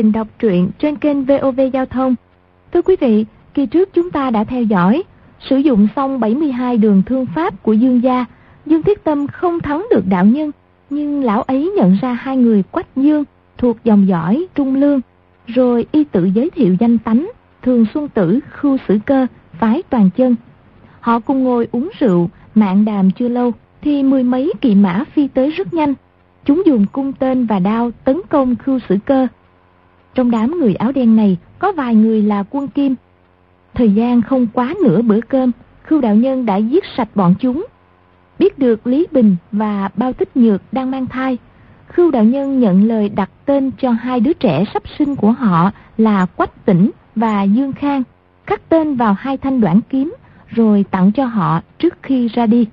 trình 0.00 0.12
đọc 0.12 0.28
truyện 0.38 0.70
trên 0.78 0.96
kênh 0.96 1.24
VOV 1.24 1.60
Giao 1.72 1.86
thông. 1.86 2.14
Thưa 2.72 2.82
quý 2.82 2.96
vị, 3.00 3.24
kỳ 3.54 3.66
trước 3.66 3.88
chúng 3.92 4.10
ta 4.10 4.30
đã 4.30 4.44
theo 4.44 4.62
dõi, 4.62 5.02
sử 5.40 5.56
dụng 5.56 5.88
xong 5.96 6.20
72 6.20 6.76
đường 6.76 7.02
thương 7.06 7.26
pháp 7.34 7.62
của 7.62 7.72
Dương 7.72 8.02
Gia, 8.02 8.24
Dương 8.66 8.82
Thiết 8.82 9.04
Tâm 9.04 9.26
không 9.26 9.60
thắng 9.60 9.86
được 9.90 10.02
đạo 10.08 10.24
nhân, 10.24 10.50
nhưng 10.90 11.24
lão 11.24 11.42
ấy 11.42 11.72
nhận 11.76 11.96
ra 12.02 12.12
hai 12.12 12.36
người 12.36 12.62
Quách 12.62 12.96
Dương 12.96 13.24
thuộc 13.58 13.76
dòng 13.84 14.08
dõi 14.08 14.46
Trung 14.54 14.74
Lương, 14.74 15.00
rồi 15.46 15.86
y 15.92 16.04
tự 16.04 16.24
giới 16.24 16.50
thiệu 16.50 16.76
danh 16.80 16.98
tánh, 16.98 17.30
thường 17.62 17.86
xuân 17.94 18.08
tử 18.08 18.40
Khưu 18.50 18.76
sử 18.88 18.98
cơ, 19.06 19.26
phái 19.58 19.82
toàn 19.90 20.10
chân. 20.16 20.36
Họ 21.00 21.20
cùng 21.20 21.44
ngồi 21.44 21.68
uống 21.72 21.90
rượu, 21.98 22.30
mạng 22.54 22.84
đàm 22.84 23.10
chưa 23.10 23.28
lâu, 23.28 23.52
thì 23.82 24.02
mười 24.02 24.22
mấy 24.22 24.52
kỵ 24.60 24.74
mã 24.74 25.04
phi 25.14 25.28
tới 25.28 25.50
rất 25.50 25.74
nhanh. 25.74 25.94
Chúng 26.44 26.62
dùng 26.66 26.86
cung 26.92 27.12
tên 27.12 27.46
và 27.46 27.58
đao 27.58 27.90
tấn 28.04 28.20
công 28.28 28.56
khu 28.64 28.78
sử 28.88 28.98
cơ. 29.04 29.26
Trong 30.14 30.30
đám 30.30 30.58
người 30.60 30.74
áo 30.74 30.92
đen 30.92 31.16
này 31.16 31.36
có 31.58 31.72
vài 31.72 31.94
người 31.94 32.22
là 32.22 32.44
quân 32.50 32.68
kim. 32.68 32.94
Thời 33.74 33.92
gian 33.92 34.22
không 34.22 34.46
quá 34.52 34.74
nửa 34.84 35.02
bữa 35.02 35.20
cơm, 35.20 35.52
Khưu 35.82 36.00
Đạo 36.00 36.14
Nhân 36.14 36.46
đã 36.46 36.56
giết 36.56 36.84
sạch 36.96 37.08
bọn 37.14 37.34
chúng. 37.40 37.66
Biết 38.38 38.58
được 38.58 38.86
Lý 38.86 39.06
Bình 39.12 39.36
và 39.52 39.88
Bao 39.96 40.12
Tích 40.12 40.36
Nhược 40.36 40.62
đang 40.72 40.90
mang 40.90 41.06
thai, 41.06 41.38
Khưu 41.88 42.10
Đạo 42.10 42.24
Nhân 42.24 42.60
nhận 42.60 42.88
lời 42.88 43.08
đặt 43.08 43.30
tên 43.44 43.70
cho 43.80 43.90
hai 43.90 44.20
đứa 44.20 44.32
trẻ 44.32 44.64
sắp 44.74 44.82
sinh 44.98 45.16
của 45.16 45.32
họ 45.32 45.70
là 45.98 46.26
Quách 46.26 46.64
Tĩnh 46.64 46.90
và 47.16 47.42
Dương 47.42 47.72
Khang, 47.72 48.02
khắc 48.46 48.68
tên 48.68 48.94
vào 48.94 49.12
hai 49.12 49.36
thanh 49.36 49.60
đoạn 49.60 49.80
kiếm 49.88 50.14
rồi 50.46 50.84
tặng 50.90 51.12
cho 51.12 51.24
họ 51.24 51.60
trước 51.78 51.94
khi 52.02 52.28
ra 52.28 52.46
đi. 52.46 52.66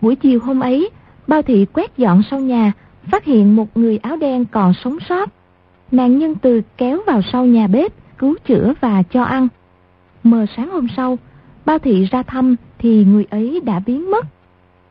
Buổi 0.00 0.16
chiều 0.16 0.40
hôm 0.40 0.60
ấy, 0.60 0.90
Bao 1.26 1.42
Thị 1.42 1.66
quét 1.72 1.96
dọn 1.96 2.22
sau 2.30 2.40
nhà, 2.40 2.72
phát 3.10 3.24
hiện 3.24 3.56
một 3.56 3.76
người 3.76 3.98
áo 3.98 4.16
đen 4.16 4.44
còn 4.44 4.72
sống 4.84 4.98
sót. 5.08 5.30
Nàng 5.90 6.18
nhân 6.18 6.34
từ 6.34 6.62
kéo 6.76 7.00
vào 7.06 7.20
sau 7.32 7.46
nhà 7.46 7.66
bếp, 7.66 7.92
cứu 8.18 8.34
chữa 8.46 8.72
và 8.80 9.02
cho 9.02 9.22
ăn. 9.22 9.48
Mờ 10.22 10.46
sáng 10.56 10.70
hôm 10.70 10.86
sau, 10.96 11.18
Bao 11.64 11.78
Thị 11.78 12.08
ra 12.10 12.22
thăm 12.22 12.56
thì 12.78 13.04
người 13.04 13.26
ấy 13.30 13.60
đã 13.64 13.80
biến 13.86 14.10
mất. 14.10 14.26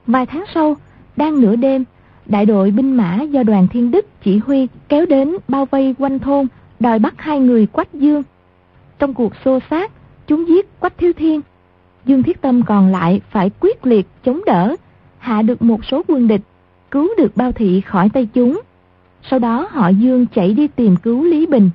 Vài 0.08 0.26
tháng 0.26 0.44
sau, 0.54 0.78
đang 1.18 1.42
nửa 1.42 1.56
đêm, 1.56 1.84
đại 2.26 2.46
đội 2.46 2.72
binh 2.72 2.98
mã 2.98 3.22
do 3.22 3.44
đoàn 3.44 3.68
Thiên 3.68 3.92
Đức 3.92 4.06
chỉ 4.24 4.38
huy 4.38 4.68
kéo 4.90 5.06
đến 5.06 5.36
bao 5.48 5.66
vây 5.66 5.96
quanh 6.00 6.20
thôn, 6.20 6.48
đòi 6.80 7.00
bắt 7.00 7.14
hai 7.18 7.40
người 7.40 7.66
Quách 7.66 7.94
Dương. 7.94 8.24
Trong 9.00 9.14
cuộc 9.14 9.34
xô 9.46 9.60
xát, 9.70 9.92
chúng 10.28 10.48
giết 10.48 10.80
Quách 10.80 10.98
Thiếu 10.98 11.14
Thiên. 11.14 11.42
Dương 12.06 12.24
Thiết 12.24 12.42
Tâm 12.42 12.62
còn 12.64 12.92
lại 12.92 13.22
phải 13.30 13.52
quyết 13.60 13.86
liệt 13.86 14.08
chống 14.24 14.42
đỡ, 14.46 14.76
hạ 15.18 15.42
được 15.42 15.62
một 15.62 15.86
số 15.86 16.04
quân 16.08 16.28
địch, 16.28 16.42
cứu 16.92 17.10
được 17.18 17.38
bao 17.38 17.52
thị 17.52 17.82
khỏi 17.82 18.10
tay 18.10 18.28
chúng. 18.34 18.62
Sau 19.30 19.40
đó 19.40 19.68
họ 19.72 19.90
Dương 19.90 20.26
chạy 20.36 20.54
đi 20.54 20.68
tìm 20.68 20.96
cứu 20.96 21.24
Lý 21.24 21.46
Bình. 21.46 21.70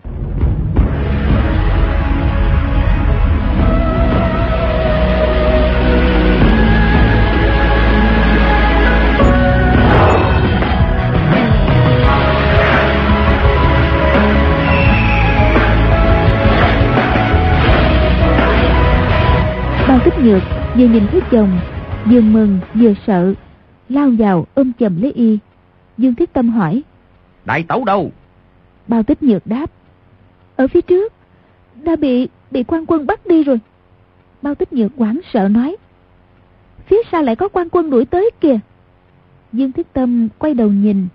Bao 19.89 19.99
tích 20.05 20.15
nhược 20.19 20.43
vừa 20.77 20.87
nhìn 20.87 21.07
thấy 21.13 21.21
chồng, 21.31 21.59
vừa 22.11 22.21
mừng, 22.21 22.59
vừa 22.75 22.93
sợ, 23.07 23.35
lao 23.89 24.11
vào 24.19 24.47
ôm 24.55 24.73
chầm 24.81 25.03
lấy 25.03 25.13
y 25.13 25.39
dương 25.99 26.15
thiết 26.15 26.33
tâm 26.33 26.49
hỏi 26.49 26.83
đại 27.45 27.65
tẩu 27.69 27.85
đâu? 27.85 28.11
Bao 28.87 29.03
tích 29.03 29.23
nhược 29.23 29.47
đáp. 29.47 29.71
Ở 30.57 30.69
phía 30.69 30.81
trước 30.81 31.13
đã 31.83 31.97
bị 31.97 32.29
bị 32.51 32.63
quan 32.63 32.87
quân 32.87 33.07
bắt 33.07 33.27
đi 33.27 33.45
rồi. 33.45 33.61
Bao 34.43 34.55
tích 34.55 34.73
nhược 34.73 34.93
hoảng 34.97 35.21
sợ 35.33 35.49
nói. 35.49 35.77
Phía 36.87 37.03
sau 37.13 37.23
lại 37.23 37.37
có 37.37 37.49
quan 37.49 37.69
quân 37.71 37.91
đuổi 37.91 38.05
tới 38.05 38.31
kìa. 38.41 38.59
Dương 39.53 39.73
thiết 39.73 39.93
tâm 39.93 40.29
quay 40.39 40.55
đầu 40.55 40.69
nhìn. 40.69 41.09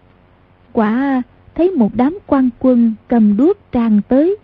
Quả 0.74 1.22
thấy 1.56 1.72
một 1.72 1.90
đám 1.94 2.18
quan 2.28 2.50
quân 2.60 2.96
cầm 3.08 3.38
đuốc 3.38 3.58
tràn 3.72 4.02
tới. 4.08 4.38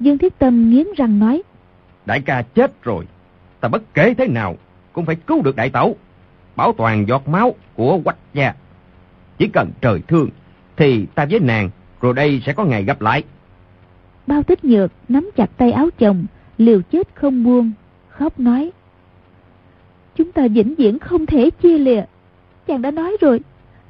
Dương 0.00 0.18
thiết 0.18 0.38
tâm 0.38 0.70
nghiến 0.70 0.86
răng 0.96 1.18
nói. 1.18 1.42
Đại 2.06 2.20
ca 2.20 2.42
chết 2.42 2.82
rồi. 2.82 3.04
Ta 3.60 3.68
bất 3.68 3.94
kể 3.94 4.14
thế 4.14 4.28
nào 4.28 4.56
cũng 4.92 5.06
phải 5.06 5.16
cứu 5.16 5.42
được 5.42 5.56
đại 5.56 5.70
tẩu, 5.70 5.96
bảo 6.56 6.72
toàn 6.72 7.04
giọt 7.08 7.28
máu 7.28 7.54
của 7.74 8.00
quách 8.04 8.16
gia. 8.34 8.54
Chỉ 9.38 9.48
cần 9.52 9.70
trời 9.80 10.00
thương 10.08 10.28
thì 10.78 11.06
ta 11.14 11.26
với 11.30 11.40
nàng 11.40 11.70
rồi 12.00 12.14
đây 12.14 12.42
sẽ 12.46 12.52
có 12.52 12.64
ngày 12.64 12.84
gặp 12.84 13.00
lại. 13.00 13.22
Bao 14.26 14.42
tích 14.42 14.64
nhược 14.64 14.92
nắm 15.08 15.30
chặt 15.36 15.50
tay 15.56 15.72
áo 15.72 15.88
chồng, 15.98 16.26
liều 16.58 16.80
chết 16.92 17.08
không 17.14 17.44
buông, 17.44 17.72
khóc 18.08 18.40
nói. 18.40 18.70
Chúng 20.16 20.32
ta 20.32 20.48
vĩnh 20.48 20.74
viễn 20.74 20.98
không 20.98 21.26
thể 21.26 21.50
chia 21.50 21.78
lìa. 21.78 22.02
Chàng 22.66 22.82
đã 22.82 22.90
nói 22.90 23.16
rồi, 23.20 23.40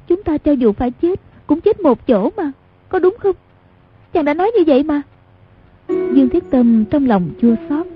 chúng 0.07 0.23
ta 0.23 0.37
cho 0.37 0.51
dù 0.51 0.71
phải 0.73 0.91
chết, 0.91 1.19
cũng 1.47 1.61
chết 1.61 1.79
một 1.79 2.07
chỗ 2.07 2.29
mà, 2.37 2.51
có 2.89 2.99
đúng 2.99 3.15
không? 3.19 3.35
Chàng 4.13 4.25
đã 4.25 4.33
nói 4.33 4.51
như 4.57 4.63
vậy 4.67 4.83
mà. 4.83 5.01
Dương 5.87 6.29
Thiết 6.29 6.43
Tâm 6.51 6.85
trong 6.85 7.07
lòng 7.07 7.29
chua 7.41 7.55
xót, 7.69 7.87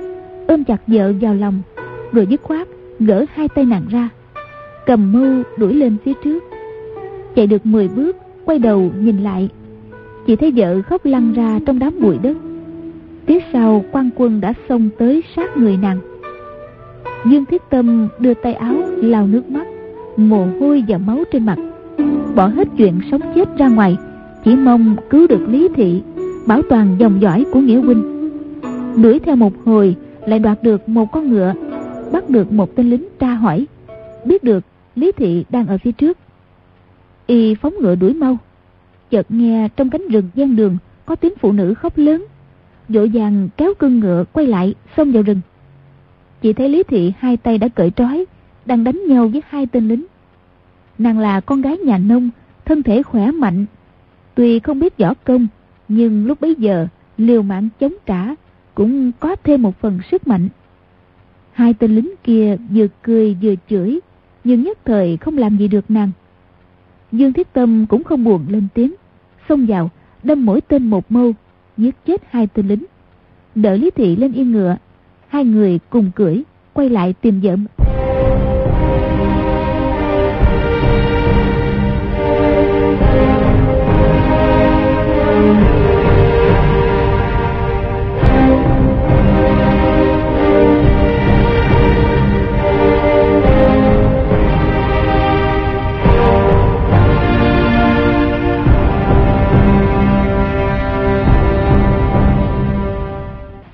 ôm 0.47 0.63
chặt 0.63 0.81
vợ 0.87 1.13
vào 1.21 1.35
lòng, 1.35 1.61
rồi 2.11 2.27
dứt 2.27 2.43
khoát 2.43 2.67
gỡ 2.99 3.25
hai 3.33 3.47
tay 3.47 3.65
nàng 3.65 3.85
ra 3.89 4.09
cầm 4.85 5.13
mưu 5.13 5.43
đuổi 5.57 5.73
lên 5.73 5.97
phía 6.05 6.13
trước 6.23 6.43
chạy 7.35 7.47
được 7.47 7.65
10 7.65 7.87
bước 7.87 8.17
quay 8.45 8.59
đầu 8.59 8.91
nhìn 8.99 9.23
lại. 9.23 9.49
Chỉ 10.27 10.35
thấy 10.35 10.51
vợ 10.55 10.81
khóc 10.81 11.05
lăn 11.05 11.33
ra 11.33 11.59
trong 11.65 11.79
đám 11.79 11.99
bụi 12.01 12.17
đất. 12.23 12.37
Phía 13.25 13.39
sau, 13.53 13.85
quan 13.91 14.09
quân 14.15 14.41
đã 14.41 14.53
xông 14.69 14.89
tới 14.97 15.23
sát 15.35 15.57
người 15.57 15.77
nàng. 15.77 15.99
Dương 17.25 17.45
thiết 17.45 17.61
tâm 17.69 18.07
đưa 18.19 18.33
tay 18.33 18.53
áo 18.53 18.75
lau 18.95 19.27
nước 19.27 19.49
mắt, 19.49 19.67
mồ 20.17 20.47
hôi 20.59 20.83
và 20.87 20.97
máu 20.97 21.23
trên 21.31 21.45
mặt. 21.45 21.57
Bỏ 22.35 22.47
hết 22.47 22.67
chuyện 22.77 22.99
sống 23.11 23.21
chết 23.35 23.57
ra 23.57 23.67
ngoài, 23.67 23.97
chỉ 24.45 24.55
mong 24.55 24.95
cứu 25.09 25.27
được 25.27 25.49
lý 25.49 25.67
thị, 25.75 26.01
bảo 26.47 26.61
toàn 26.69 26.95
dòng 26.99 27.21
dõi 27.21 27.45
của 27.51 27.59
nghĩa 27.59 27.81
huynh. 27.81 28.03
Đuổi 29.03 29.19
theo 29.19 29.35
một 29.35 29.53
hồi, 29.65 29.95
lại 30.27 30.39
đoạt 30.39 30.63
được 30.63 30.89
một 30.89 31.11
con 31.11 31.31
ngựa, 31.31 31.53
bắt 32.11 32.29
được 32.29 32.51
một 32.51 32.75
tên 32.75 32.89
lính 32.89 33.07
tra 33.19 33.33
hỏi. 33.33 33.65
Biết 34.25 34.43
được 34.43 34.63
lý 34.95 35.11
thị 35.11 35.45
đang 35.49 35.67
ở 35.67 35.77
phía 35.77 35.91
trước 35.91 36.17
y 37.27 37.55
phóng 37.55 37.73
ngựa 37.81 37.95
đuổi 37.95 38.13
mau. 38.13 38.37
Chợt 39.09 39.31
nghe 39.31 39.69
trong 39.75 39.89
cánh 39.89 40.07
rừng 40.07 40.29
gian 40.35 40.55
đường 40.55 40.77
có 41.05 41.15
tiếng 41.15 41.33
phụ 41.39 41.51
nữ 41.51 41.73
khóc 41.73 41.97
lớn. 41.97 42.25
Vội 42.89 43.11
vàng 43.13 43.49
kéo 43.57 43.73
cương 43.79 43.99
ngựa 43.99 44.23
quay 44.33 44.47
lại 44.47 44.75
xông 44.97 45.11
vào 45.11 45.23
rừng. 45.23 45.41
Chỉ 46.41 46.53
thấy 46.53 46.69
lý 46.69 46.83
thị 46.83 47.13
hai 47.19 47.37
tay 47.37 47.57
đã 47.57 47.67
cởi 47.67 47.91
trói 47.91 48.25
đang 48.65 48.83
đánh 48.83 49.01
nhau 49.07 49.27
với 49.27 49.41
hai 49.49 49.65
tên 49.65 49.87
lính. 49.87 50.05
Nàng 50.97 51.19
là 51.19 51.39
con 51.39 51.61
gái 51.61 51.77
nhà 51.77 51.97
nông 51.97 52.29
thân 52.65 52.83
thể 52.83 53.03
khỏe 53.03 53.31
mạnh. 53.31 53.65
Tuy 54.35 54.59
không 54.59 54.79
biết 54.79 54.97
võ 54.97 55.13
công 55.13 55.47
nhưng 55.87 56.25
lúc 56.25 56.41
bấy 56.41 56.55
giờ 56.55 56.87
liều 57.17 57.41
mạng 57.41 57.69
chống 57.79 57.93
trả 58.05 58.35
cũng 58.75 59.11
có 59.19 59.35
thêm 59.43 59.61
một 59.61 59.79
phần 59.79 59.99
sức 60.11 60.27
mạnh. 60.27 60.49
Hai 61.51 61.73
tên 61.73 61.95
lính 61.95 62.13
kia 62.23 62.57
vừa 62.69 62.87
cười 63.01 63.37
vừa 63.41 63.53
chửi, 63.69 63.99
nhưng 64.43 64.63
nhất 64.63 64.77
thời 64.85 65.17
không 65.17 65.37
làm 65.37 65.57
gì 65.57 65.67
được 65.67 65.91
nàng. 65.91 66.11
Dương 67.13 67.33
Thiết 67.33 67.53
Tâm 67.53 67.85
cũng 67.85 68.03
không 68.03 68.23
buồn 68.23 68.45
lên 68.49 68.67
tiếng, 68.73 68.93
xông 69.49 69.65
vào, 69.65 69.89
đâm 70.23 70.45
mỗi 70.45 70.61
tên 70.61 70.87
một 70.87 71.11
mâu, 71.11 71.33
giết 71.77 71.95
chết 72.05 72.21
hai 72.29 72.47
tên 72.47 72.67
lính. 72.67 72.85
Đỡ 73.55 73.75
Lý 73.75 73.91
Thị 73.91 74.15
lên 74.15 74.33
yên 74.33 74.51
ngựa, 74.51 74.77
hai 75.27 75.45
người 75.45 75.79
cùng 75.89 76.11
cưỡi, 76.15 76.41
quay 76.73 76.89
lại 76.89 77.13
tìm 77.13 77.39
vợ. 77.43 77.55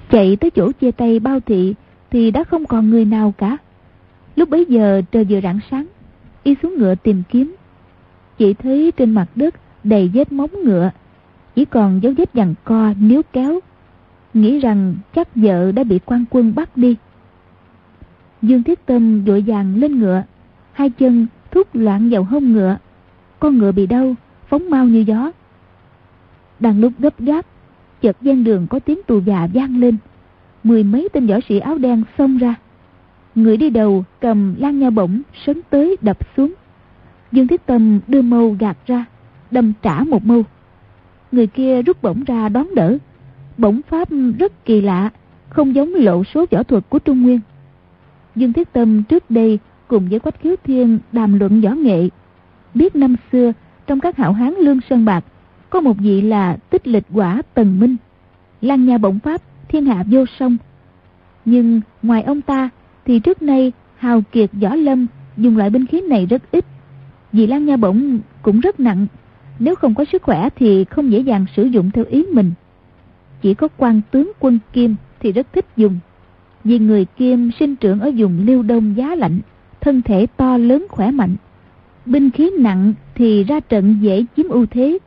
Chạy 0.09 0.35
tới 0.35 0.51
chỗ 0.51 0.71
chia 0.71 0.91
tay 0.91 1.19
bao 1.19 1.39
thị 1.39 1.75
thì 2.11 2.31
đã 2.31 2.43
không 2.43 2.65
còn 2.65 2.89
người 2.89 3.05
nào 3.05 3.33
cả. 3.37 3.57
Lúc 4.35 4.49
bấy 4.49 4.65
giờ 4.65 5.01
trời 5.11 5.25
vừa 5.29 5.41
rạng 5.41 5.59
sáng, 5.71 5.85
y 6.43 6.55
xuống 6.63 6.77
ngựa 6.77 6.95
tìm 6.95 7.23
kiếm. 7.29 7.55
Chỉ 8.37 8.53
thấy 8.53 8.91
trên 8.97 9.11
mặt 9.11 9.27
đất 9.35 9.55
đầy 9.83 10.11
vết 10.13 10.31
móng 10.31 10.51
ngựa, 10.63 10.91
chỉ 11.55 11.65
còn 11.65 12.03
dấu 12.03 12.13
vết 12.17 12.29
giằng 12.33 12.55
co 12.63 12.93
níu 12.99 13.21
kéo. 13.33 13.59
Nghĩ 14.33 14.59
rằng 14.59 14.95
chắc 15.15 15.35
vợ 15.35 15.71
đã 15.71 15.83
bị 15.83 15.99
quan 16.05 16.25
quân 16.29 16.55
bắt 16.55 16.77
đi. 16.77 16.95
Dương 18.41 18.63
Thiết 18.63 18.85
Tâm 18.85 19.23
vội 19.25 19.43
vàng 19.47 19.75
lên 19.75 19.99
ngựa, 19.99 20.23
hai 20.71 20.89
chân 20.89 21.27
thúc 21.51 21.67
loạn 21.73 22.09
vào 22.09 22.23
hông 22.23 22.53
ngựa. 22.53 22.77
Con 23.39 23.57
ngựa 23.57 23.71
bị 23.71 23.87
đau, 23.87 24.15
phóng 24.47 24.69
mau 24.69 24.85
như 24.85 24.99
gió. 24.99 25.31
Đang 26.59 26.79
lúc 26.79 26.93
gấp 26.99 27.19
gáp, 27.19 27.45
chợt 28.01 28.17
gian 28.21 28.43
đường 28.43 28.67
có 28.67 28.79
tiếng 28.79 28.99
tù 29.07 29.21
già 29.25 29.47
vang 29.53 29.79
lên. 29.79 29.97
Mười 30.63 30.83
mấy 30.83 31.09
tên 31.13 31.27
võ 31.27 31.35
sĩ 31.49 31.59
áo 31.59 31.77
đen 31.77 32.03
xông 32.17 32.37
ra. 32.37 32.55
Người 33.35 33.57
đi 33.57 33.69
đầu 33.69 34.03
cầm 34.21 34.55
lan 34.57 34.79
nha 34.79 34.89
bổng 34.89 35.21
sấn 35.45 35.61
tới 35.69 35.97
đập 36.01 36.17
xuống. 36.37 36.53
Dương 37.31 37.47
Thiết 37.47 37.65
Tâm 37.65 37.99
đưa 38.07 38.21
mâu 38.21 38.55
gạt 38.59 38.77
ra, 38.85 39.05
đâm 39.51 39.73
trả 39.81 40.03
một 40.03 40.25
mâu. 40.25 40.43
Người 41.31 41.47
kia 41.47 41.81
rút 41.81 42.01
bổng 42.01 42.23
ra 42.23 42.49
đón 42.49 42.75
đỡ. 42.75 42.97
Bổng 43.57 43.81
pháp 43.89 44.09
rất 44.39 44.65
kỳ 44.65 44.81
lạ, 44.81 45.09
không 45.49 45.75
giống 45.75 45.93
lộ 45.93 46.23
số 46.23 46.45
võ 46.51 46.63
thuật 46.63 46.89
của 46.89 46.99
Trung 46.99 47.21
Nguyên. 47.21 47.39
Dương 48.35 48.53
Thiết 48.53 48.73
Tâm 48.73 49.03
trước 49.03 49.31
đây 49.31 49.59
cùng 49.87 50.09
với 50.09 50.19
Quách 50.19 50.39
Khiếu 50.41 50.55
Thiên 50.63 50.99
đàm 51.11 51.39
luận 51.39 51.61
võ 51.61 51.71
nghệ. 51.71 52.09
Biết 52.73 52.95
năm 52.95 53.15
xưa, 53.31 53.51
trong 53.87 53.99
các 53.99 54.17
hảo 54.17 54.33
hán 54.33 54.53
lương 54.53 54.79
sơn 54.89 55.05
bạc, 55.05 55.25
có 55.69 55.81
một 55.81 55.97
vị 55.97 56.21
là 56.21 56.57
tích 56.69 56.87
lịch 56.87 57.03
quả 57.13 57.41
Tần 57.53 57.79
Minh. 57.79 57.95
Lan 58.61 58.85
nha 58.85 58.97
bổng 58.97 59.19
pháp, 59.19 59.41
thiên 59.67 59.85
hạ 59.85 60.03
vô 60.11 60.25
song. 60.39 60.57
Nhưng 61.45 61.81
ngoài 62.01 62.23
ông 62.23 62.41
ta, 62.41 62.69
thì 63.05 63.19
trước 63.19 63.41
nay 63.41 63.71
hào 63.97 64.21
kiệt 64.31 64.49
võ 64.53 64.75
lâm 64.75 65.07
dùng 65.37 65.57
loại 65.57 65.69
binh 65.69 65.85
khí 65.85 66.01
này 66.01 66.25
rất 66.25 66.51
ít. 66.51 66.65
Vì 67.31 67.47
lan 67.47 67.65
nha 67.65 67.77
bổng 67.77 68.19
cũng 68.41 68.59
rất 68.59 68.79
nặng, 68.79 69.07
nếu 69.59 69.75
không 69.75 69.95
có 69.95 70.05
sức 70.11 70.23
khỏe 70.23 70.49
thì 70.55 70.85
không 70.85 71.11
dễ 71.11 71.19
dàng 71.19 71.45
sử 71.55 71.63
dụng 71.63 71.91
theo 71.91 72.05
ý 72.05 72.25
mình. 72.33 72.51
Chỉ 73.41 73.53
có 73.53 73.67
quan 73.77 74.01
tướng 74.11 74.31
quân 74.39 74.59
Kim 74.73 74.95
thì 75.19 75.31
rất 75.31 75.53
thích 75.53 75.65
dùng. 75.77 75.99
Vì 76.63 76.79
người 76.79 77.05
Kim 77.05 77.51
sinh 77.59 77.75
trưởng 77.75 77.99
ở 77.99 78.11
vùng 78.17 78.45
liêu 78.45 78.63
đông 78.63 78.97
giá 78.97 79.15
lạnh, 79.15 79.39
thân 79.81 80.01
thể 80.01 80.27
to 80.37 80.57
lớn 80.57 80.85
khỏe 80.89 81.11
mạnh. 81.11 81.35
Binh 82.05 82.31
khí 82.31 82.51
nặng 82.59 82.93
thì 83.15 83.43
ra 83.43 83.59
trận 83.59 83.97
dễ 84.01 84.25
chiếm 84.35 84.47
ưu 84.49 84.65
thế. 84.65 84.97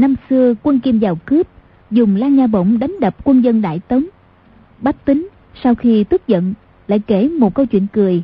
Năm 0.00 0.14
xưa 0.30 0.54
quân 0.62 0.80
Kim 0.80 0.98
vào 0.98 1.18
cướp, 1.24 1.46
dùng 1.90 2.16
lan 2.16 2.36
nha 2.36 2.46
bổng 2.46 2.78
đánh 2.78 2.96
đập 3.00 3.16
quân 3.24 3.44
dân 3.44 3.62
Đại 3.62 3.78
Tống. 3.78 4.04
Bách 4.78 5.04
tính 5.04 5.28
sau 5.62 5.74
khi 5.74 6.04
tức 6.04 6.26
giận 6.26 6.54
lại 6.88 6.98
kể 7.06 7.28
một 7.28 7.54
câu 7.54 7.66
chuyện 7.66 7.86
cười. 7.92 8.22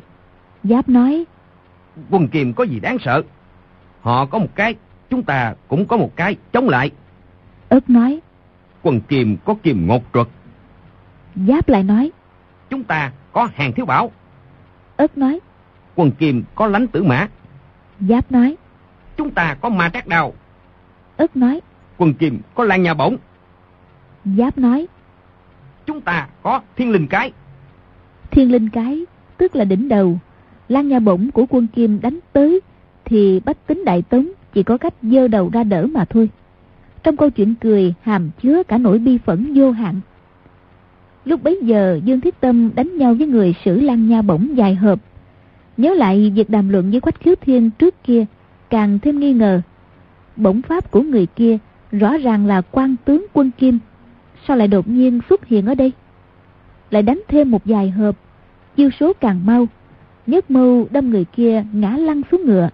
Giáp 0.63 0.89
nói, 0.89 1.25
Quân 2.09 2.27
Kim 2.27 2.53
có 2.53 2.63
gì 2.63 2.79
đáng 2.79 2.97
sợ? 2.99 3.23
Họ 4.01 4.25
có 4.25 4.39
một 4.39 4.55
cái, 4.55 4.75
chúng 5.09 5.23
ta 5.23 5.55
cũng 5.67 5.85
có 5.85 5.97
một 5.97 6.15
cái, 6.15 6.35
chống 6.53 6.69
lại. 6.69 6.91
ớt 7.69 7.89
nói, 7.89 8.19
Quân 8.81 9.01
Kim 9.01 9.37
có 9.45 9.53
kim 9.63 9.87
ngột 9.87 10.03
trật, 10.13 10.27
Giáp 11.47 11.69
lại 11.69 11.83
nói, 11.83 12.11
chúng 12.69 12.83
ta 12.83 13.11
có 13.31 13.49
hàng 13.53 13.73
thiếu 13.73 13.85
bảo. 13.85 14.11
ớt 14.97 15.17
nói, 15.17 15.39
Quân 15.95 16.11
Kim 16.11 16.43
có 16.55 16.67
lánh 16.67 16.87
tử 16.87 17.03
mã, 17.03 17.27
Giáp 17.99 18.31
nói, 18.31 18.55
chúng 19.17 19.31
ta 19.31 19.57
có 19.61 19.69
ma 19.69 19.89
trác 19.89 20.07
đao. 20.07 20.33
Ớt 21.17 21.37
nói, 21.37 21.61
Quân 21.97 22.13
Kim 22.13 22.39
có 22.55 22.63
lan 22.63 22.83
nhà 22.83 22.93
bổng, 22.93 23.17
Giáp 24.37 24.57
nói, 24.57 24.87
chúng 25.85 26.01
ta 26.01 26.27
có 26.43 26.61
thiên 26.75 26.91
linh 26.91 27.07
cái. 27.07 27.31
thiên 28.31 28.51
linh 28.51 28.69
cái, 28.69 29.05
tức 29.37 29.55
là 29.55 29.65
đỉnh 29.65 29.89
đầu. 29.89 30.19
Lan 30.69 30.87
nha 30.87 30.99
bổng 30.99 31.31
của 31.31 31.45
quân 31.49 31.67
Kim 31.67 32.01
đánh 32.01 32.19
tới, 32.33 32.61
thì 33.05 33.39
bách 33.45 33.67
tính 33.67 33.85
đại 33.85 34.01
tống 34.01 34.27
chỉ 34.53 34.63
có 34.63 34.77
cách 34.77 34.93
dơ 35.01 35.27
đầu 35.27 35.49
ra 35.53 35.63
đỡ 35.63 35.87
mà 35.87 36.05
thôi. 36.05 36.29
Trong 37.03 37.17
câu 37.17 37.29
chuyện 37.29 37.55
cười 37.55 37.93
hàm 38.01 38.29
chứa 38.41 38.63
cả 38.63 38.77
nỗi 38.77 38.99
bi 38.99 39.17
phẫn 39.17 39.53
vô 39.55 39.71
hạn. 39.71 39.95
Lúc 41.25 41.43
bấy 41.43 41.59
giờ 41.63 41.99
Dương 42.03 42.21
Thiết 42.21 42.39
Tâm 42.39 42.75
đánh 42.75 42.97
nhau 42.97 43.13
với 43.13 43.27
người 43.27 43.55
sử 43.65 43.79
Lan 43.79 44.07
Nha 44.07 44.21
bổng 44.21 44.57
dài 44.57 44.75
hợp. 44.75 44.99
Nhớ 45.77 45.93
lại 45.93 46.31
việc 46.35 46.49
đàm 46.49 46.69
luận 46.69 46.91
với 46.91 47.01
Quách 47.01 47.19
Khiếu 47.19 47.35
Thiên 47.41 47.69
trước 47.71 48.03
kia, 48.03 48.25
càng 48.69 48.99
thêm 48.99 49.19
nghi 49.19 49.33
ngờ. 49.33 49.61
Bổng 50.37 50.61
pháp 50.61 50.91
của 50.91 51.01
người 51.01 51.25
kia 51.25 51.57
rõ 51.91 52.17
ràng 52.17 52.45
là 52.45 52.61
quan 52.61 52.95
tướng 53.05 53.25
quân 53.33 53.51
Kim. 53.57 53.79
Sao 54.47 54.57
lại 54.57 54.67
đột 54.67 54.87
nhiên 54.87 55.19
xuất 55.29 55.45
hiện 55.45 55.65
ở 55.65 55.75
đây? 55.75 55.91
Lại 56.89 57.01
đánh 57.03 57.21
thêm 57.27 57.51
một 57.51 57.61
vài 57.65 57.89
hợp, 57.89 58.15
chiêu 58.75 58.89
số 58.99 59.13
càng 59.13 59.45
mau. 59.45 59.67
Nhất 60.27 60.51
mâu 60.51 60.87
đâm 60.91 61.09
người 61.09 61.25
kia 61.25 61.65
ngã 61.73 61.89
lăn 61.89 62.21
xuống 62.31 62.45
ngựa. 62.45 62.69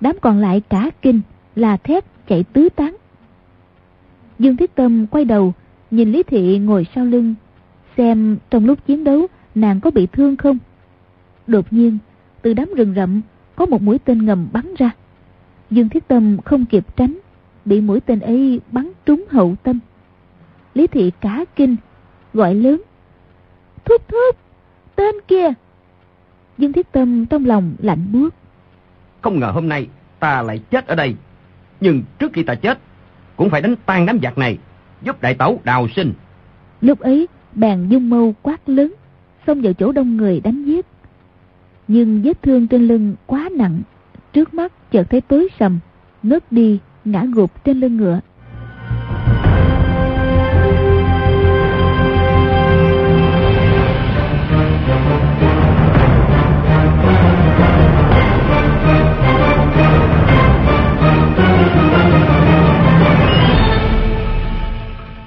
Đám 0.00 0.16
còn 0.20 0.38
lại 0.38 0.62
cả 0.68 0.90
kinh, 1.02 1.20
là 1.56 1.76
thét 1.76 2.04
chạy 2.28 2.44
tứ 2.52 2.68
tán. 2.68 2.96
Dương 4.38 4.56
Thiết 4.56 4.74
Tâm 4.74 5.06
quay 5.06 5.24
đầu, 5.24 5.52
nhìn 5.90 6.12
Lý 6.12 6.22
Thị 6.22 6.58
ngồi 6.58 6.86
sau 6.94 7.04
lưng, 7.04 7.34
xem 7.96 8.36
trong 8.50 8.66
lúc 8.66 8.86
chiến 8.86 9.04
đấu 9.04 9.26
nàng 9.54 9.80
có 9.80 9.90
bị 9.90 10.06
thương 10.06 10.36
không. 10.36 10.58
Đột 11.46 11.72
nhiên, 11.72 11.98
từ 12.42 12.54
đám 12.54 12.68
rừng 12.76 12.94
rậm 12.96 13.20
có 13.56 13.66
một 13.66 13.82
mũi 13.82 13.98
tên 13.98 14.26
ngầm 14.26 14.48
bắn 14.52 14.74
ra. 14.78 14.90
Dương 15.70 15.88
Thiết 15.88 16.08
Tâm 16.08 16.38
không 16.44 16.64
kịp 16.64 16.84
tránh, 16.96 17.18
bị 17.64 17.80
mũi 17.80 18.00
tên 18.00 18.20
ấy 18.20 18.60
bắn 18.72 18.92
trúng 19.06 19.24
hậu 19.30 19.54
tâm. 19.62 19.80
Lý 20.74 20.86
Thị 20.86 21.12
cá 21.20 21.44
kinh, 21.56 21.76
gọi 22.32 22.54
lớn. 22.54 22.82
Thúc 23.84 24.08
thúc, 24.08 24.36
tên 24.96 25.14
kia. 25.28 25.48
Dương 26.58 26.72
Thiết 26.72 26.92
Tâm 26.92 27.26
trong 27.26 27.44
lòng 27.44 27.74
lạnh 27.78 28.12
buốt. 28.12 28.34
Không 29.20 29.40
ngờ 29.40 29.50
hôm 29.54 29.68
nay 29.68 29.88
ta 30.18 30.42
lại 30.42 30.60
chết 30.70 30.86
ở 30.86 30.94
đây. 30.94 31.14
Nhưng 31.80 32.02
trước 32.18 32.32
khi 32.32 32.42
ta 32.42 32.54
chết, 32.54 32.78
cũng 33.36 33.50
phải 33.50 33.60
đánh 33.60 33.74
tan 33.86 34.06
đám 34.06 34.18
giặc 34.22 34.38
này, 34.38 34.58
giúp 35.02 35.22
đại 35.22 35.34
tẩu 35.34 35.60
đào 35.64 35.88
sinh. 35.96 36.12
Lúc 36.80 37.00
ấy, 37.00 37.28
bèn 37.54 37.88
dung 37.88 38.10
mâu 38.10 38.34
quát 38.42 38.68
lớn, 38.68 38.94
xông 39.46 39.60
vào 39.60 39.72
chỗ 39.72 39.92
đông 39.92 40.16
người 40.16 40.40
đánh 40.40 40.64
giết. 40.64 40.86
Nhưng 41.88 42.22
vết 42.22 42.42
thương 42.42 42.68
trên 42.68 42.86
lưng 42.86 43.14
quá 43.26 43.48
nặng, 43.56 43.82
trước 44.34 44.54
mắt 44.54 44.72
chợt 44.90 45.10
thấy 45.10 45.20
tối 45.20 45.48
sầm, 45.58 45.78
ngất 46.22 46.52
đi, 46.52 46.78
ngã 47.04 47.24
gục 47.34 47.64
trên 47.64 47.80
lưng 47.80 47.96
ngựa. 47.96 48.20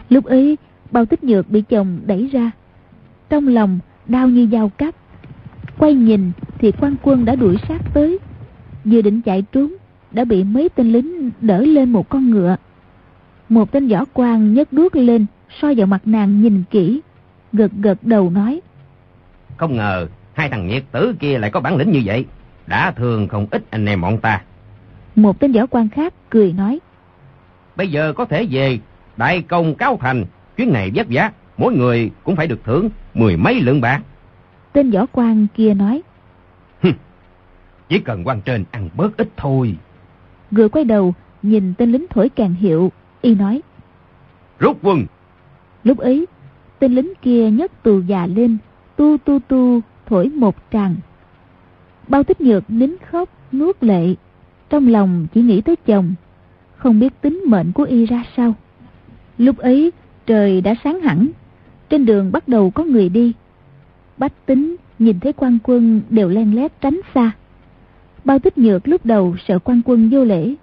Lúc 0.09 0.25
ấy, 0.25 0.57
bao 0.91 1.05
tích 1.05 1.23
nhược 1.23 1.49
bị 1.49 1.61
chồng 1.61 1.99
đẩy 2.05 2.29
ra. 2.31 2.51
Trong 3.29 3.47
lòng, 3.47 3.79
đau 4.07 4.27
như 4.27 4.47
dao 4.51 4.69
cắt. 4.69 4.95
Quay 5.77 5.93
nhìn 5.93 6.31
thì 6.59 6.71
quan 6.71 6.95
quân 7.03 7.25
đã 7.25 7.35
đuổi 7.35 7.57
sát 7.67 7.81
tới. 7.93 8.19
Vừa 8.91 9.01
định 9.01 9.21
chạy 9.21 9.41
trốn, 9.51 9.73
đã 10.11 10.25
bị 10.25 10.43
mấy 10.43 10.69
tên 10.69 10.91
lính 10.91 11.31
đỡ 11.41 11.61
lên 11.61 11.91
một 11.91 12.09
con 12.09 12.29
ngựa. 12.29 12.55
Một 13.49 13.71
tên 13.71 13.87
võ 13.87 14.05
quan 14.13 14.53
nhấc 14.53 14.73
đuốc 14.73 14.95
lên, 14.95 15.25
soi 15.61 15.75
vào 15.75 15.87
mặt 15.87 16.01
nàng 16.05 16.41
nhìn 16.41 16.63
kỹ. 16.69 17.01
Gật 17.53 17.71
gật 17.81 17.97
đầu 18.01 18.29
nói. 18.29 18.61
Không 19.57 19.75
ngờ, 19.75 20.07
hai 20.33 20.49
thằng 20.49 20.67
nhiệt 20.67 20.83
tử 20.91 21.15
kia 21.19 21.37
lại 21.37 21.51
có 21.51 21.59
bản 21.59 21.77
lĩnh 21.77 21.91
như 21.91 22.01
vậy. 22.05 22.25
Đã 22.67 22.91
thường 22.91 23.27
không 23.27 23.47
ít 23.51 23.63
anh 23.69 23.85
em 23.85 24.01
bọn 24.01 24.17
ta. 24.17 24.41
Một 25.15 25.39
tên 25.39 25.51
võ 25.51 25.65
quan 25.65 25.89
khác 25.89 26.13
cười 26.29 26.53
nói. 26.53 26.79
Bây 27.75 27.87
giờ 27.87 28.13
có 28.13 28.25
thể 28.25 28.47
về 28.51 28.79
đại 29.17 29.41
công 29.41 29.75
cáo 29.75 29.97
thành. 30.01 30.25
Chuyến 30.57 30.73
này 30.73 30.91
vất 30.95 31.07
vả, 31.09 31.31
mỗi 31.57 31.73
người 31.73 32.11
cũng 32.23 32.35
phải 32.35 32.47
được 32.47 32.63
thưởng 32.63 32.89
mười 33.13 33.37
mấy 33.37 33.61
lượng 33.61 33.81
bạc. 33.81 34.01
Tên 34.73 34.91
võ 34.91 35.05
quan 35.11 35.47
kia 35.55 35.73
nói. 35.73 36.01
Chỉ 37.89 37.99
cần 37.99 38.23
quan 38.23 38.41
trên 38.41 38.63
ăn 38.71 38.89
bớt 38.97 39.17
ít 39.17 39.29
thôi. 39.37 39.75
Vừa 40.51 40.69
quay 40.69 40.85
đầu, 40.85 41.13
nhìn 41.41 41.73
tên 41.77 41.91
lính 41.91 42.05
thổi 42.09 42.29
càng 42.29 42.53
hiệu, 42.53 42.91
y 43.21 43.35
nói. 43.35 43.61
Rút 44.59 44.77
quân, 44.81 45.05
Lúc 45.83 45.97
ấy, 45.97 46.25
tên 46.79 46.95
lính 46.95 47.13
kia 47.21 47.51
nhấc 47.51 47.83
tù 47.83 47.99
già 47.99 48.27
lên, 48.27 48.57
tu 48.95 49.17
tu 49.17 49.39
tu, 49.39 49.81
thổi 50.05 50.29
một 50.29 50.55
tràng. 50.71 50.95
Bao 52.07 52.23
tích 52.23 52.41
nhược 52.41 52.63
nín 52.67 52.95
khóc, 53.11 53.29
nuốt 53.51 53.83
lệ, 53.83 54.15
trong 54.69 54.87
lòng 54.87 55.27
chỉ 55.33 55.41
nghĩ 55.41 55.61
tới 55.61 55.75
chồng, 55.75 56.13
không 56.75 56.99
biết 56.99 57.21
tính 57.21 57.43
mệnh 57.47 57.71
của 57.71 57.83
y 57.83 58.05
ra 58.05 58.23
sao. 58.37 58.53
Lúc 59.37 59.57
ấy, 59.57 59.91
trời 60.25 60.61
đã 60.61 60.75
sáng 60.83 60.99
hẳn, 60.99 61.27
trên 61.89 62.05
đường 62.05 62.31
bắt 62.31 62.47
đầu 62.47 62.71
có 62.71 62.83
người 62.83 63.09
đi. 63.09 63.33
Bách 64.17 64.45
tính 64.45 64.75
nhìn 64.99 65.19
thấy 65.19 65.33
quan 65.33 65.57
quân 65.63 66.01
đều 66.09 66.29
len 66.29 66.55
lét 66.55 66.81
tránh 66.81 66.99
xa. 67.15 67.31
Bao 68.27 68.39
tích 68.39 68.57
nhược 68.57 68.87
lúc 68.87 69.05
đầu 69.05 69.35
sợ 69.47 69.59
quan 69.59 69.81
quân 69.85 70.09
vô 70.11 70.23
lễ, 70.23 70.55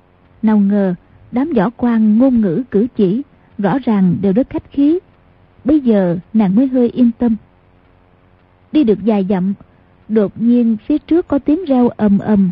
nào 0.43 0.59
ngờ 0.59 0.95
đám 1.33 1.53
võ 1.57 1.71
quan 1.77 2.19
ngôn 2.19 2.41
ngữ 2.41 2.63
cử 2.71 2.87
chỉ 2.97 3.23
rõ 3.59 3.79
ràng 3.85 4.17
đều 4.21 4.33
rất 4.33 4.51
khách 4.51 4.71
khí. 4.71 4.99
Bây 5.65 5.81
giờ 5.81 6.19
nàng 6.33 6.55
mới 6.55 6.67
hơi 6.67 6.91
yên 6.91 7.11
tâm. 7.19 7.37
Đi 8.73 8.85
được 8.85 8.99
vài 9.05 9.27
dặm, 9.29 9.55
đột 10.09 10.33
nhiên 10.41 10.77
phía 10.87 10.99
trước 10.99 11.29
có 11.29 11.39
tiếng 11.39 11.65
reo 11.65 11.89
ầm 11.89 12.19
ầm. 12.19 12.51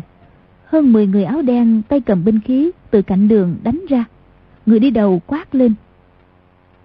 Hơn 0.65 0.93
10 0.93 1.07
người 1.07 1.23
áo 1.23 1.41
đen 1.41 1.81
tay 1.89 1.99
cầm 1.99 2.23
binh 2.25 2.39
khí 2.39 2.71
từ 2.91 3.01
cạnh 3.01 3.27
đường 3.27 3.55
đánh 3.63 3.81
ra. 3.89 4.05
Người 4.65 4.79
đi 4.79 4.89
đầu 4.89 5.21
quát 5.27 5.55
lên. 5.55 5.73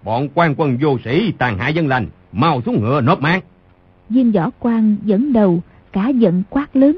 bọn 0.03 0.29
quan 0.33 0.55
quân 0.57 0.77
vô 0.81 0.97
sĩ 1.05 1.31
tàn 1.31 1.57
hại 1.57 1.73
dân 1.73 1.87
lành, 1.87 2.07
mau 2.31 2.61
xuống 2.61 2.81
ngựa 2.81 3.01
nộp 3.01 3.21
mạng. 3.21 3.41
Viên 4.09 4.31
võ 4.31 4.49
quan 4.59 4.95
dẫn 5.03 5.33
đầu, 5.33 5.61
cả 5.91 6.09
giận 6.09 6.43
quát 6.49 6.75
lớn. 6.75 6.97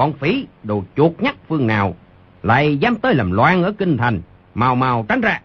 Bọn 0.00 0.12
phỉ 0.12 0.46
đồ 0.64 0.84
chuột 0.96 1.12
nhắt 1.18 1.36
phương 1.48 1.66
nào, 1.66 1.94
lại 2.42 2.76
dám 2.76 2.96
tới 2.96 3.14
làm 3.14 3.32
loạn 3.32 3.62
ở 3.62 3.72
kinh 3.72 3.96
thành, 3.96 4.20
mau 4.54 4.74
mau 4.74 5.04
tránh 5.08 5.20
ra. 5.20 5.40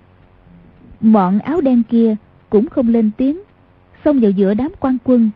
Bọn 1.00 1.40
áo 1.40 1.62
đen 1.62 1.84
kia 1.90 2.16
cũng 2.50 2.70
không 2.70 2.90
lên 2.90 3.12
tiếng, 3.18 3.42
xông 4.06 4.20
vào 4.20 4.32
giữa 4.32 4.54
đám 4.54 4.72
quan 4.80 4.98
quân, 5.04 5.30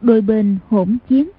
đôi 0.00 0.20
bên 0.20 0.58
hỗn 0.68 0.96
chiến. 1.08 1.30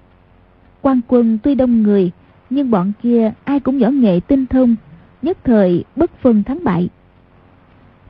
Quan 0.82 1.00
quân 1.08 1.38
tuy 1.42 1.54
đông 1.54 1.82
người, 1.82 2.10
nhưng 2.50 2.70
bọn 2.70 2.92
kia 3.02 3.32
ai 3.44 3.60
cũng 3.60 3.78
võ 3.78 3.88
nghệ 3.88 4.20
tinh 4.28 4.46
thông, 4.46 4.76
nhất 5.22 5.38
thời 5.44 5.84
bất 5.96 6.10
phân 6.20 6.42
thắng 6.42 6.64
bại. 6.64 6.88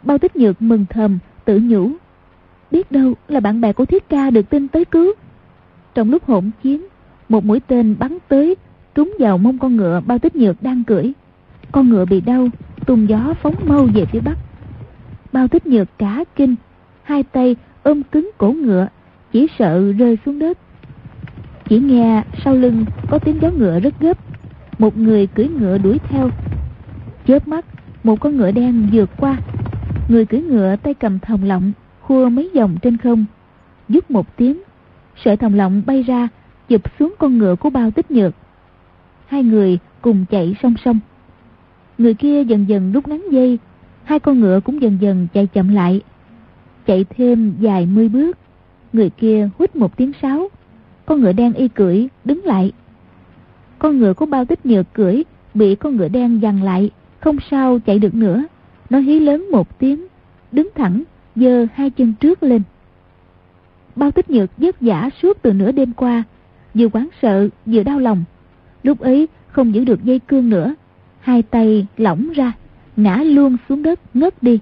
Bao 0.02 0.18
tích 0.18 0.36
nhược 0.36 0.62
mừng 0.62 0.86
thầm, 0.90 1.18
tự 1.44 1.60
nhủ. 1.62 1.90
Biết 2.70 2.92
đâu 2.92 3.14
là 3.28 3.40
bạn 3.40 3.60
bè 3.60 3.72
của 3.72 3.84
Thiết 3.84 4.08
Ca 4.08 4.30
được 4.30 4.50
tin 4.50 4.68
tới 4.68 4.84
cứu. 4.84 5.12
Trong 5.94 6.10
lúc 6.10 6.24
hỗn 6.26 6.50
chiến, 6.62 6.86
một 7.28 7.44
mũi 7.44 7.60
tên 7.60 7.96
bắn 7.98 8.18
tới, 8.28 8.56
trúng 8.98 9.14
vào 9.18 9.38
mông 9.38 9.58
con 9.58 9.76
ngựa 9.76 10.00
bao 10.06 10.18
tích 10.18 10.36
nhược 10.36 10.62
đang 10.62 10.84
cưỡi. 10.84 11.12
Con 11.72 11.88
ngựa 11.88 12.04
bị 12.04 12.20
đau, 12.20 12.48
tung 12.86 13.08
gió 13.08 13.34
phóng 13.42 13.54
mau 13.66 13.86
về 13.94 14.04
phía 14.04 14.20
bắc. 14.20 14.38
Bao 15.32 15.48
tích 15.48 15.66
nhược 15.66 15.88
cả 15.98 16.24
kinh, 16.36 16.54
hai 17.02 17.22
tay 17.22 17.56
ôm 17.82 18.02
cứng 18.02 18.30
cổ 18.38 18.52
ngựa, 18.52 18.88
chỉ 19.32 19.46
sợ 19.58 19.92
rơi 19.92 20.18
xuống 20.26 20.38
đất. 20.38 20.58
Chỉ 21.68 21.78
nghe 21.78 22.22
sau 22.44 22.54
lưng 22.54 22.84
có 23.10 23.18
tiếng 23.18 23.38
gió 23.42 23.50
ngựa 23.50 23.80
rất 23.80 24.00
gấp, 24.00 24.18
một 24.78 24.96
người 24.96 25.26
cưỡi 25.26 25.48
ngựa 25.48 25.78
đuổi 25.78 25.98
theo. 26.08 26.30
Chớp 27.26 27.48
mắt, 27.48 27.64
một 28.04 28.20
con 28.20 28.36
ngựa 28.36 28.50
đen 28.50 28.88
vượt 28.92 29.10
qua. 29.16 29.36
Người 30.08 30.26
cưỡi 30.26 30.40
ngựa 30.40 30.76
tay 30.76 30.94
cầm 30.94 31.18
thòng 31.18 31.44
lọng, 31.44 31.72
khua 32.00 32.28
mấy 32.28 32.50
vòng 32.54 32.76
trên 32.82 32.96
không. 32.96 33.24
Dứt 33.88 34.10
một 34.10 34.36
tiếng, 34.36 34.62
sợi 35.24 35.36
thòng 35.36 35.54
lọng 35.54 35.82
bay 35.86 36.02
ra, 36.02 36.28
chụp 36.68 36.82
xuống 36.98 37.14
con 37.18 37.38
ngựa 37.38 37.56
của 37.56 37.70
bao 37.70 37.90
tích 37.90 38.10
nhược. 38.10 38.34
Hai 39.28 39.42
người 39.42 39.78
cùng 40.00 40.24
chạy 40.30 40.56
song 40.62 40.74
song. 40.84 40.98
Người 41.98 42.14
kia 42.14 42.44
dần 42.44 42.68
dần 42.68 42.92
rút 42.92 43.08
ngắn 43.08 43.22
dây, 43.30 43.58
hai 44.04 44.18
con 44.18 44.40
ngựa 44.40 44.60
cũng 44.60 44.82
dần 44.82 44.98
dần 45.00 45.26
chạy 45.34 45.46
chậm 45.46 45.68
lại. 45.68 46.00
Chạy 46.86 47.04
thêm 47.04 47.54
vài 47.60 47.86
mươi 47.86 48.08
bước, 48.08 48.38
người 48.92 49.10
kia 49.10 49.48
hút 49.58 49.76
một 49.76 49.96
tiếng 49.96 50.12
sáo. 50.22 50.48
Con 51.06 51.20
ngựa 51.20 51.32
đen 51.32 51.52
y 51.52 51.68
cưỡi, 51.68 52.06
đứng 52.24 52.44
lại. 52.44 52.72
Con 53.78 53.98
ngựa 53.98 54.14
có 54.14 54.26
bao 54.26 54.44
tích 54.44 54.66
nhược 54.66 54.92
cưỡi, 54.92 55.22
bị 55.54 55.74
con 55.74 55.96
ngựa 55.96 56.08
đen 56.08 56.42
dằn 56.42 56.62
lại, 56.62 56.90
không 57.20 57.36
sao 57.50 57.78
chạy 57.78 57.98
được 57.98 58.14
nữa. 58.14 58.44
Nó 58.90 58.98
hí 58.98 59.20
lớn 59.20 59.46
một 59.52 59.78
tiếng, 59.78 60.06
đứng 60.52 60.68
thẳng, 60.74 61.02
giơ 61.36 61.66
hai 61.74 61.90
chân 61.90 62.14
trước 62.20 62.42
lên. 62.42 62.62
Bao 63.96 64.10
tích 64.10 64.30
nhược 64.30 64.50
vất 64.56 64.76
vả 64.80 65.10
suốt 65.22 65.42
từ 65.42 65.52
nửa 65.52 65.72
đêm 65.72 65.92
qua, 65.92 66.24
vừa 66.74 66.88
quán 66.88 67.08
sợ 67.22 67.48
vừa 67.66 67.82
đau 67.82 67.98
lòng. 67.98 68.24
Lúc 68.82 69.00
ấy 69.00 69.28
không 69.48 69.74
giữ 69.74 69.84
được 69.84 70.04
dây 70.04 70.18
cương 70.18 70.50
nữa, 70.50 70.74
hai 71.20 71.42
tay 71.42 71.86
lỏng 71.96 72.30
ra, 72.34 72.52
ngã 72.96 73.16
luôn 73.16 73.56
xuống 73.68 73.82
đất 73.82 74.00
ngất 74.14 74.42
đi. 74.42 74.58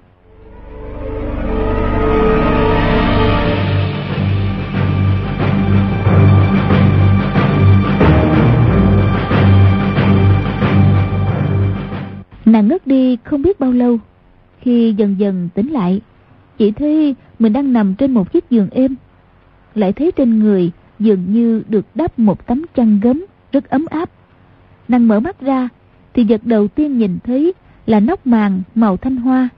Nàng 12.46 12.68
ngất 12.68 12.86
đi 12.86 13.16
không 13.24 13.42
biết 13.42 13.60
bao 13.60 13.72
lâu 13.72 13.98
Khi 14.60 14.94
dần 14.96 15.16
dần 15.18 15.48
tỉnh 15.54 15.70
lại 15.70 16.00
Chỉ 16.58 16.70
thấy 16.70 17.14
mình 17.38 17.52
đang 17.52 17.72
nằm 17.72 17.94
trên 17.94 18.12
một 18.12 18.32
chiếc 18.32 18.50
giường 18.50 18.68
êm 18.70 18.94
Lại 19.74 19.92
thấy 19.92 20.12
trên 20.16 20.38
người 20.38 20.70
dường 20.98 21.32
như 21.32 21.62
được 21.68 21.86
đắp 21.94 22.18
một 22.18 22.46
tấm 22.46 22.62
chăn 22.74 23.00
gấm 23.02 23.24
rất 23.52 23.70
ấm 23.70 23.86
áp 23.90 24.10
Nàng 24.88 25.08
mở 25.08 25.20
mắt 25.20 25.40
ra 25.40 25.68
Thì 26.14 26.24
vật 26.24 26.40
đầu 26.44 26.68
tiên 26.68 26.98
nhìn 26.98 27.18
thấy 27.24 27.52
là 27.86 28.00
nóc 28.00 28.26
màn 28.26 28.62
màu 28.74 28.96
thanh 28.96 29.16
hoa 29.16 29.48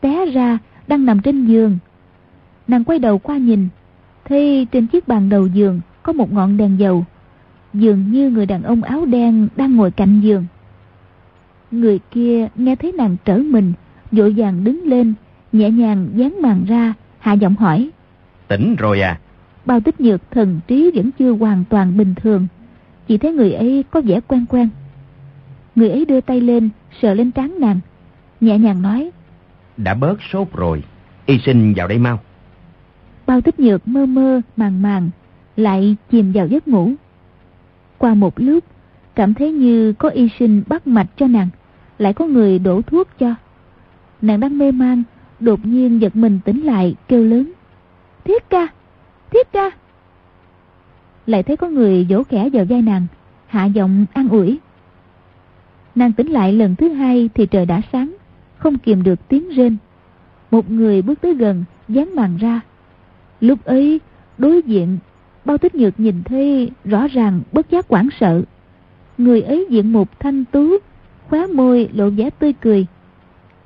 Té 0.00 0.26
ra 0.26 0.58
đang 0.88 1.06
nằm 1.06 1.20
trên 1.20 1.46
giường 1.46 1.78
Nàng 2.68 2.84
quay 2.84 2.98
đầu 2.98 3.18
qua 3.18 3.36
nhìn 3.36 3.68
Thấy 4.24 4.66
trên 4.72 4.86
chiếc 4.86 5.08
bàn 5.08 5.28
đầu 5.28 5.46
giường 5.46 5.80
Có 6.02 6.12
một 6.12 6.32
ngọn 6.32 6.56
đèn 6.56 6.78
dầu 6.78 7.04
Dường 7.74 8.12
như 8.12 8.30
người 8.30 8.46
đàn 8.46 8.62
ông 8.62 8.82
áo 8.82 9.06
đen 9.06 9.48
đang 9.56 9.76
ngồi 9.76 9.90
cạnh 9.90 10.20
giường 10.20 10.44
Người 11.70 12.00
kia 12.10 12.48
nghe 12.54 12.76
thấy 12.76 12.92
nàng 12.92 13.16
trở 13.24 13.38
mình, 13.38 13.72
vội 14.12 14.34
vàng 14.36 14.64
đứng 14.64 14.82
lên, 14.84 15.14
nhẹ 15.52 15.70
nhàng 15.70 16.08
dán 16.14 16.42
màn 16.42 16.64
ra, 16.64 16.94
hạ 17.18 17.32
giọng 17.32 17.56
hỏi. 17.56 17.90
Tỉnh 18.48 18.76
rồi 18.76 19.00
à? 19.00 19.20
Bao 19.64 19.80
tích 19.80 20.00
nhược 20.00 20.30
thần 20.30 20.60
trí 20.66 20.90
vẫn 20.94 21.10
chưa 21.18 21.32
hoàn 21.32 21.64
toàn 21.70 21.96
bình 21.96 22.14
thường. 22.14 22.46
Chỉ 23.08 23.18
thấy 23.18 23.32
người 23.32 23.52
ấy 23.52 23.84
có 23.90 24.00
vẻ 24.00 24.20
quen 24.28 24.46
quen. 24.48 24.68
Người 25.74 25.90
ấy 25.90 26.04
đưa 26.04 26.20
tay 26.20 26.40
lên, 26.40 26.68
sờ 27.02 27.14
lên 27.14 27.32
trán 27.32 27.60
nàng, 27.60 27.80
nhẹ 28.40 28.58
nhàng 28.58 28.82
nói. 28.82 29.10
Đã 29.76 29.94
bớt 29.94 30.16
sốt 30.32 30.48
rồi, 30.52 30.82
y 31.26 31.38
sinh 31.38 31.74
vào 31.76 31.88
đây 31.88 31.98
mau. 31.98 32.20
Bao 33.26 33.40
tích 33.40 33.60
nhược 33.60 33.88
mơ 33.88 34.06
mơ, 34.06 34.40
màng 34.56 34.82
màng, 34.82 35.10
lại 35.56 35.96
chìm 36.10 36.32
vào 36.32 36.46
giấc 36.46 36.68
ngủ. 36.68 36.92
Qua 37.98 38.14
một 38.14 38.34
lúc, 38.36 38.64
cảm 39.14 39.34
thấy 39.34 39.52
như 39.52 39.92
có 39.92 40.08
y 40.08 40.28
sinh 40.38 40.62
bắt 40.66 40.86
mạch 40.86 41.06
cho 41.16 41.26
nàng, 41.26 41.48
lại 41.98 42.12
có 42.12 42.26
người 42.26 42.58
đổ 42.58 42.82
thuốc 42.82 43.08
cho. 43.18 43.34
Nàng 44.22 44.40
đang 44.40 44.58
mê 44.58 44.72
man, 44.72 45.02
đột 45.40 45.60
nhiên 45.66 46.02
giật 46.02 46.16
mình 46.16 46.38
tỉnh 46.44 46.62
lại, 46.62 46.94
kêu 47.08 47.24
lớn. 47.24 47.52
Thiết 48.24 48.50
ca! 48.50 48.68
Thiết 49.30 49.52
ca! 49.52 49.70
Lại 51.26 51.42
thấy 51.42 51.56
có 51.56 51.68
người 51.68 52.06
vỗ 52.10 52.22
khẽ 52.22 52.50
vào 52.52 52.64
vai 52.64 52.82
nàng, 52.82 53.06
hạ 53.46 53.64
giọng 53.64 54.06
an 54.12 54.28
ủi. 54.28 54.58
Nàng 55.94 56.12
tỉnh 56.12 56.30
lại 56.30 56.52
lần 56.52 56.76
thứ 56.76 56.88
hai 56.88 57.30
thì 57.34 57.46
trời 57.46 57.66
đã 57.66 57.80
sáng, 57.92 58.16
không 58.58 58.78
kìm 58.78 59.02
được 59.02 59.28
tiếng 59.28 59.48
rên. 59.48 59.76
Một 60.50 60.70
người 60.70 61.02
bước 61.02 61.20
tới 61.20 61.34
gần, 61.34 61.64
dán 61.88 62.14
màn 62.14 62.36
ra. 62.36 62.60
Lúc 63.40 63.64
ấy, 63.64 64.00
đối 64.38 64.62
diện, 64.62 64.98
bao 65.44 65.58
tích 65.58 65.74
nhược 65.74 66.00
nhìn 66.00 66.22
thấy 66.24 66.70
rõ 66.84 67.06
ràng 67.08 67.40
bất 67.52 67.70
giác 67.70 67.88
quảng 67.88 68.08
sợ. 68.20 68.42
Người 69.18 69.40
ấy 69.40 69.66
diện 69.70 69.92
một 69.92 70.20
thanh 70.20 70.44
tú, 70.44 70.76
khóa 71.28 71.46
môi 71.54 71.88
lộ 71.94 72.10
vẻ 72.10 72.30
tươi 72.30 72.52
cười. 72.52 72.86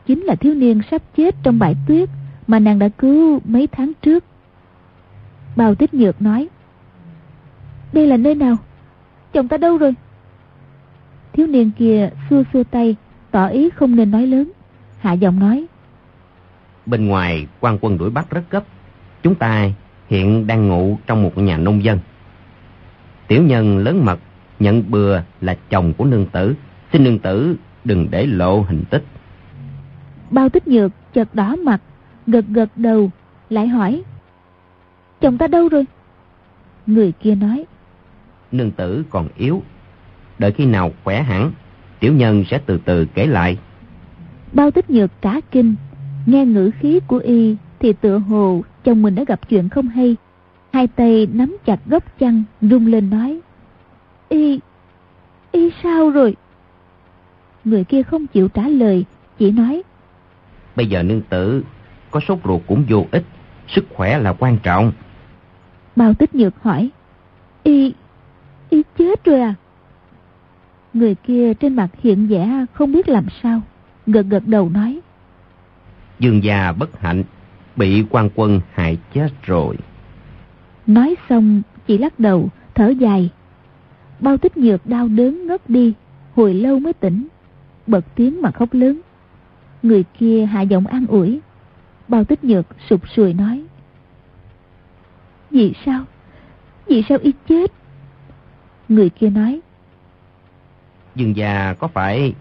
Chính 0.07 0.23
là 0.23 0.35
thiếu 0.35 0.55
niên 0.55 0.81
sắp 0.91 1.03
chết 1.17 1.35
trong 1.43 1.59
bãi 1.59 1.75
tuyết 1.89 2.09
mà 2.47 2.59
nàng 2.59 2.79
đã 2.79 2.89
cứu 2.89 3.41
mấy 3.45 3.67
tháng 3.67 3.93
trước. 4.03 4.25
Bao 5.57 5.75
Tích 5.75 5.95
Nhược 5.95 6.23
nói. 6.23 6.49
Đây 7.93 8.07
là 8.07 8.17
nơi 8.17 8.35
nào? 8.35 8.57
Chồng 9.33 9.49
ta 9.49 9.57
đâu 9.57 9.79
rồi? 9.79 9.95
Thiếu 11.33 11.47
niên 11.47 11.71
kia 11.79 12.11
xua 12.31 12.43
xua 12.53 12.65
tay, 12.65 12.97
tỏ 13.31 13.47
ý 13.47 13.71
không 13.71 13.97
nên 13.97 14.11
nói 14.11 14.27
lớn. 14.27 14.53
Hạ 14.99 15.13
giọng 15.13 15.39
nói. 15.39 15.67
Bên 16.87 17.07
ngoài 17.07 17.47
quan 17.61 17.79
quân 17.81 17.99
đuổi 17.99 18.11
bắt 18.11 18.31
rất 18.31 18.43
gấp. 18.51 18.65
Chúng 19.23 19.35
ta 19.35 19.71
hiện 20.09 20.47
đang 20.47 20.69
ngủ 20.69 20.99
trong 21.07 21.23
một 21.23 21.39
nhà 21.39 21.57
nông 21.57 21.85
dân. 21.85 21.99
Tiểu 23.29 23.43
nhân 23.43 23.79
lớn 23.79 24.05
mật 24.05 24.19
nhận 24.59 24.91
bừa 24.91 25.21
là 25.41 25.57
chồng 25.71 25.93
của 25.99 26.05
nương 26.05 26.27
tử. 26.27 26.55
Xin 26.93 27.05
nương 27.05 27.19
tử 27.19 27.57
đừng 27.85 28.07
để 28.11 28.27
lộ 28.27 28.61
hình 28.61 28.85
tích. 28.91 29.05
Bao 30.31 30.49
tích 30.49 30.69
nhược 30.69 30.93
chợt 31.13 31.35
đỏ 31.35 31.57
mặt, 31.57 31.81
gật 32.27 32.45
gật 32.49 32.69
đầu, 32.77 33.11
lại 33.51 33.69
hỏi. 33.69 34.03
Chồng 35.21 35.39
ta 35.39 35.47
đâu 35.47 35.69
rồi? 35.69 35.85
Người 36.87 37.13
kia 37.13 37.35
nói. 37.35 37.67
Nương 38.53 38.71
tử 38.71 39.05
còn 39.11 39.29
yếu. 39.37 39.63
Đợi 40.39 40.53
khi 40.53 40.67
nào 40.67 40.93
khỏe 41.05 41.23
hẳn, 41.23 41.53
tiểu 42.01 42.13
nhân 42.13 42.45
sẽ 42.51 42.61
từ 42.67 42.79
từ 42.85 43.07
kể 43.15 43.27
lại. 43.27 43.59
Bao 44.53 44.71
tích 44.71 44.91
nhược 44.91 45.11
cả 45.21 45.41
kinh, 45.51 45.75
nghe 46.27 46.45
ngữ 46.45 46.71
khí 46.81 47.01
của 47.07 47.19
y 47.19 47.57
thì 47.79 47.93
tựa 47.93 48.19
hồ 48.19 48.63
chồng 48.85 49.03
mình 49.03 49.15
đã 49.15 49.25
gặp 49.25 49.49
chuyện 49.49 49.69
không 49.69 49.89
hay. 49.89 50.17
Hai 50.73 50.87
tay 50.87 51.29
nắm 51.33 51.57
chặt 51.65 51.81
gốc 51.87 52.19
chăn, 52.19 52.43
rung 52.61 52.87
lên 52.87 53.11
nói. 53.11 53.41
Y, 54.29 54.61
y 55.53 55.71
sao 55.83 56.11
rồi? 56.11 56.37
Người 57.65 57.85
kia 57.85 58.03
không 58.03 58.27
chịu 58.27 58.49
trả 58.49 58.69
lời, 58.69 59.05
chỉ 59.39 59.51
nói. 59.51 59.83
Bây 60.77 60.87
giờ 60.87 61.03
nương 61.03 61.23
tử, 61.23 61.65
có 62.11 62.21
sốt 62.29 62.39
ruột 62.45 62.61
cũng 62.67 62.85
vô 62.89 63.07
ích, 63.11 63.25
sức 63.69 63.85
khỏe 63.95 64.19
là 64.19 64.33
quan 64.33 64.59
trọng. 64.63 64.93
Bao 65.97 66.15
tích 66.15 66.35
nhược 66.35 66.63
hỏi. 66.63 66.91
Y, 67.63 67.93
y 68.71 68.83
chết 68.99 69.25
rồi 69.25 69.41
à? 69.41 69.55
Người 70.95 71.15
kia 71.15 71.55
trên 71.55 71.77
mặt 71.77 71.89
hiện 72.03 72.29
vẻ 72.29 72.65
không 72.73 72.93
biết 72.93 73.09
làm 73.09 73.27
sao, 73.43 73.61
gật 74.07 74.27
gật 74.29 74.47
đầu 74.47 74.69
nói. 74.69 75.01
Dương 76.19 76.45
gia 76.45 76.73
bất 76.73 77.01
hạnh, 77.01 77.23
bị 77.77 78.05
quan 78.11 78.31
quân 78.35 78.61
hại 78.73 78.99
chết 79.15 79.29
rồi. 79.43 79.77
Nói 80.87 81.15
xong, 81.29 81.63
chỉ 81.87 81.99
lắc 81.99 82.19
đầu, 82.19 82.49
thở 82.75 82.89
dài, 82.89 83.31
Bao 84.21 84.37
tích 84.37 84.57
nhược 84.57 84.87
đau 84.87 85.09
đớn 85.09 85.47
ngất 85.47 85.71
đi 85.71 85.95
Hồi 86.35 86.55
lâu 86.55 86.79
mới 86.79 86.93
tỉnh. 86.93 87.27
Bật 87.87 88.05
tiếng 88.15 88.43
mà 88.43 88.51
khóc 88.51 88.69
lớn. 88.73 89.01
Người 89.83 90.05
kia 90.19 90.45
hạ 90.45 90.63
giọng 90.63 90.87
an 90.87 91.07
ủi. 91.07 91.41
Bao 92.09 92.25
tích 92.25 92.45
nhược 92.45 92.67
sụp 92.89 93.09
sùi 93.09 93.35
nói. 93.35 93.65
Vì 95.51 95.73
sao? 95.85 96.05
Vì 96.87 97.03
sao 97.09 97.19
y 97.23 97.33
chết 97.49 97.73
Người 98.91 99.11
kia 99.11 99.31
nói 99.31 99.61
Dương 101.15 101.37
già 101.37 101.75
có 101.79 101.89
phải 101.89 102.35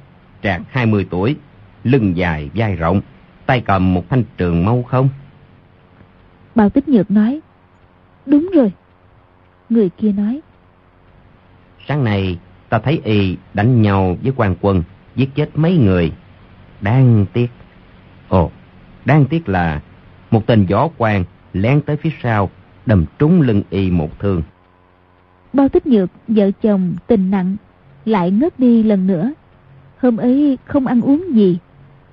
trạc 0.44 0.62
20 0.70 1.08
tuổi 1.10 1.36
Lưng 1.84 2.18
dài 2.18 2.50
vai 2.56 2.76
rộng 2.76 3.02
tay 3.46 3.62
cầm 3.62 3.94
một 3.94 4.10
thanh 4.10 4.24
trường 4.38 4.66
mâu 4.66 4.84
không? 4.84 5.10
Bào 6.56 6.70
Tích 6.70 6.88
Nhược 6.88 7.12
nói, 7.12 7.40
đúng 8.26 8.50
rồi. 8.54 8.72
Người 9.70 9.90
kia 9.90 10.12
nói, 10.12 10.42
sáng 11.88 12.04
nay 12.04 12.38
ta 12.70 12.80
thấy 12.80 13.02
y 13.04 13.38
đánh 13.54 13.82
nhau 13.82 14.18
với 14.24 14.34
quan 14.36 14.56
quân, 14.62 14.84
giết 15.16 15.30
chết 15.36 15.50
mấy 15.54 15.78
người. 15.78 16.12
Đáng 16.82 17.26
tiếc. 17.34 17.48
Ồ, 18.30 18.52
đáng 19.06 19.26
tiếc 19.26 19.50
là 19.50 19.82
một 20.32 20.48
tên 20.48 20.66
gió 20.66 20.90
quan 20.98 21.24
lén 21.54 21.82
tới 21.82 21.98
phía 21.98 22.12
sau, 22.24 22.50
đâm 22.86 23.06
trúng 23.20 23.42
lưng 23.42 23.64
y 23.70 23.92
một 23.92 24.20
thương. 24.20 24.42
Bao 25.54 25.70
tích 25.70 25.88
nhược, 25.88 26.10
vợ 26.28 26.52
chồng 26.62 26.94
tình 27.08 27.32
nặng, 27.32 27.56
lại 28.06 28.32
ngất 28.32 28.60
đi 28.60 28.84
lần 28.84 29.08
nữa. 29.08 29.32
Hôm 29.98 30.18
ấy 30.18 30.58
không 30.66 30.88
ăn 30.88 31.02
uống 31.02 31.36
gì, 31.36 31.58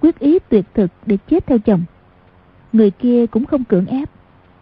quyết 0.00 0.19
ý 0.19 0.38
tuyệt 0.38 0.64
thực 0.75 0.90
để 1.07 1.19
chết 1.31 1.47
theo 1.47 1.59
chồng. 1.59 1.85
Người 2.73 2.90
kia 2.90 3.26
cũng 3.26 3.45
không 3.45 3.64
cưỡng 3.64 3.87
ép, 3.87 4.11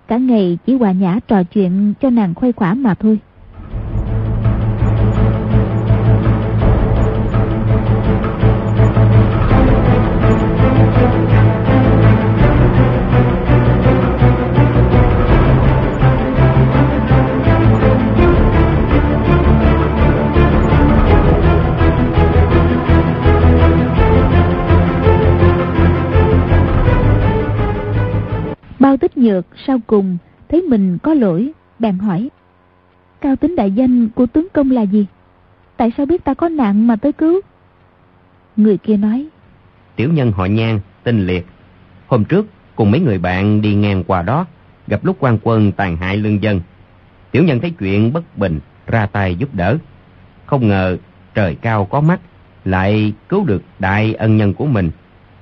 cả 0.09 0.16
ngày 0.16 0.59
chỉ 0.66 0.75
hòa 0.75 0.93
nhã 0.93 1.19
trò 1.28 1.43
chuyện 1.43 1.95
cho 2.00 2.11
nàng 2.11 2.35
khuây 2.35 2.52
khỏa 2.52 2.75
mà 2.75 2.95
thôi. 2.95 3.19
Nhược 29.25 29.47
sau 29.66 29.78
cùng 29.87 30.16
thấy 30.49 30.62
mình 30.62 30.99
có 30.99 31.14
lỗi, 31.14 31.52
bèn 31.78 31.99
hỏi. 31.99 32.31
Cao 33.21 33.37
tính 33.37 33.57
đại 33.57 33.71
danh 33.71 34.09
của 34.09 34.26
tướng 34.26 34.47
công 34.52 34.71
là 34.71 34.83
gì? 34.83 35.07
Tại 35.76 35.93
sao 35.97 36.07
biết 36.07 36.25
ta 36.25 36.35
có 36.35 36.49
nạn 36.49 36.87
mà 36.87 36.97
tới 36.97 37.12
cứu? 37.12 37.40
Người 38.57 38.78
kia 38.78 38.97
nói. 38.97 39.26
Tiểu 39.97 40.12
nhân 40.12 40.33
họ 40.33 40.47
nhan, 40.47 40.81
tên 41.02 41.26
Liệt. 41.26 41.47
Hôm 42.07 42.25
trước 42.25 42.47
cùng 42.76 42.90
mấy 42.90 43.00
người 43.00 43.19
bạn 43.19 43.62
đi 43.62 43.75
ngang 43.75 44.04
qua 44.04 44.23
đó, 44.23 44.47
gặp 44.87 45.04
lúc 45.04 45.16
quan 45.21 45.38
quân 45.43 45.73
tàn 45.73 45.97
hại 45.97 46.16
lương 46.16 46.43
dân. 46.43 46.61
Tiểu 47.31 47.45
nhân 47.45 47.61
thấy 47.61 47.71
chuyện 47.71 48.12
bất 48.12 48.38
bình, 48.38 48.61
ra 48.87 49.07
tay 49.07 49.35
giúp 49.35 49.54
đỡ. 49.54 49.76
Không 50.47 50.69
ngờ 50.69 50.97
trời 51.35 51.54
cao 51.54 51.85
có 51.85 52.00
mắt, 52.00 52.21
lại 52.64 53.12
cứu 53.28 53.45
được 53.45 53.62
đại 53.78 54.14
ân 54.14 54.37
nhân 54.37 54.54
của 54.54 54.66
mình. 54.66 54.90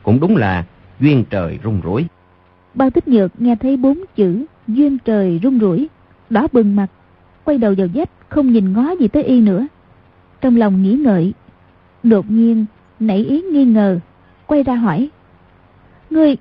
Cũng 0.03 0.21
đúng 0.21 0.37
là 0.37 0.65
duyên 1.01 1.25
trời 1.31 1.59
rung 1.65 1.81
rủi. 1.85 2.05
Bao 2.75 2.91
tích 2.91 3.09
nhược 3.09 3.41
nghe 3.41 3.57
thấy 3.57 3.77
bốn 3.77 4.05
chữ 4.17 4.45
duyên 4.69 4.99
trời 4.99 5.41
rung 5.43 5.61
rủi, 5.61 5.89
đỏ 6.31 6.47
bừng 6.53 6.77
mặt, 6.77 6.87
quay 7.45 7.59
đầu 7.59 7.75
vào 7.79 7.87
dách 7.95 8.11
không 8.29 8.53
nhìn 8.53 8.73
ngó 8.73 8.91
gì 8.91 9.09
tới 9.09 9.23
y 9.23 9.41
nữa. 9.41 9.67
Trong 10.41 10.57
lòng 10.57 10.83
nghĩ 10.83 10.93
ngợi, 10.93 11.33
đột 12.03 12.31
nhiên 12.31 12.67
nảy 13.01 13.19
ý 13.19 13.43
nghi 13.43 13.65
ngờ, 13.65 13.99
quay 14.47 14.63
ra 14.63 14.75
hỏi. 14.75 15.11
Ngươi, 16.11 16.37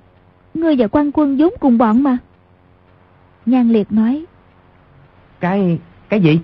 ngươi 0.54 0.76
và 0.76 0.86
quan 0.86 1.10
quân 1.12 1.36
vốn 1.36 1.52
cùng 1.60 1.78
bọn 1.78 2.02
mà. 2.02 2.18
Nhan 3.46 3.68
liệt 3.68 3.92
nói. 3.92 4.24
Cái, 5.40 5.78
cái 6.08 6.20
gì? 6.20 6.38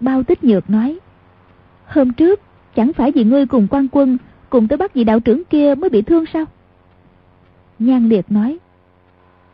Bao 0.00 0.22
tích 0.22 0.44
nhược 0.44 0.70
nói. 0.70 0.98
Hôm 1.86 2.12
trước, 2.12 2.40
chẳng 2.74 2.92
phải 2.92 3.12
vì 3.12 3.24
ngươi 3.24 3.46
cùng 3.46 3.66
quan 3.70 3.88
quân 3.92 4.18
cùng 4.50 4.68
tới 4.68 4.76
bắt 4.76 4.94
vị 4.94 5.04
đạo 5.04 5.20
trưởng 5.20 5.44
kia 5.44 5.74
mới 5.74 5.90
bị 5.90 6.02
thương 6.02 6.24
sao? 6.32 6.44
Nhan 7.86 8.08
liệt 8.08 8.32
nói. 8.32 8.58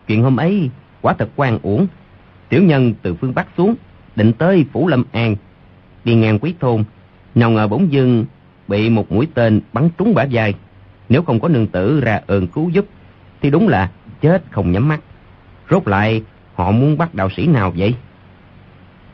Chuyện 0.07 0.23
hôm 0.23 0.37
ấy 0.37 0.71
quả 1.01 1.14
thật 1.19 1.29
quan 1.37 1.59
uổng. 1.62 1.87
Tiểu 2.49 2.62
nhân 2.62 2.95
từ 3.03 3.14
phương 3.14 3.35
Bắc 3.35 3.47
xuống, 3.57 3.75
định 4.17 4.33
tới 4.33 4.64
Phủ 4.73 4.88
Lâm 4.88 5.05
An. 5.12 5.37
Đi 6.05 6.14
ngang 6.14 6.38
quý 6.38 6.55
thôn, 6.61 6.85
nào 7.35 7.51
ngờ 7.51 7.69
bỗng 7.69 7.93
dưng 7.93 8.25
bị 8.69 8.91
một 8.91 9.12
mũi 9.12 9.29
tên 9.35 9.61
bắn 9.73 9.88
trúng 9.99 10.14
bả 10.14 10.25
vai. 10.31 10.55
Nếu 11.09 11.23
không 11.23 11.41
có 11.41 11.49
nương 11.49 11.67
tử 11.67 12.01
ra 12.01 12.21
ơn 12.27 12.47
cứu 12.47 12.71
giúp, 12.71 12.87
thì 13.41 13.51
đúng 13.51 13.69
là 13.69 13.91
chết 14.21 14.43
không 14.51 14.73
nhắm 14.73 14.88
mắt. 14.88 15.01
Rốt 15.71 15.88
lại, 15.88 16.23
họ 16.55 16.71
muốn 16.71 16.99
bắt 16.99 17.14
đạo 17.14 17.29
sĩ 17.37 17.47
nào 17.47 17.73
vậy? 17.77 17.95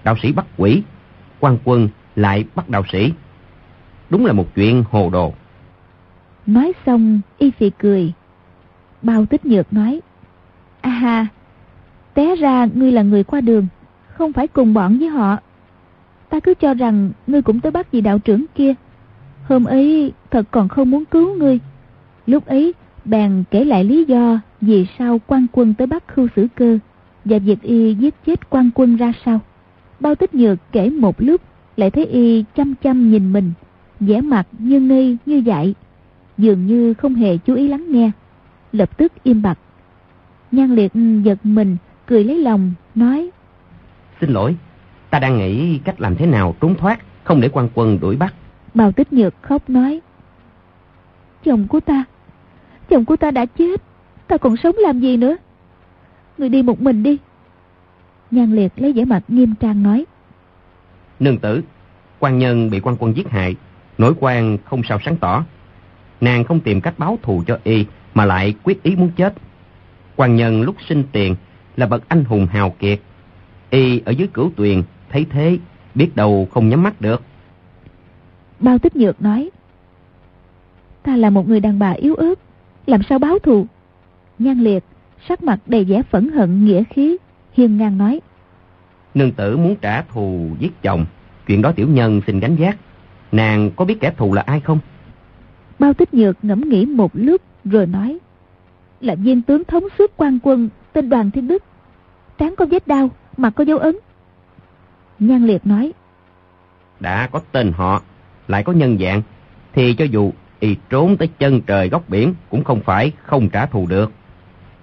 Đạo 0.04 0.16
sĩ 0.22 0.32
bắt 0.32 0.46
quỷ, 0.56 0.82
quan 1.40 1.58
quân 1.64 1.88
lại 2.16 2.44
bắt 2.54 2.68
đạo 2.68 2.82
sĩ. 2.92 3.12
Đúng 4.10 4.26
là 4.26 4.32
một 4.32 4.54
chuyện 4.54 4.84
hồ 4.90 5.10
đồ. 5.12 5.34
Nói 6.46 6.72
xong, 6.86 7.20
y 7.38 7.50
phì 7.50 7.70
cười. 7.70 8.12
Bao 9.04 9.26
tích 9.26 9.46
nhược 9.46 9.72
nói. 9.72 10.00
À 10.80 10.90
ha, 10.90 11.26
té 12.14 12.36
ra 12.36 12.68
ngươi 12.74 12.92
là 12.92 13.02
người 13.02 13.24
qua 13.24 13.40
đường, 13.40 13.66
không 14.08 14.32
phải 14.32 14.48
cùng 14.48 14.74
bọn 14.74 14.98
với 14.98 15.08
họ. 15.08 15.36
Ta 16.28 16.40
cứ 16.40 16.54
cho 16.54 16.74
rằng 16.74 17.10
ngươi 17.26 17.42
cũng 17.42 17.60
tới 17.60 17.72
bắt 17.72 17.92
vị 17.92 18.00
đạo 18.00 18.18
trưởng 18.18 18.44
kia. 18.54 18.74
Hôm 19.48 19.64
ấy 19.64 20.12
thật 20.30 20.46
còn 20.50 20.68
không 20.68 20.90
muốn 20.90 21.04
cứu 21.04 21.36
ngươi. 21.36 21.60
Lúc 22.26 22.46
ấy 22.46 22.74
bèn 23.04 23.44
kể 23.50 23.64
lại 23.64 23.84
lý 23.84 24.04
do 24.04 24.40
vì 24.60 24.86
sao 24.98 25.20
quan 25.26 25.46
quân 25.52 25.74
tới 25.74 25.86
bắt 25.86 26.04
khưu 26.08 26.28
sử 26.36 26.46
cơ 26.54 26.78
và 27.24 27.38
việc 27.38 27.62
y 27.62 27.94
giết 27.94 28.14
chết 28.26 28.50
quan 28.50 28.70
quân 28.74 28.96
ra 28.96 29.12
sao. 29.24 29.40
Bao 30.00 30.14
tích 30.14 30.34
nhược 30.34 30.58
kể 30.72 30.90
một 30.90 31.14
lúc 31.18 31.40
lại 31.76 31.90
thấy 31.90 32.06
y 32.06 32.44
chăm 32.56 32.74
chăm 32.74 33.10
nhìn 33.10 33.32
mình, 33.32 33.52
vẻ 34.00 34.20
mặt 34.20 34.46
như 34.58 34.80
ngây 34.80 35.16
như 35.26 35.36
dại, 35.36 35.74
dường 36.38 36.66
như 36.66 36.94
không 36.94 37.14
hề 37.14 37.36
chú 37.36 37.54
ý 37.54 37.68
lắng 37.68 37.84
nghe, 37.88 38.10
lập 38.74 38.96
tức 38.96 39.12
im 39.22 39.42
bặt. 39.42 39.58
Nhan 40.52 40.74
liệt 40.74 40.92
giật 41.22 41.38
mình, 41.42 41.76
cười 42.06 42.24
lấy 42.24 42.38
lòng, 42.38 42.72
nói 42.94 43.30
Xin 44.20 44.30
lỗi, 44.30 44.56
ta 45.10 45.18
đang 45.18 45.38
nghĩ 45.38 45.78
cách 45.78 46.00
làm 46.00 46.16
thế 46.16 46.26
nào 46.26 46.54
trốn 46.60 46.74
thoát, 46.74 47.00
không 47.24 47.40
để 47.40 47.48
quan 47.48 47.68
quân 47.74 47.98
đuổi 48.00 48.16
bắt. 48.16 48.34
Bào 48.74 48.92
tích 48.92 49.12
nhược 49.12 49.34
khóc 49.42 49.70
nói 49.70 50.00
Chồng 51.44 51.68
của 51.68 51.80
ta 51.80 52.04
Chồng 52.88 53.04
của 53.04 53.16
ta 53.16 53.30
đã 53.30 53.46
chết 53.46 53.82
Ta 54.28 54.36
còn 54.36 54.56
sống 54.56 54.76
làm 54.78 55.00
gì 55.00 55.16
nữa 55.16 55.36
Người 56.38 56.48
đi 56.48 56.62
một 56.62 56.80
mình 56.80 57.02
đi 57.02 57.18
Nhan 58.30 58.52
liệt 58.52 58.72
lấy 58.76 58.92
vẻ 58.92 59.04
mặt 59.04 59.22
nghiêm 59.28 59.54
trang 59.60 59.82
nói 59.82 60.04
Nương 61.20 61.38
tử 61.38 61.62
quan 62.18 62.38
nhân 62.38 62.70
bị 62.70 62.80
quan 62.80 62.96
quân 62.98 63.16
giết 63.16 63.28
hại 63.28 63.56
Nỗi 63.98 64.14
quan 64.20 64.58
không 64.64 64.82
sao 64.88 64.98
sáng 65.04 65.16
tỏ 65.16 65.44
Nàng 66.20 66.44
không 66.44 66.60
tìm 66.60 66.80
cách 66.80 66.94
báo 66.98 67.18
thù 67.22 67.42
cho 67.46 67.58
y 67.64 67.86
Mà 68.14 68.24
lại 68.24 68.54
quyết 68.62 68.82
ý 68.82 68.96
muốn 68.96 69.10
chết. 69.16 69.34
Quan 70.16 70.36
nhân 70.36 70.62
lúc 70.62 70.76
sinh 70.88 71.04
tiền 71.12 71.36
Là 71.76 71.86
bậc 71.86 72.08
anh 72.08 72.24
hùng 72.24 72.46
hào 72.46 72.70
kiệt. 72.70 73.00
Y 73.70 74.00
ở 74.04 74.10
dưới 74.10 74.28
cửu 74.28 74.50
tuyền 74.56 74.82
Thấy 75.10 75.26
thế 75.30 75.58
biết 75.94 76.16
đâu 76.16 76.48
không 76.54 76.68
nhắm 76.68 76.82
mắt 76.82 77.00
được. 77.00 77.22
Bao 78.60 78.78
tích 78.78 78.96
nhược 78.96 79.22
nói 79.22 79.50
Ta 81.02 81.16
là 81.16 81.30
một 81.30 81.48
người 81.48 81.60
đàn 81.60 81.78
bà 81.78 81.90
yếu 81.90 82.14
ớt 82.14 82.34
Làm 82.86 83.02
sao 83.08 83.18
báo 83.18 83.38
thù? 83.38 83.66
Nhan 84.38 84.60
liệt 84.60 84.84
Sắc 85.28 85.42
mặt 85.42 85.60
đầy 85.66 85.84
vẻ 85.84 86.02
phẫn 86.10 86.30
hận 86.32 86.64
nghĩa 86.64 86.82
khí 86.90 87.16
Hiên 87.52 87.76
ngang 87.76 87.98
nói 87.98 88.20
Nương 89.14 89.32
tử 89.32 89.56
muốn 89.56 89.76
trả 89.76 90.02
thù 90.02 90.48
giết 90.58 90.82
chồng 90.82 91.04
Chuyện 91.46 91.62
đó 91.62 91.72
tiểu 91.72 91.88
nhân 91.88 92.20
xin 92.26 92.40
gánh 92.40 92.56
giác 92.56 92.76
Nàng 93.32 93.70
có 93.76 93.84
biết 93.84 94.00
kẻ 94.00 94.12
thù 94.16 94.32
là 94.32 94.42
ai 94.42 94.60
không? 94.60 94.78
Bao 95.78 95.92
tích 95.92 96.14
nhược 96.14 96.36
ngẫm 96.42 96.68
nghĩ 96.68 96.86
một 96.86 97.10
lúc 97.14 97.40
Rồi 97.64 97.86
nói 97.86 98.18
Là 99.00 99.14
viên 99.14 99.42
tướng 99.42 99.64
thống 99.64 99.84
suốt 99.98 100.10
quan 100.16 100.38
quân 100.42 100.68
Tên 100.92 101.08
đoàn 101.08 101.30
thiên 101.30 101.48
đức 101.48 101.62
Trán 102.38 102.54
có 102.56 102.66
vết 102.70 102.86
đau 102.86 103.10
Mặt 103.36 103.52
có 103.56 103.64
dấu 103.64 103.78
ấn 103.78 103.96
Nhan 105.18 105.46
liệt 105.46 105.66
nói 105.66 105.92
Đã 107.00 107.28
có 107.32 107.40
tên 107.52 107.72
họ 107.72 108.02
lại 108.48 108.62
có 108.62 108.72
nhân 108.72 108.98
dạng, 109.00 109.22
thì 109.72 109.94
cho 109.94 110.04
dù 110.04 110.32
y 110.60 110.76
trốn 110.90 111.16
tới 111.16 111.28
chân 111.38 111.60
trời 111.60 111.88
góc 111.88 112.08
biển 112.08 112.34
cũng 112.50 112.64
không 112.64 112.80
phải 112.80 113.12
không 113.22 113.48
trả 113.48 113.66
thù 113.66 113.86
được. 113.86 114.12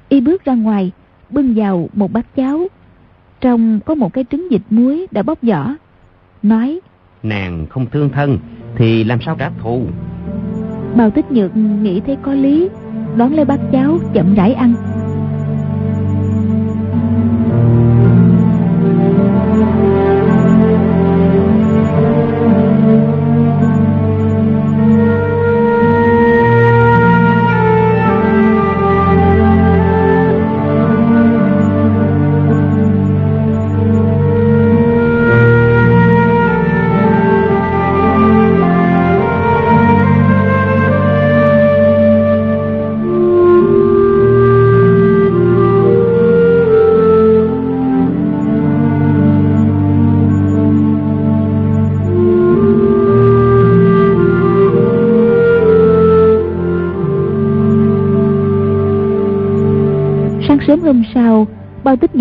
Y 0.09 0.21
bước 0.21 0.45
ra 0.45 0.53
ngoài, 0.53 0.91
bưng 1.29 1.53
vào 1.55 1.89
một 1.93 2.11
bát 2.11 2.35
cháo. 2.35 2.67
Trong 3.41 3.79
có 3.85 3.95
một 3.95 4.13
cái 4.13 4.25
trứng 4.31 4.47
vịt 4.51 4.61
muối 4.69 5.07
đã 5.11 5.23
bóc 5.23 5.39
vỏ. 5.41 5.75
Nói, 6.43 6.79
nàng 7.23 7.65
không 7.69 7.85
thương 7.85 8.09
thân 8.09 8.39
thì 8.75 9.03
làm 9.03 9.21
sao 9.21 9.35
trả 9.39 9.49
thù? 9.59 9.87
Bao 10.97 11.09
tích 11.09 11.31
nhược 11.31 11.57
nghĩ 11.57 11.99
thấy 11.99 12.17
có 12.21 12.33
lý, 12.33 12.69
đón 13.17 13.33
lấy 13.33 13.45
bát 13.45 13.59
cháo 13.71 13.97
chậm 14.13 14.35
rãi 14.35 14.53
ăn. 14.53 14.73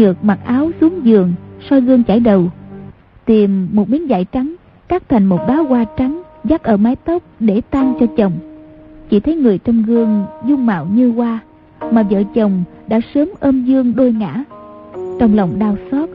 Nhược 0.01 0.25
mặc 0.25 0.39
áo 0.45 0.71
xuống 0.81 1.01
giường, 1.05 1.33
soi 1.71 1.81
gương 1.81 2.05
chải 2.05 2.21
đầu. 2.21 2.45
Tìm 3.25 3.69
một 3.73 3.89
miếng 3.89 4.07
vải 4.09 4.25
trắng, 4.25 4.55
cắt 4.89 5.03
thành 5.09 5.27
một 5.27 5.41
đóa 5.49 5.57
hoa 5.57 5.85
trắng, 5.97 6.23
dắt 6.45 6.63
ở 6.63 6.77
mái 6.77 6.97
tóc 6.97 7.23
để 7.41 7.61
tan 7.71 7.95
cho 8.01 8.07
chồng. 8.17 8.33
Chỉ 9.11 9.21
thấy 9.21 9.37
người 9.37 9.59
trong 9.59 9.83
gương 9.83 10.25
dung 10.47 10.67
mạo 10.67 10.87
như 10.95 11.13
hoa, 11.13 11.39
mà 11.91 12.03
vợ 12.03 12.23
chồng 12.35 12.63
đã 12.87 13.01
sớm 13.15 13.29
ôm 13.41 13.65
dương 13.65 13.93
đôi 13.97 14.13
ngã. 14.13 14.45
Trong 15.21 15.37
lòng 15.37 15.59
đau 15.59 15.77
xót, 15.91 16.09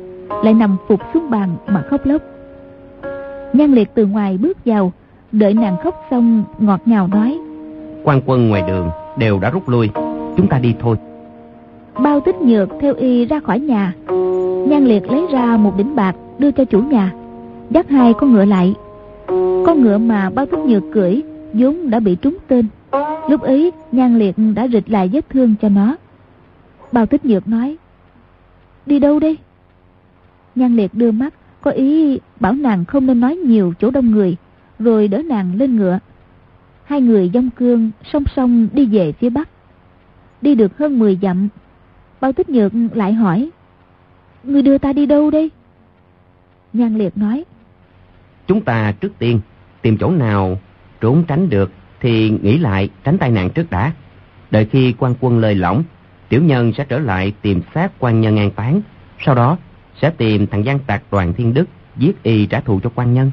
lại 0.44 0.54
nằm 0.54 0.78
phục 0.88 1.00
xuống 1.14 1.30
bàn 1.30 1.50
mà 1.68 1.84
khóc 1.90 2.06
lóc. 2.06 2.22
Nhan 3.54 3.72
liệt 3.72 3.90
từ 3.96 4.06
ngoài 4.06 4.38
bước 4.38 4.58
vào, 4.66 4.92
đợi 5.32 5.54
nàng 5.54 5.76
khóc 5.84 6.06
xong 6.12 6.44
ngọt 6.60 6.82
ngào 6.86 7.08
nói. 7.08 7.38
quan 8.04 8.22
quân 8.26 8.50
ngoài 8.50 8.64
đường 8.68 8.90
đều 9.18 9.40
đã 9.40 9.50
rút 9.50 9.70
lui, 9.70 9.90
chúng 10.38 10.48
ta 10.50 10.60
đi 10.60 10.76
thôi. 10.80 10.98
Bao 12.00 12.20
tích 12.20 12.36
nhược 12.42 12.70
theo 12.80 12.94
y 12.94 13.26
ra 13.26 13.40
khỏi 13.40 13.60
nhà. 13.60 13.94
Nhan 14.68 14.86
liệt 14.86 15.12
lấy 15.12 15.26
ra 15.32 15.58
một 15.58 15.78
đỉnh 15.78 15.96
bạc 15.96 16.16
đưa 16.40 16.52
cho 16.52 16.66
chủ 16.66 16.82
nhà, 16.82 17.14
dắt 17.70 17.90
hai 17.90 18.14
con 18.14 18.34
ngựa 18.34 18.46
lại. 18.46 18.74
Con 19.66 19.82
ngựa 19.82 19.98
mà 19.98 20.30
bao 20.30 20.46
tích 20.46 20.60
nhược 20.60 20.84
cưỡi 20.94 21.22
vốn 21.54 21.90
đã 21.90 22.00
bị 22.00 22.16
trúng 22.16 22.38
tên. 22.48 22.68
Lúc 23.30 23.42
ấy 23.42 23.72
Nhan 23.92 24.20
liệt 24.20 24.36
đã 24.56 24.68
rịch 24.68 24.90
lại 24.90 25.10
vết 25.14 25.30
thương 25.30 25.56
cho 25.62 25.70
nó. 25.70 25.96
Bao 26.92 27.06
tích 27.06 27.26
nhược 27.26 27.48
nói, 27.48 27.78
đi 28.86 29.00
đâu 29.00 29.20
đây? 29.20 29.38
Nhan 30.56 30.76
liệt 30.76 30.94
đưa 30.94 31.12
mắt, 31.12 31.34
có 31.62 31.72
ý 31.72 32.20
bảo 32.40 32.54
nàng 32.54 32.86
không 32.86 33.06
nên 33.06 33.20
nói 33.20 33.36
nhiều 33.36 33.74
chỗ 33.80 33.92
đông 33.92 34.12
người, 34.12 34.36
rồi 34.80 35.08
đỡ 35.08 35.22
nàng 35.22 35.56
lên 35.56 35.76
ngựa. 35.76 36.00
Hai 36.84 37.02
người 37.02 37.32
dông 37.34 37.50
cương 37.50 37.92
song 38.14 38.24
song 38.36 38.68
đi 38.74 38.86
về 38.86 39.12
phía 39.12 39.30
bắc. 39.30 39.50
Đi 40.42 40.56
được 40.56 40.78
hơn 40.78 41.00
10 41.00 41.20
dặm, 41.22 41.48
bao 42.22 42.32
tích 42.34 42.50
nhược 42.50 42.72
lại 42.94 43.14
hỏi, 43.14 43.50
Người 44.44 44.62
đưa 44.62 44.78
ta 44.78 44.94
đi 44.94 45.06
đâu 45.06 45.32
đây? 45.32 45.52
Nhan 46.74 46.98
liệt 46.98 47.18
nói, 47.18 47.44
Chúng 48.48 48.62
ta 48.62 48.92
trước 48.92 49.20
tiên 49.20 49.40
tìm 49.82 49.98
chỗ 49.98 50.12
nào 50.12 50.58
trốn 51.02 51.24
tránh 51.28 51.50
được 51.50 51.72
thì 52.00 52.30
nghĩ 52.30 52.58
lại 52.58 52.90
tránh 53.04 53.18
tai 53.18 53.32
nạn 53.32 53.50
trước 53.50 53.70
đã. 53.70 53.92
Đợi 54.52 54.66
khi 54.66 54.94
quan 54.98 55.16
quân 55.20 55.40
lời 55.40 55.56
lỏng, 55.56 55.84
tiểu 56.30 56.44
nhân 56.44 56.74
sẽ 56.78 56.86
trở 56.90 57.00
lại 57.00 57.34
tìm 57.42 57.62
xác 57.74 57.92
quan 58.00 58.22
nhân 58.22 58.38
an 58.38 58.52
táng. 58.52 58.82
Sau 59.26 59.36
đó 59.36 59.58
sẽ 60.02 60.10
tìm 60.10 60.48
thằng 60.48 60.66
gian 60.66 60.80
tạc 60.80 61.04
đoàn 61.12 61.34
thiên 61.34 61.54
đức 61.54 61.66
giết 61.98 62.24
y 62.24 62.46
trả 62.46 62.60
thù 62.60 62.80
cho 62.84 62.92
quan 62.96 63.14
nhân. 63.14 63.32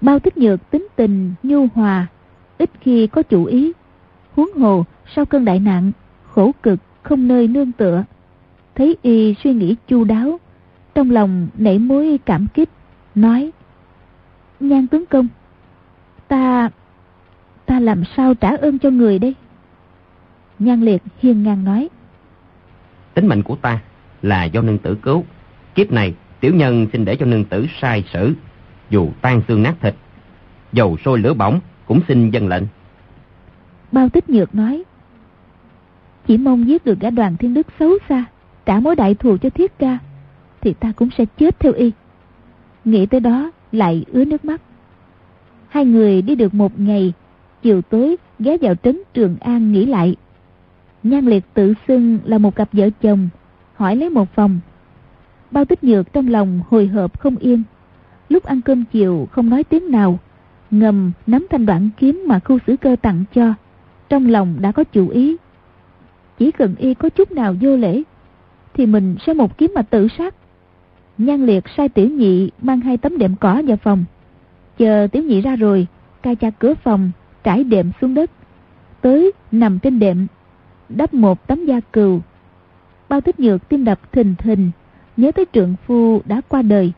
Bao 0.00 0.18
tích 0.18 0.36
nhược 0.36 0.70
tính 0.70 0.86
tình 0.96 1.34
nhu 1.42 1.66
hòa, 1.74 2.06
ít 2.58 2.70
khi 2.80 3.06
có 3.06 3.22
chủ 3.22 3.44
ý. 3.44 3.72
Huống 4.36 4.52
hồ 4.58 4.84
sau 5.14 5.24
cơn 5.24 5.44
đại 5.44 5.60
nạn, 5.60 5.92
khổ 6.30 6.52
cực 6.62 6.78
không 7.08 7.28
nơi 7.28 7.48
nương 7.48 7.72
tựa. 7.72 8.04
Thấy 8.74 8.96
y 9.02 9.34
suy 9.44 9.52
nghĩ 9.52 9.76
chu 9.88 10.04
đáo, 10.04 10.40
trong 10.94 11.10
lòng 11.10 11.48
nảy 11.58 11.78
mối 11.78 12.18
cảm 12.26 12.46
kích, 12.54 12.68
nói 13.14 13.50
Nhan 14.60 14.86
tướng 14.86 15.06
công, 15.06 15.28
ta... 16.28 16.70
ta 17.66 17.80
làm 17.80 18.02
sao 18.16 18.34
trả 18.34 18.56
ơn 18.56 18.78
cho 18.78 18.90
người 18.90 19.18
đây? 19.18 19.34
Nhan 20.58 20.80
liệt 20.80 21.02
hiên 21.18 21.42
ngang 21.42 21.64
nói 21.64 21.88
Tính 23.14 23.26
mệnh 23.26 23.42
của 23.42 23.56
ta 23.56 23.80
là 24.22 24.44
do 24.44 24.62
nương 24.62 24.78
tử 24.78 24.96
cứu. 25.02 25.24
Kiếp 25.74 25.92
này 25.92 26.14
tiểu 26.40 26.54
nhân 26.54 26.86
xin 26.92 27.04
để 27.04 27.16
cho 27.16 27.26
nương 27.26 27.44
tử 27.44 27.66
sai 27.80 28.04
xử. 28.12 28.34
Dù 28.90 29.08
tan 29.22 29.42
xương 29.48 29.62
nát 29.62 29.74
thịt, 29.80 29.94
dầu 30.72 30.96
sôi 31.04 31.18
lửa 31.18 31.34
bỏng 31.34 31.60
cũng 31.86 32.00
xin 32.08 32.30
dân 32.30 32.48
lệnh. 32.48 32.62
Bao 33.92 34.08
tích 34.08 34.30
nhược 34.30 34.54
nói 34.54 34.84
chỉ 36.28 36.38
mong 36.38 36.68
giết 36.68 36.84
được 36.84 37.00
gã 37.00 37.10
đoàn 37.10 37.36
thiên 37.36 37.54
đức 37.54 37.66
xấu 37.78 37.90
xa, 38.08 38.24
Trả 38.66 38.80
mối 38.80 38.96
đại 38.96 39.14
thù 39.14 39.36
cho 39.36 39.50
thiết 39.50 39.78
ca, 39.78 39.98
Thì 40.60 40.72
ta 40.72 40.92
cũng 40.96 41.08
sẽ 41.18 41.24
chết 41.38 41.60
theo 41.60 41.72
y. 41.72 41.92
Nghĩ 42.84 43.06
tới 43.06 43.20
đó, 43.20 43.50
lại 43.72 44.04
ứa 44.12 44.24
nước 44.24 44.44
mắt. 44.44 44.60
Hai 45.68 45.84
người 45.84 46.22
đi 46.22 46.34
được 46.34 46.54
một 46.54 46.80
ngày, 46.80 47.12
Chiều 47.62 47.82
tối, 47.82 48.16
ghé 48.38 48.56
vào 48.60 48.74
trấn 48.74 49.02
Trường 49.14 49.36
An 49.40 49.72
nghỉ 49.72 49.86
lại. 49.86 50.16
Nhan 51.02 51.26
liệt 51.26 51.44
tự 51.54 51.74
xưng 51.88 52.18
là 52.24 52.38
một 52.38 52.56
cặp 52.56 52.68
vợ 52.72 52.90
chồng, 53.02 53.28
Hỏi 53.74 53.96
lấy 53.96 54.10
một 54.10 54.34
phòng. 54.34 54.60
Bao 55.50 55.64
tích 55.64 55.84
nhược 55.84 56.12
trong 56.12 56.28
lòng 56.28 56.60
hồi 56.68 56.86
hộp 56.86 57.20
không 57.20 57.36
yên. 57.36 57.62
Lúc 58.28 58.44
ăn 58.44 58.60
cơm 58.60 58.84
chiều, 58.92 59.28
không 59.32 59.50
nói 59.50 59.64
tiếng 59.64 59.90
nào, 59.90 60.18
Ngầm 60.70 61.12
nắm 61.26 61.46
thanh 61.50 61.66
đoạn 61.66 61.90
kiếm 61.96 62.24
mà 62.26 62.38
khu 62.38 62.58
xử 62.66 62.76
cơ 62.76 62.96
tặng 63.02 63.24
cho. 63.34 63.54
Trong 64.08 64.26
lòng 64.26 64.56
đã 64.60 64.72
có 64.72 64.84
chủ 64.84 65.08
ý. 65.08 65.36
Chỉ 66.38 66.50
cần 66.50 66.74
y 66.78 66.94
có 66.94 67.08
chút 67.08 67.32
nào 67.32 67.54
vô 67.60 67.76
lễ, 67.76 68.02
Thì 68.74 68.86
mình 68.86 69.16
sẽ 69.26 69.34
một 69.34 69.58
kiếm 69.58 69.72
mà 69.74 69.82
tự 69.82 70.08
sát. 70.18 70.34
Nhan 71.18 71.46
liệt 71.46 71.64
sai 71.76 71.88
tiểu 71.88 72.08
nhị 72.08 72.50
mang 72.62 72.80
hai 72.80 72.96
tấm 72.96 73.18
đệm 73.18 73.36
cỏ 73.36 73.62
vào 73.66 73.76
phòng. 73.76 74.04
Chờ 74.78 75.06
tiểu 75.12 75.22
nhị 75.22 75.40
ra 75.40 75.56
rồi 75.56 75.86
Cai 76.22 76.36
cha 76.36 76.50
cửa 76.50 76.74
phòng, 76.74 77.10
Trải 77.44 77.64
đệm 77.64 77.90
xuống 78.00 78.14
đất. 78.14 78.30
Tới 79.00 79.32
nằm 79.52 79.78
trên 79.78 79.98
đệm, 79.98 80.26
Đắp 80.88 81.14
một 81.14 81.46
tấm 81.46 81.66
da 81.66 81.80
cừu. 81.80 82.20
Bao 83.08 83.20
tích 83.20 83.40
nhược 83.40 83.68
tim 83.68 83.84
đập 83.84 84.12
thình 84.12 84.34
thình, 84.38 84.70
Nhớ 85.16 85.32
tới 85.32 85.44
trượng 85.52 85.74
phu 85.86 86.22
đã 86.24 86.40
qua 86.48 86.62
đời. 86.62 86.92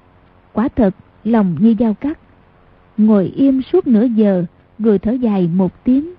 Quả 0.52 0.68
thật, 0.76 0.94
lòng 1.24 1.56
như 1.60 1.74
dao 1.78 1.94
cắt. 1.94 2.18
Ngồi 2.96 3.24
im 3.36 3.62
suốt 3.62 3.86
nửa 3.86 4.04
giờ 4.04 4.44
Rồi 4.78 4.98
thở 4.98 5.12
dài 5.12 5.50
một 5.54 5.84
tiếng, 5.84 6.14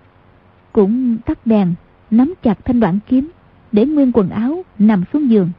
Cũng 0.72 1.18
tắt 1.26 1.40
đèn. 1.46 1.74
Nắm 2.12 2.34
chặt 2.44 2.66
thanh 2.66 2.80
đoạn 2.80 3.00
kiếm 3.08 3.32
Để 3.72 3.86
nguyên 3.86 4.12
quần 4.12 4.30
áo 4.30 4.64
nằm 4.80 5.04
xuống 5.14 5.30
giường. 5.32 5.50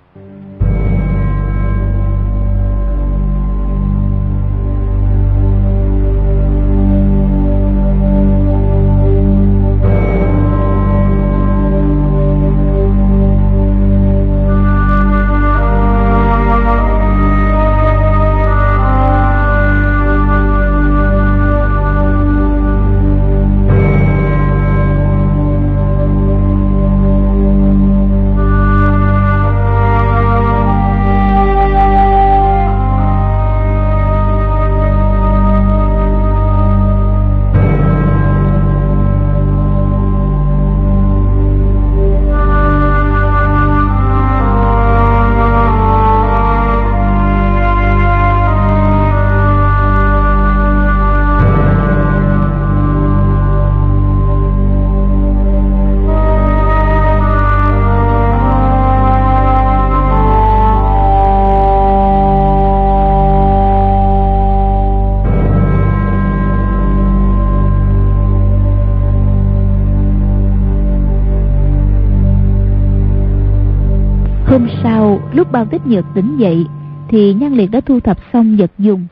Cao 75.63 75.67
bao 75.67 75.79
tích 75.79 75.87
nhược 75.87 76.05
tỉnh 76.15 76.37
dậy, 76.37 76.67
Thì 77.09 77.35
nhan 77.35 77.53
liệt 77.53 77.71
đã 77.71 77.81
thu 77.81 78.01
thập 78.01 78.19
xong 78.33 78.57
vật 78.57 78.71
dùng. 78.79 79.07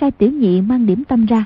Sai 0.00 0.10
tiểu 0.10 0.32
nhị 0.32 0.60
mang 0.60 0.86
điểm 0.86 1.04
tâm 1.04 1.26
ra. 1.26 1.44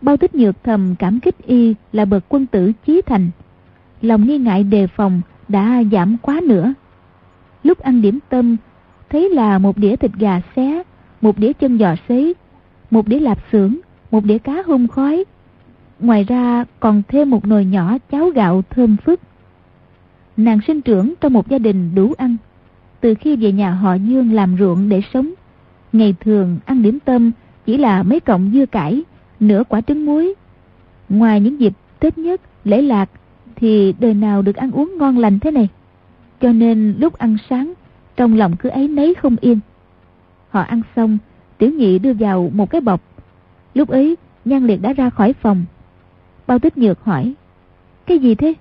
Bao 0.00 0.16
tích 0.16 0.34
nhược 0.34 0.64
thầm 0.64 0.94
cảm 0.98 1.20
kích 1.20 1.46
y 1.46 1.74
là 1.92 2.04
bậc 2.04 2.24
quân 2.28 2.46
tử 2.46 2.72
chí 2.86 3.02
thành. 3.06 3.30
Lòng 4.02 4.26
nghi 4.26 4.38
ngại 4.38 4.64
đề 4.64 4.86
phòng 4.86 5.20
đã 5.48 5.82
giảm 5.92 6.16
quá 6.22 6.40
nữa. 6.46 6.74
Lúc 7.62 7.78
ăn 7.78 8.02
điểm 8.02 8.18
tâm, 8.28 8.56
Thấy 9.10 9.30
là 9.30 9.58
một 9.58 9.78
đĩa 9.78 9.96
thịt 9.96 10.10
gà 10.18 10.40
xé, 10.56 10.82
Một 11.20 11.38
đĩa 11.38 11.52
chân 11.52 11.78
giò 11.78 11.94
xế 12.08 12.32
Một 12.90 13.08
đĩa 13.08 13.20
lạp 13.20 13.38
xưởng, 13.52 13.76
Một 14.10 14.24
đĩa 14.24 14.38
cá 14.38 14.62
hung 14.66 14.88
khói. 14.88 15.24
Ngoài 16.00 16.24
ra 16.24 16.64
còn 16.80 17.02
thêm 17.08 17.30
một 17.30 17.46
nồi 17.46 17.64
nhỏ 17.64 17.98
cháo 18.10 18.30
gạo 18.30 18.62
thơm 18.70 18.96
phức. 18.96 19.20
Nàng 20.36 20.60
sinh 20.66 20.80
trưởng 20.80 21.14
trong 21.20 21.32
một 21.32 21.48
gia 21.48 21.58
đình 21.58 21.94
đủ 21.94 22.12
ăn 22.18 22.36
từ 23.00 23.14
khi 23.14 23.36
về 23.36 23.52
nhà 23.52 23.70
họ 23.70 23.94
Dương 23.94 24.32
làm 24.32 24.56
ruộng 24.58 24.88
để 24.88 25.02
sống. 25.12 25.32
Ngày 25.92 26.14
thường 26.20 26.58
ăn 26.64 26.82
điểm 26.82 26.98
tâm 27.04 27.30
chỉ 27.66 27.76
là 27.76 28.02
mấy 28.02 28.20
cọng 28.20 28.50
dưa 28.54 28.66
cải, 28.66 29.02
nửa 29.40 29.62
quả 29.68 29.80
trứng 29.80 30.06
muối. 30.06 30.34
Ngoài 31.08 31.40
những 31.40 31.60
dịp 31.60 31.72
Tết 31.98 32.18
nhất, 32.18 32.40
lễ 32.64 32.82
lạc 32.82 33.10
thì 33.56 33.94
đời 33.98 34.14
nào 34.14 34.42
được 34.42 34.56
ăn 34.56 34.70
uống 34.70 34.98
ngon 34.98 35.18
lành 35.18 35.38
thế 35.38 35.50
này. 35.50 35.68
Cho 36.40 36.52
nên 36.52 36.94
lúc 36.98 37.18
ăn 37.18 37.36
sáng 37.50 37.72
Trong 38.16 38.36
lòng 38.36 38.56
cứ 38.56 38.68
ấy 38.68 38.88
nấy 38.88 39.14
không 39.14 39.36
yên. 39.40 39.58
Họ 40.50 40.60
ăn 40.60 40.82
xong, 40.96 41.18
tiểu 41.58 41.70
nhị 41.70 41.98
đưa 41.98 42.12
vào 42.12 42.50
một 42.54 42.70
cái 42.70 42.80
bọc. 42.80 43.00
Lúc 43.74 43.88
ấy, 43.88 44.16
Nhan 44.44 44.66
Liệt 44.66 44.82
đã 44.82 44.92
ra 44.92 45.10
khỏi 45.10 45.32
phòng. 45.32 45.64
Bao 46.46 46.58
tích 46.58 46.78
nhược 46.78 47.04
hỏi, 47.04 47.34
cái 48.06 48.18
gì 48.18 48.34
thế? 48.34 48.54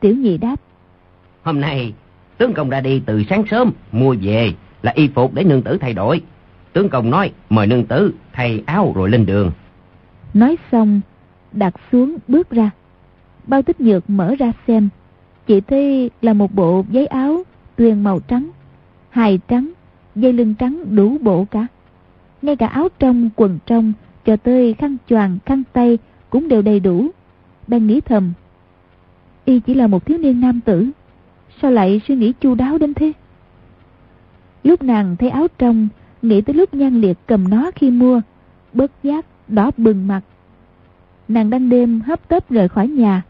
Tiểu 0.00 0.16
nhị 0.16 0.38
đáp, 0.38 0.56
Hôm 1.42 1.60
nay, 1.60 1.92
tướng 2.38 2.54
công 2.54 2.70
ra 2.70 2.80
đi 2.80 3.02
từ 3.06 3.22
sáng 3.30 3.44
sớm, 3.50 3.72
mua 3.92 4.14
về 4.22 4.52
là 4.82 4.92
y 4.94 5.08
phục 5.08 5.34
để 5.34 5.44
nương 5.44 5.62
tử 5.62 5.78
thay 5.80 5.94
đổi. 5.94 6.22
Tướng 6.72 6.88
công 6.88 7.10
nói, 7.10 7.32
mời 7.50 7.66
nương 7.66 7.86
tử 7.86 8.14
thay 8.32 8.62
áo 8.66 8.92
rồi 8.96 9.10
lên 9.10 9.26
đường. 9.26 9.52
Nói 10.34 10.56
xong, 10.72 11.00
đặt 11.52 11.74
xuống 11.92 12.16
bước 12.28 12.50
ra. 12.50 12.70
Bao 13.46 13.62
tích 13.62 13.80
nhược 13.80 14.10
mở 14.10 14.34
ra 14.38 14.52
xem. 14.66 14.88
Chỉ 15.46 15.60
thấy 15.60 16.10
là 16.22 16.32
một 16.32 16.54
bộ 16.54 16.84
giấy 16.90 17.06
áo 17.06 17.42
tuyền 17.76 18.04
màu 18.04 18.20
trắng, 18.20 18.50
hài 19.10 19.38
trắng, 19.48 19.72
dây 20.14 20.32
lưng 20.32 20.54
trắng 20.58 20.96
đủ 20.96 21.18
bộ 21.20 21.44
cả. 21.50 21.66
Ngay 22.42 22.56
cả 22.56 22.66
áo 22.66 22.88
trong, 22.98 23.30
quần 23.36 23.58
trong, 23.66 23.92
cho 24.24 24.36
tới 24.36 24.74
khăn 24.74 24.96
choàng, 25.08 25.38
khăn 25.46 25.62
tay 25.72 25.98
cũng 26.30 26.48
đều 26.48 26.62
đầy 26.62 26.80
đủ. 26.80 27.08
Đang 27.66 27.86
nghĩ 27.86 28.00
thầm, 28.00 28.32
y 29.44 29.60
chỉ 29.60 29.74
là 29.74 29.86
một 29.86 30.06
thiếu 30.06 30.18
niên 30.18 30.40
nam 30.40 30.60
tử, 30.60 30.90
sao 31.62 31.70
lại 31.70 32.00
suy 32.08 32.16
nghĩ 32.16 32.32
chu 32.40 32.54
đáo 32.54 32.78
đến 32.78 32.94
thế? 32.94 33.12
Lúc 34.62 34.82
nàng 34.82 35.16
thấy 35.16 35.30
áo 35.30 35.46
trong, 35.58 35.88
nghĩ 36.22 36.40
tới 36.40 36.54
lúc 36.54 36.74
nhan 36.74 37.00
liệt 37.00 37.18
cầm 37.26 37.48
nó 37.48 37.70
khi 37.74 37.90
mua, 37.90 38.20
bớt 38.72 38.90
giác, 39.02 39.26
đỏ 39.48 39.70
bừng 39.76 40.06
mặt. 40.06 40.20
Nàng 41.28 41.50
đang 41.50 41.68
đêm 41.68 42.00
hấp 42.00 42.28
tấp 42.28 42.50
rời 42.50 42.68
khỏi 42.68 42.88
nhà, 42.88 43.22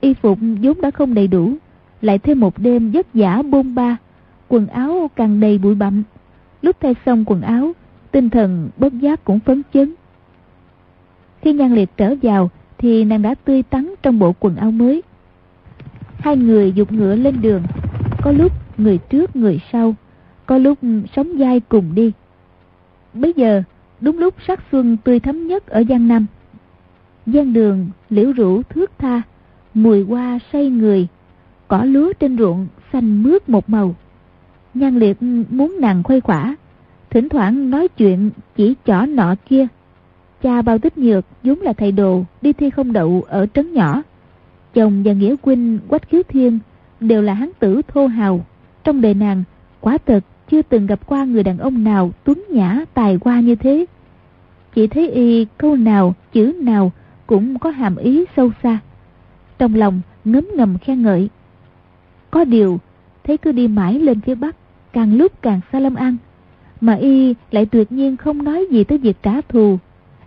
y 0.00 0.14
phục 0.14 0.38
vốn 0.62 0.80
đã 0.80 0.90
không 0.90 1.14
đầy 1.14 1.28
đủ, 1.28 1.54
lại 2.00 2.18
thêm 2.18 2.40
một 2.40 2.58
đêm 2.58 2.90
vất 2.90 3.06
vả 3.14 3.42
bôn 3.42 3.74
ba, 3.74 3.96
quần 4.48 4.66
áo 4.66 5.10
càng 5.16 5.40
đầy 5.40 5.58
bụi 5.58 5.74
bặm. 5.74 6.02
Lúc 6.62 6.76
thay 6.80 6.94
xong 7.06 7.24
quần 7.26 7.40
áo, 7.40 7.72
tinh 8.10 8.30
thần 8.30 8.68
bất 8.76 8.92
giác 8.92 9.24
cũng 9.24 9.40
phấn 9.40 9.62
chấn. 9.74 9.94
Khi 11.42 11.52
nhan 11.52 11.74
liệt 11.74 11.90
trở 11.96 12.14
vào, 12.22 12.50
thì 12.78 13.04
nàng 13.04 13.22
đã 13.22 13.34
tươi 13.34 13.62
tắn 13.62 13.94
trong 14.02 14.18
bộ 14.18 14.32
quần 14.40 14.56
áo 14.56 14.70
mới. 14.70 15.02
Hai 16.26 16.36
người 16.36 16.72
dục 16.72 16.92
ngựa 16.92 17.14
lên 17.14 17.40
đường, 17.40 17.62
có 18.22 18.32
lúc 18.32 18.52
người 18.78 18.98
trước 18.98 19.36
người 19.36 19.60
sau, 19.72 19.94
có 20.46 20.58
lúc 20.58 20.78
sống 21.16 21.38
dai 21.38 21.60
cùng 21.60 21.94
đi. 21.94 22.12
Bây 23.14 23.32
giờ, 23.36 23.62
đúng 24.00 24.18
lúc 24.18 24.34
sắc 24.46 24.60
xuân 24.72 24.96
tươi 25.04 25.20
thắm 25.20 25.46
nhất 25.46 25.66
ở 25.66 25.82
Giang 25.88 26.08
Nam. 26.08 26.26
gian 27.26 27.52
đường, 27.52 27.88
liễu 28.10 28.32
rủ 28.32 28.62
thước 28.62 28.90
tha, 28.98 29.22
mùi 29.74 30.04
hoa 30.04 30.38
say 30.52 30.70
người, 30.70 31.06
cỏ 31.68 31.84
lúa 31.84 32.12
trên 32.12 32.38
ruộng 32.38 32.66
xanh 32.92 33.22
mướt 33.22 33.48
một 33.48 33.70
màu. 33.70 33.94
Nhan 34.74 34.98
liệt 34.98 35.22
muốn 35.50 35.76
nàng 35.80 36.02
khuây 36.02 36.20
khỏa, 36.20 36.56
thỉnh 37.10 37.28
thoảng 37.28 37.70
nói 37.70 37.88
chuyện 37.88 38.30
chỉ 38.56 38.74
chỏ 38.86 39.06
nọ 39.06 39.34
kia. 39.48 39.66
Cha 40.42 40.62
bao 40.62 40.78
tích 40.78 40.98
nhược 40.98 41.24
vốn 41.42 41.60
là 41.60 41.72
thầy 41.72 41.92
đồ 41.92 42.24
đi 42.42 42.52
thi 42.52 42.70
không 42.70 42.92
đậu 42.92 43.24
ở 43.28 43.46
trấn 43.54 43.72
nhỏ. 43.72 44.02
Chồng 44.76 45.02
và 45.02 45.12
nghĩa 45.12 45.34
huynh 45.42 45.78
Quách 45.88 46.08
Khiếu 46.08 46.22
Thiên 46.28 46.58
đều 47.00 47.22
là 47.22 47.34
hán 47.34 47.50
tử 47.58 47.82
thô 47.88 48.06
hào. 48.06 48.46
Trong 48.84 49.00
đời 49.00 49.14
nàng, 49.14 49.44
quả 49.80 49.98
thật 50.06 50.24
chưa 50.50 50.62
từng 50.62 50.86
gặp 50.86 51.06
qua 51.06 51.24
người 51.24 51.42
đàn 51.42 51.58
ông 51.58 51.84
nào 51.84 52.10
tuấn 52.24 52.44
nhã 52.50 52.84
tài 52.94 53.18
hoa 53.24 53.40
như 53.40 53.54
thế. 53.54 53.86
Chỉ 54.74 54.86
thấy 54.86 55.10
y 55.10 55.44
câu 55.44 55.76
nào, 55.76 56.14
chữ 56.32 56.54
nào 56.60 56.92
cũng 57.26 57.58
có 57.58 57.70
hàm 57.70 57.96
ý 57.96 58.24
sâu 58.36 58.50
xa. 58.62 58.78
Trong 59.58 59.74
lòng 59.74 60.00
ngấm 60.24 60.46
ngầm 60.56 60.78
khen 60.78 61.02
ngợi. 61.02 61.28
Có 62.30 62.44
điều, 62.44 62.80
thấy 63.24 63.36
cứ 63.36 63.52
đi 63.52 63.68
mãi 63.68 63.98
lên 63.98 64.20
phía 64.20 64.34
Bắc, 64.34 64.56
càng 64.92 65.14
lúc 65.14 65.42
càng 65.42 65.60
xa 65.72 65.80
Lâm 65.80 65.94
An. 65.94 66.16
Mà 66.80 66.92
y 66.92 67.34
lại 67.50 67.66
tuyệt 67.66 67.92
nhiên 67.92 68.16
không 68.16 68.44
nói 68.44 68.66
gì 68.70 68.84
tới 68.84 68.98
việc 68.98 69.16
trả 69.22 69.40
thù, 69.40 69.78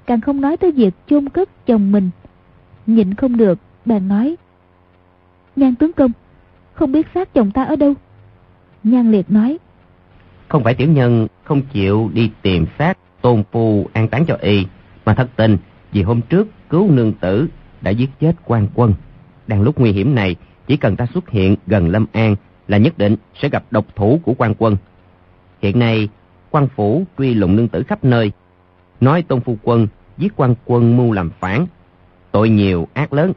càng 0.05 0.21
không 0.21 0.41
nói 0.41 0.57
tới 0.57 0.71
việc 0.71 0.93
chôn 1.07 1.29
cất 1.29 1.65
chồng 1.65 1.91
mình. 1.91 2.09
Nhịn 2.87 3.13
không 3.13 3.37
được, 3.37 3.59
bèn 3.85 4.07
nói. 4.07 4.35
Nhan 5.55 5.75
tướng 5.75 5.93
công, 5.93 6.11
không 6.73 6.91
biết 6.91 7.07
xác 7.13 7.33
chồng 7.33 7.51
ta 7.51 7.63
ở 7.63 7.75
đâu. 7.75 7.93
Nhan 8.83 9.11
liệt 9.11 9.31
nói. 9.31 9.57
Không 10.47 10.63
phải 10.63 10.73
tiểu 10.73 10.89
nhân 10.91 11.27
không 11.43 11.61
chịu 11.73 12.09
đi 12.13 12.31
tìm 12.41 12.65
xác 12.79 12.97
tôn 13.21 13.43
phu 13.51 13.87
an 13.93 14.07
táng 14.07 14.25
cho 14.25 14.37
y, 14.41 14.65
mà 15.05 15.13
thật 15.13 15.29
tình 15.35 15.57
vì 15.91 16.03
hôm 16.03 16.21
trước 16.21 16.47
cứu 16.69 16.91
nương 16.91 17.13
tử 17.13 17.47
đã 17.81 17.91
giết 17.91 18.09
chết 18.19 18.35
quan 18.45 18.67
quân. 18.75 18.93
Đang 19.47 19.61
lúc 19.61 19.79
nguy 19.79 19.91
hiểm 19.91 20.15
này, 20.15 20.35
chỉ 20.67 20.77
cần 20.77 20.95
ta 20.95 21.05
xuất 21.13 21.29
hiện 21.29 21.55
gần 21.67 21.89
Lâm 21.89 22.05
An 22.11 22.35
là 22.67 22.77
nhất 22.77 22.97
định 22.97 23.15
sẽ 23.41 23.49
gặp 23.49 23.63
độc 23.71 23.85
thủ 23.95 24.19
của 24.23 24.33
quan 24.37 24.53
quân. 24.57 24.77
Hiện 25.61 25.79
nay, 25.79 26.09
quan 26.51 26.67
phủ 26.75 27.03
truy 27.17 27.33
lùng 27.33 27.55
nương 27.55 27.67
tử 27.67 27.83
khắp 27.83 28.03
nơi. 28.03 28.31
Nói 29.01 29.21
tôn 29.21 29.41
phu 29.41 29.57
quân 29.63 29.87
giết 30.17 30.33
quan 30.35 30.55
quân 30.65 30.97
mưu 30.97 31.11
làm 31.11 31.29
phản, 31.39 31.67
tội 32.31 32.49
nhiều 32.49 32.87
ác 32.93 33.13
lớn. 33.13 33.33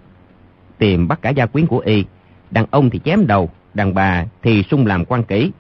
Tìm 0.83 1.09
bắt 1.09 1.23
cả 1.23 1.31
gia 1.31 1.47
quyến 1.47 1.67
của 1.67 1.79
y, 1.79 2.05
đàn 2.51 2.67
ông 2.71 2.91
thì 2.91 3.01
chém 3.05 3.27
đầu, 3.27 3.51
đàn 3.75 3.95
bà 3.95 4.25
thì 4.43 4.63
sung 4.63 4.87
làm 4.87 5.05
quan 5.05 5.23
kỹ. 5.23 5.51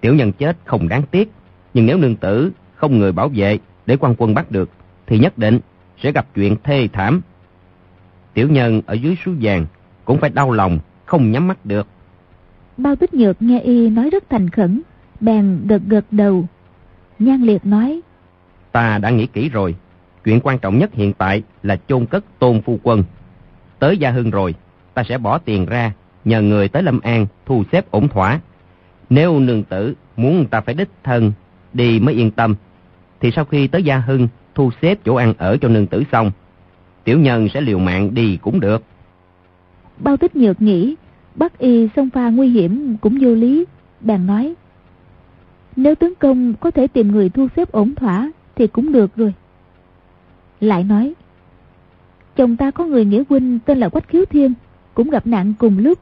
Tiểu 0.00 0.14
nhân 0.14 0.32
chết 0.32 0.56
không 0.64 0.88
đáng 0.88 1.02
tiếc, 1.10 1.32
nhưng 1.74 1.86
nếu 1.86 1.98
nương 1.98 2.16
tử 2.16 2.50
không 2.74 2.98
người 2.98 3.12
bảo 3.12 3.30
vệ 3.34 3.58
để 3.86 3.96
quan 3.96 4.14
quân 4.18 4.34
bắt 4.34 4.50
được, 4.50 4.70
thì 5.06 5.18
nhất 5.18 5.38
định 5.38 5.58
sẽ 6.02 6.12
gặp 6.12 6.26
chuyện 6.34 6.56
thê 6.62 6.88
thảm. 6.92 7.20
Tiểu 8.34 8.48
nhân 8.48 8.82
ở 8.86 8.94
dưới 8.94 9.16
suối 9.24 9.34
vàng 9.40 9.66
cũng 10.04 10.18
phải 10.18 10.30
đau 10.30 10.50
lòng, 10.50 10.78
không 11.04 11.32
nhắm 11.32 11.48
mắt 11.48 11.66
được. 11.66 11.86
Bao 12.76 12.96
tích 12.96 13.14
nhược 13.14 13.42
nghe 13.42 13.60
y 13.60 13.88
nói 13.88 14.10
rất 14.10 14.24
thành 14.30 14.50
khẩn, 14.50 14.82
bèn 15.20 15.66
gật 15.66 15.82
gật 15.86 16.04
đầu. 16.10 16.44
Nhan 17.18 17.42
liệt 17.42 17.66
nói, 17.66 18.00
Ta 18.72 18.98
đã 18.98 19.10
nghĩ 19.10 19.26
kỹ 19.26 19.48
rồi, 19.48 19.74
chuyện 20.24 20.40
quan 20.40 20.58
trọng 20.58 20.78
nhất 20.78 20.90
hiện 20.94 21.12
tại 21.12 21.42
là 21.62 21.76
chôn 21.88 22.06
cất 22.06 22.24
tôn 22.38 22.62
phu 22.62 22.78
quân. 22.82 23.04
Tới 23.80 23.98
Gia 23.98 24.10
Hưng 24.10 24.30
rồi, 24.30 24.54
ta 24.94 25.02
sẽ 25.08 25.18
bỏ 25.18 25.38
tiền 25.38 25.66
ra, 25.66 25.92
nhờ 26.24 26.42
người 26.42 26.68
tới 26.68 26.82
Lâm 26.82 27.00
An 27.00 27.26
thu 27.46 27.64
xếp 27.72 27.90
ổn 27.90 28.08
thỏa. 28.08 28.40
Nếu 29.10 29.38
nương 29.38 29.62
tử 29.62 29.94
muốn 30.16 30.46
ta 30.46 30.60
phải 30.60 30.74
đích 30.74 30.88
thân 31.04 31.32
đi 31.72 32.00
mới 32.00 32.14
yên 32.14 32.30
tâm, 32.30 32.54
thì 33.20 33.30
sau 33.30 33.44
khi 33.44 33.66
tới 33.66 33.82
Gia 33.82 33.98
Hưng 33.98 34.28
thu 34.54 34.70
xếp 34.82 34.98
chỗ 35.04 35.14
ăn 35.14 35.34
ở 35.38 35.56
cho 35.60 35.68
nương 35.68 35.86
tử 35.86 36.02
xong, 36.12 36.30
tiểu 37.04 37.18
nhân 37.18 37.48
sẽ 37.54 37.60
liều 37.60 37.78
mạng 37.78 38.14
đi 38.14 38.38
cũng 38.42 38.60
được. 38.60 38.82
bao 39.98 40.16
tích 40.16 40.36
nhược 40.36 40.62
nghĩ, 40.62 40.94
bắt 41.34 41.58
y 41.58 41.88
xông 41.96 42.10
pha 42.10 42.30
nguy 42.30 42.48
hiểm 42.48 42.96
cũng 43.00 43.18
vô 43.20 43.34
lý, 43.34 43.64
bèn 44.00 44.26
nói. 44.26 44.54
Nếu 45.76 45.94
tướng 45.94 46.14
công 46.14 46.54
có 46.54 46.70
thể 46.70 46.86
tìm 46.86 47.12
người 47.12 47.28
thu 47.28 47.48
xếp 47.56 47.72
ổn 47.72 47.94
thỏa 47.94 48.30
thì 48.56 48.66
cũng 48.66 48.92
được 48.92 49.16
rồi. 49.16 49.34
Lại 50.60 50.84
nói, 50.84 51.14
chồng 52.40 52.56
ta 52.56 52.70
có 52.70 52.84
người 52.84 53.04
nghĩa 53.04 53.22
huynh 53.28 53.58
tên 53.64 53.78
là 53.78 53.88
Quách 53.88 54.08
Khiếu 54.08 54.24
Thiên, 54.30 54.52
cũng 54.94 55.10
gặp 55.10 55.26
nạn 55.26 55.52
cùng 55.58 55.78
lúc. 55.78 55.98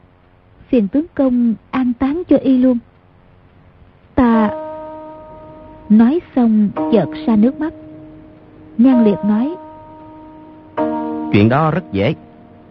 Phiền 0.68 0.88
tướng 0.88 1.06
công 1.14 1.54
an 1.70 1.92
táng 1.98 2.22
cho 2.28 2.36
y 2.36 2.58
luôn. 2.58 2.78
Ta... 4.14 4.50
Nói 5.88 6.20
xong 6.36 6.68
chợt 6.92 7.06
xa 7.26 7.36
nước 7.36 7.60
mắt. 7.60 7.72
Nhan 8.78 9.04
liệt 9.04 9.16
nói, 9.24 9.54
Chuyện 11.32 11.48
đó 11.48 11.70
rất 11.70 11.92
dễ, 11.92 12.14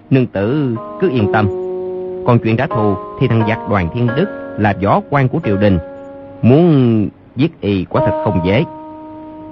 nương 0.10 0.28
tử 0.28 0.76
cứ 1.00 1.10
yên 1.10 1.30
tâm. 1.34 1.48
Còn 2.26 2.40
chuyện 2.44 2.58
trả 2.58 2.68
thù 2.68 2.96
thì 3.20 3.28
thằng 3.28 3.44
giặc 3.48 3.60
đoàn 3.70 3.90
thiên 3.94 4.08
đức 4.16 4.56
là 4.60 4.74
võ 4.84 5.02
quan 5.10 5.30
của 5.30 5.40
triều 5.46 5.58
đình. 5.58 5.78
Muốn 6.42 7.10
giết 7.36 7.62
y 7.62 7.86
quả 7.86 8.02
thật 8.06 8.22
không 8.24 8.42
dễ. 8.46 8.64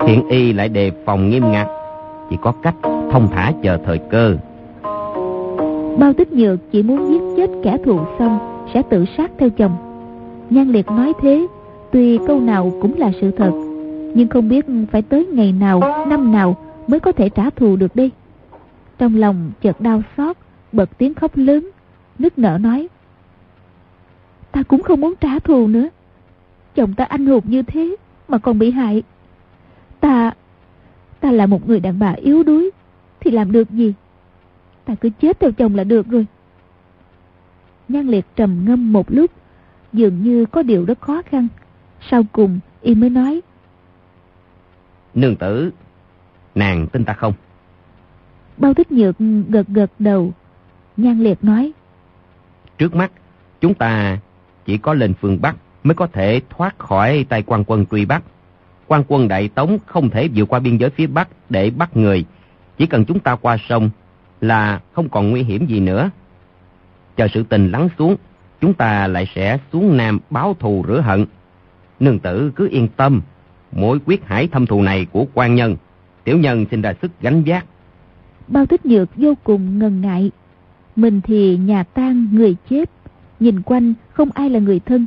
Hiện 0.07 0.27
y 0.29 0.53
lại 0.53 0.69
đề 0.69 0.91
phòng 1.05 1.29
nghiêm 1.29 1.51
ngặt, 1.51 1.67
chỉ 2.29 2.37
có 2.41 2.51
cách 2.51 2.75
thông 2.83 3.27
thả 3.31 3.51
chờ 3.63 3.77
thời 3.85 3.97
cơ. 3.97 4.37
bao 5.99 6.13
tích 6.13 6.33
nhược 6.33 6.59
chỉ 6.71 6.83
muốn 6.83 7.09
giết 7.09 7.21
chết 7.37 7.49
kẻ 7.63 7.77
thù 7.85 7.99
xong 8.19 8.39
sẽ 8.73 8.81
tự 8.89 9.05
sát 9.17 9.31
theo 9.37 9.49
chồng. 9.49 9.75
Nhan 10.49 10.69
liệt 10.69 10.87
nói 10.87 11.13
thế, 11.21 11.47
tuy 11.91 12.19
câu 12.27 12.39
nào 12.39 12.71
cũng 12.81 12.97
là 12.97 13.11
sự 13.21 13.31
thật, 13.31 13.51
nhưng 14.15 14.27
không 14.27 14.49
biết 14.49 14.65
phải 14.91 15.01
tới 15.01 15.25
ngày 15.25 15.51
nào, 15.51 15.81
năm 16.07 16.31
nào 16.31 16.57
mới 16.87 16.99
có 16.99 17.11
thể 17.11 17.29
trả 17.29 17.49
thù 17.49 17.75
được 17.75 17.95
đây. 17.95 18.11
Trong 18.97 19.15
lòng 19.15 19.51
chợt 19.61 19.81
đau 19.81 20.01
xót, 20.17 20.37
bật 20.71 20.89
tiếng 20.97 21.13
khóc 21.13 21.31
lớn, 21.35 21.69
nức 22.19 22.39
nở 22.39 22.57
nói. 22.61 22.87
Ta 24.51 24.63
cũng 24.63 24.83
không 24.83 25.01
muốn 25.01 25.13
trả 25.21 25.39
thù 25.39 25.67
nữa. 25.67 25.87
Chồng 26.75 26.93
ta 26.93 27.03
anh 27.03 27.25
hùng 27.25 27.43
như 27.47 27.61
thế 27.61 27.95
mà 28.27 28.37
còn 28.37 28.59
bị 28.59 28.71
hại. 28.71 29.03
Ta, 29.99 30.31
ta 31.25 31.31
là 31.31 31.45
một 31.45 31.67
người 31.67 31.79
đàn 31.79 31.99
bà 31.99 32.11
yếu 32.11 32.43
đuối, 32.43 32.71
thì 33.19 33.31
làm 33.31 33.51
được 33.51 33.69
gì? 33.69 33.93
Ta 34.85 34.95
cứ 34.95 35.09
chết 35.21 35.39
theo 35.39 35.51
chồng 35.51 35.75
là 35.75 35.83
được 35.83 36.07
rồi. 36.07 36.25
Nhan 37.87 38.07
liệt 38.07 38.25
trầm 38.35 38.65
ngâm 38.65 38.93
một 38.93 39.05
lúc, 39.11 39.31
dường 39.93 40.23
như 40.23 40.45
có 40.45 40.63
điều 40.63 40.85
rất 40.85 41.01
khó 41.01 41.21
khăn. 41.21 41.47
Sau 42.09 42.23
cùng, 42.31 42.59
y 42.81 42.95
mới 42.95 43.09
nói. 43.09 43.41
Nương 45.13 45.35
tử, 45.35 45.71
nàng 46.55 46.87
tin 46.87 47.05
ta 47.05 47.13
không? 47.13 47.33
Bao 48.57 48.73
tích 48.73 48.91
nhược 48.91 49.15
gật 49.49 49.67
gật 49.67 49.91
đầu. 49.99 50.33
Nhan 50.97 51.19
liệt 51.19 51.43
nói. 51.43 51.71
Trước 52.77 52.95
mắt, 52.95 53.11
chúng 53.61 53.73
ta 53.73 54.19
chỉ 54.65 54.77
có 54.77 54.93
lên 54.93 55.13
phương 55.21 55.41
Bắc 55.41 55.55
mới 55.83 55.95
có 55.95 56.07
thể 56.07 56.41
thoát 56.49 56.79
khỏi 56.79 57.25
tay 57.29 57.43
quan 57.43 57.63
quân 57.67 57.85
truy 57.85 58.05
bắt. 58.05 58.23
Quan 58.87 59.03
quân 59.07 59.27
Đại 59.27 59.47
Tống 59.47 59.77
không 59.85 60.09
thể 60.09 60.29
vượt 60.35 60.45
qua 60.45 60.59
biên 60.59 60.77
giới 60.77 60.89
phía 60.89 61.07
Bắc 61.07 61.27
để 61.49 61.69
bắt 61.69 61.97
người. 61.97 62.25
Chỉ 62.77 62.85
cần 62.85 63.05
chúng 63.05 63.19
ta 63.19 63.35
qua 63.35 63.57
sông 63.69 63.89
là 64.41 64.81
không 64.93 65.09
còn 65.09 65.29
nguy 65.31 65.43
hiểm 65.43 65.65
gì 65.65 65.79
nữa. 65.79 66.09
Chờ 67.17 67.27
sự 67.33 67.43
tình 67.43 67.71
lắng 67.71 67.89
xuống, 67.97 68.15
chúng 68.61 68.73
ta 68.73 69.07
lại 69.07 69.27
sẽ 69.35 69.57
xuống 69.73 69.97
Nam 69.97 70.19
báo 70.29 70.55
thù 70.59 70.85
rửa 70.87 71.01
hận. 71.01 71.25
Nương 71.99 72.19
tử 72.19 72.51
cứ 72.55 72.67
yên 72.71 72.87
tâm, 72.87 73.21
mối 73.71 73.99
quyết 74.05 74.25
hải 74.25 74.47
thâm 74.47 74.65
thù 74.65 74.81
này 74.81 75.05
của 75.11 75.25
quan 75.33 75.55
nhân, 75.55 75.75
tiểu 76.23 76.37
nhân 76.37 76.65
xin 76.71 76.81
ra 76.81 76.93
sức 77.01 77.11
gánh 77.21 77.43
vác. 77.45 77.65
Bao 78.47 78.65
tích 78.65 78.85
nhược 78.85 79.09
vô 79.15 79.33
cùng 79.43 79.79
ngần 79.79 80.01
ngại. 80.01 80.31
Mình 80.95 81.21
thì 81.21 81.57
nhà 81.57 81.83
tan 81.83 82.27
người 82.31 82.55
chết, 82.69 82.89
nhìn 83.39 83.61
quanh 83.61 83.93
không 84.13 84.29
ai 84.33 84.49
là 84.49 84.59
người 84.59 84.79
thân. 84.79 85.05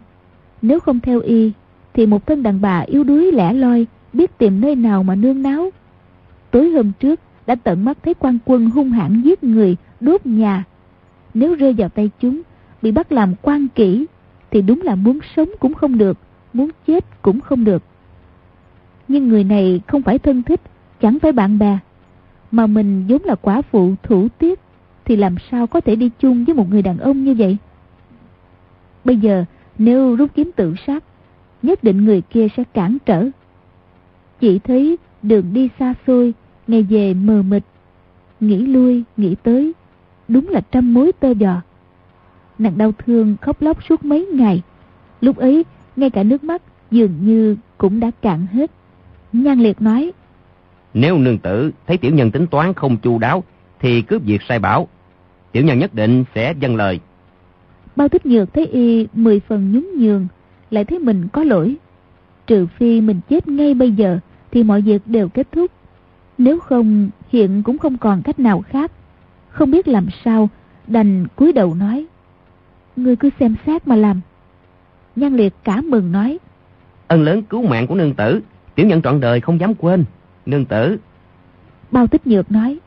Nếu 0.63 0.81
không 0.81 1.01
theo 1.01 1.21
y, 1.21 1.53
thì 1.99 2.07
một 2.07 2.27
thân 2.27 2.43
đàn 2.43 2.61
bà 2.61 2.81
yếu 2.81 3.05
đuối 3.05 3.33
lẻ 3.33 3.53
loi, 3.53 3.87
biết 4.13 4.39
tìm 4.39 4.61
nơi 4.61 4.77
nào 4.77 5.03
mà 5.03 5.15
nương 5.15 5.43
náo. 5.43 5.71
Tối 6.51 6.71
hôm 6.71 6.93
trước, 7.01 7.21
đã 7.47 7.55
tận 7.55 7.85
mắt 7.85 7.99
thấy 8.03 8.15
quan 8.15 8.39
quân 8.45 8.71
hung 8.71 8.91
hãn 8.91 9.23
giết 9.23 9.45
người, 9.45 9.77
đốt 10.01 10.27
nhà. 10.27 10.65
Nếu 11.35 11.55
rơi 11.55 11.73
vào 11.73 11.89
tay 11.89 12.11
chúng, 12.21 12.43
bị 12.83 12.93
bắt 12.93 13.13
làm 13.13 13.35
quan 13.43 13.69
kỹ, 13.75 14.07
thì 14.51 14.63
đúng 14.63 14.83
là 14.83 14.95
muốn 14.95 15.19
sống 15.37 15.49
cũng 15.61 15.75
không 15.75 15.99
được, 15.99 16.19
muốn 16.53 16.71
chết 16.87 17.23
cũng 17.23 17.41
không 17.41 17.65
được. 17.65 17.83
Nhưng 19.09 19.29
người 19.29 19.45
này 19.45 19.81
không 19.87 20.03
phải 20.03 20.19
thân 20.19 20.43
thích, 20.43 20.61
chẳng 21.01 21.19
phải 21.19 21.33
bạn 21.33 21.59
bè, 21.59 21.79
mà 22.51 22.67
mình 22.67 23.05
vốn 23.09 23.23
là 23.25 23.35
quả 23.35 23.63
phụ 23.63 23.95
thủ 24.03 24.29
tiết, 24.39 24.61
thì 25.05 25.17
làm 25.17 25.35
sao 25.51 25.67
có 25.67 25.81
thể 25.81 25.97
đi 25.97 26.11
chung 26.21 26.45
với 26.45 26.55
một 26.55 26.71
người 26.71 26.83
đàn 26.83 26.99
ông 26.99 27.25
như 27.25 27.35
vậy? 27.35 27.57
Bây 29.05 29.17
giờ, 29.17 29.45
nếu 29.79 30.17
rút 30.17 30.31
kiếm 30.35 30.51
tự 30.57 30.75
sát, 30.87 31.05
nhất 31.63 31.85
định 31.85 32.05
người 32.05 32.21
kia 32.21 32.47
sẽ 32.57 32.65
cản 32.75 32.99
trở. 33.07 33.27
Chỉ 34.41 34.59
thấy 34.59 34.97
đường 35.23 35.53
đi 35.53 35.69
xa 35.79 35.95
xôi, 36.07 36.35
ngày 36.67 36.83
về 36.83 37.15
mờ 37.15 37.43
mịt, 37.43 37.63
nghĩ 38.41 38.57
lui, 38.57 39.05
nghĩ 39.17 39.35
tới, 39.43 39.73
đúng 40.29 40.49
là 40.49 40.61
trăm 40.61 40.95
mối 40.95 41.13
tơ 41.13 41.31
dò. 41.31 41.63
Nàng 42.59 42.79
đau 42.79 42.93
thương 42.93 43.37
khóc 43.41 43.63
lóc 43.63 43.85
suốt 43.89 44.05
mấy 44.05 44.27
ngày, 44.27 44.63
lúc 45.21 45.37
ấy 45.37 45.65
ngay 45.97 46.11
cả 46.11 46.23
nước 46.23 46.45
mắt 46.45 46.63
dường 46.91 47.13
như 47.21 47.57
cũng 47.79 48.01
đã 48.01 48.11
cạn 48.23 48.47
hết. 48.53 48.71
Nhan 49.33 49.59
liệt 49.59 49.83
nói, 49.83 50.13
Nếu 50.95 51.19
nương 51.19 51.39
tử 51.39 51.73
thấy 51.87 51.99
tiểu 51.99 52.13
nhân 52.13 52.31
tính 52.31 52.47
toán 52.47 52.75
không 52.75 52.97
chu 52.97 53.19
đáo, 53.19 53.45
thì 53.81 54.03
cướp 54.03 54.23
việc 54.23 54.43
sai 54.49 54.59
bảo. 54.59 54.89
Tiểu 55.53 55.65
nhân 55.65 55.79
nhất 55.79 55.95
định 55.95 56.25
sẽ 56.35 56.55
dâng 56.61 56.77
lời. 56.77 57.01
Bao 57.97 58.09
thích 58.09 58.27
nhược 58.27 58.55
thấy 58.55 58.67
y 58.67 59.07
mười 59.13 59.41
phần 59.41 59.73
nhún 59.73 59.87
nhường, 59.99 60.27
lại 60.71 60.85
thấy 60.85 60.99
mình 60.99 61.29
có 61.33 61.45
lỗi. 61.45 61.77
Trừ 62.47 62.67
phi 62.67 63.01
mình 63.01 63.21
chết 63.29 63.49
ngay 63.49 63.75
bây 63.75 63.93
giờ, 63.93 64.19
thì 64.51 64.63
mọi 64.63 64.81
việc 64.81 65.03
đều 65.07 65.29
kết 65.29 65.53
thúc. 65.53 65.71
Nếu 66.39 66.61
không, 66.61 67.11
hiện 67.29 67.63
cũng 67.63 67.79
không 67.79 67.99
còn 67.99 68.23
cách 68.23 68.41
nào 68.41 68.63
khác. 68.69 68.93
Không 69.49 69.71
biết 69.71 69.89
làm 69.89 70.07
sao, 70.25 70.49
đành 70.87 71.27
cúi 71.37 71.53
đầu 71.53 71.75
nói. 71.75 72.07
Ngươi 72.97 73.17
cứ 73.17 73.31
xem 73.41 73.55
xét 73.67 73.89
mà 73.89 73.97
làm. 73.97 74.21
Nhan 75.17 75.37
liệt 75.37 75.55
cả 75.65 75.81
mừng 75.81 76.13
nói. 76.13 76.39
Ân 77.09 77.23
lớn 77.23 77.43
cứu 77.43 77.63
mạng 77.63 77.87
của 77.87 77.95
nương 77.95 78.15
tử, 78.15 78.41
tiểu 78.75 78.87
nhân 78.87 79.03
trọn 79.03 79.21
đời 79.21 79.41
không 79.41 79.61
dám 79.61 79.75
quên. 79.75 80.05
Nương 80.47 80.65
tử. 80.65 80.97
Bao 81.91 82.07
tích 82.07 82.27
nhược 82.27 82.51
nói. 82.51 82.79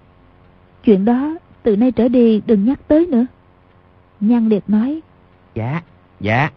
Chuyện 0.84 1.06
đó 1.06 1.36
từ 1.64 1.76
nay 1.76 1.92
trở 1.92 2.08
đi 2.08 2.42
đừng 2.46 2.66
nhắc 2.66 2.80
tới 2.88 3.06
nữa. 3.06 3.26
Nhan 4.20 4.50
liệt 4.50 4.64
nói. 4.68 5.02
Dạ, 5.56 5.82
dạ. 6.20 6.50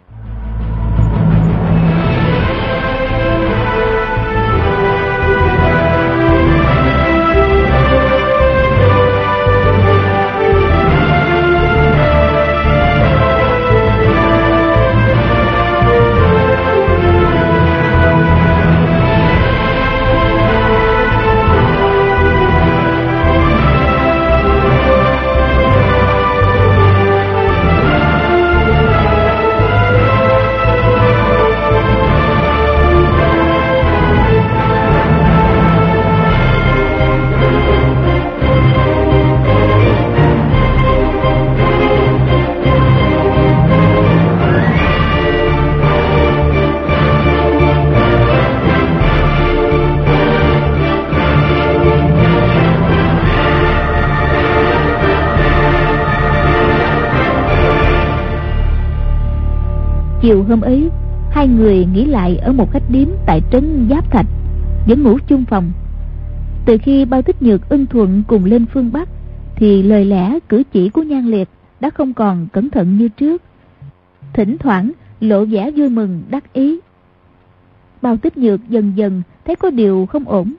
Chiều 60.25 60.45
hôm 60.49 60.61
ấy, 60.61 60.91
hai 61.31 61.49
người 61.49 61.87
nghỉ 61.93 62.05
lại 62.05 62.37
ở 62.37 62.53
một 62.53 62.73
khách 62.73 62.83
điếm 62.89 63.09
tại 63.27 63.41
trấn 63.53 63.87
Giáp 63.91 64.11
Thạch, 64.11 64.27
vẫn 64.87 65.03
ngủ 65.03 65.19
chung 65.27 65.45
phòng. 65.45 65.73
Từ 66.65 66.79
khi 66.83 67.05
bao 67.05 67.23
tích 67.23 67.43
nhược 67.43 67.69
ưng 67.69 67.87
thuận 67.87 68.23
cùng 68.29 68.45
lên 68.45 68.67
phương 68.67 68.93
Bắc, 68.93 69.09
thì 69.57 69.83
lời 69.83 70.05
lẽ 70.05 70.39
cử 70.49 70.63
chỉ 70.73 70.89
của 70.89 71.03
Nhan 71.03 71.27
Liệt 71.27 71.49
đã 71.81 71.91
không 71.91 72.15
còn 72.15 72.47
cẩn 72.53 72.71
thận 72.71 72.99
như 72.99 73.09
trước. 73.09 73.43
Thỉnh 74.33 74.57
thoảng 74.59 74.93
lộ 75.21 75.45
vẻ 75.45 75.71
vui 75.71 75.89
mừng 75.89 76.23
đắc 76.31 76.53
ý. 76.53 76.79
Bao 78.03 78.17
tích 78.17 78.39
nhược 78.39 78.61
dần 78.69 78.93
dần 78.97 79.23
thấy 79.45 79.57
có 79.57 79.71
điều 79.71 80.07
không 80.07 80.29
ổn. 80.29 80.55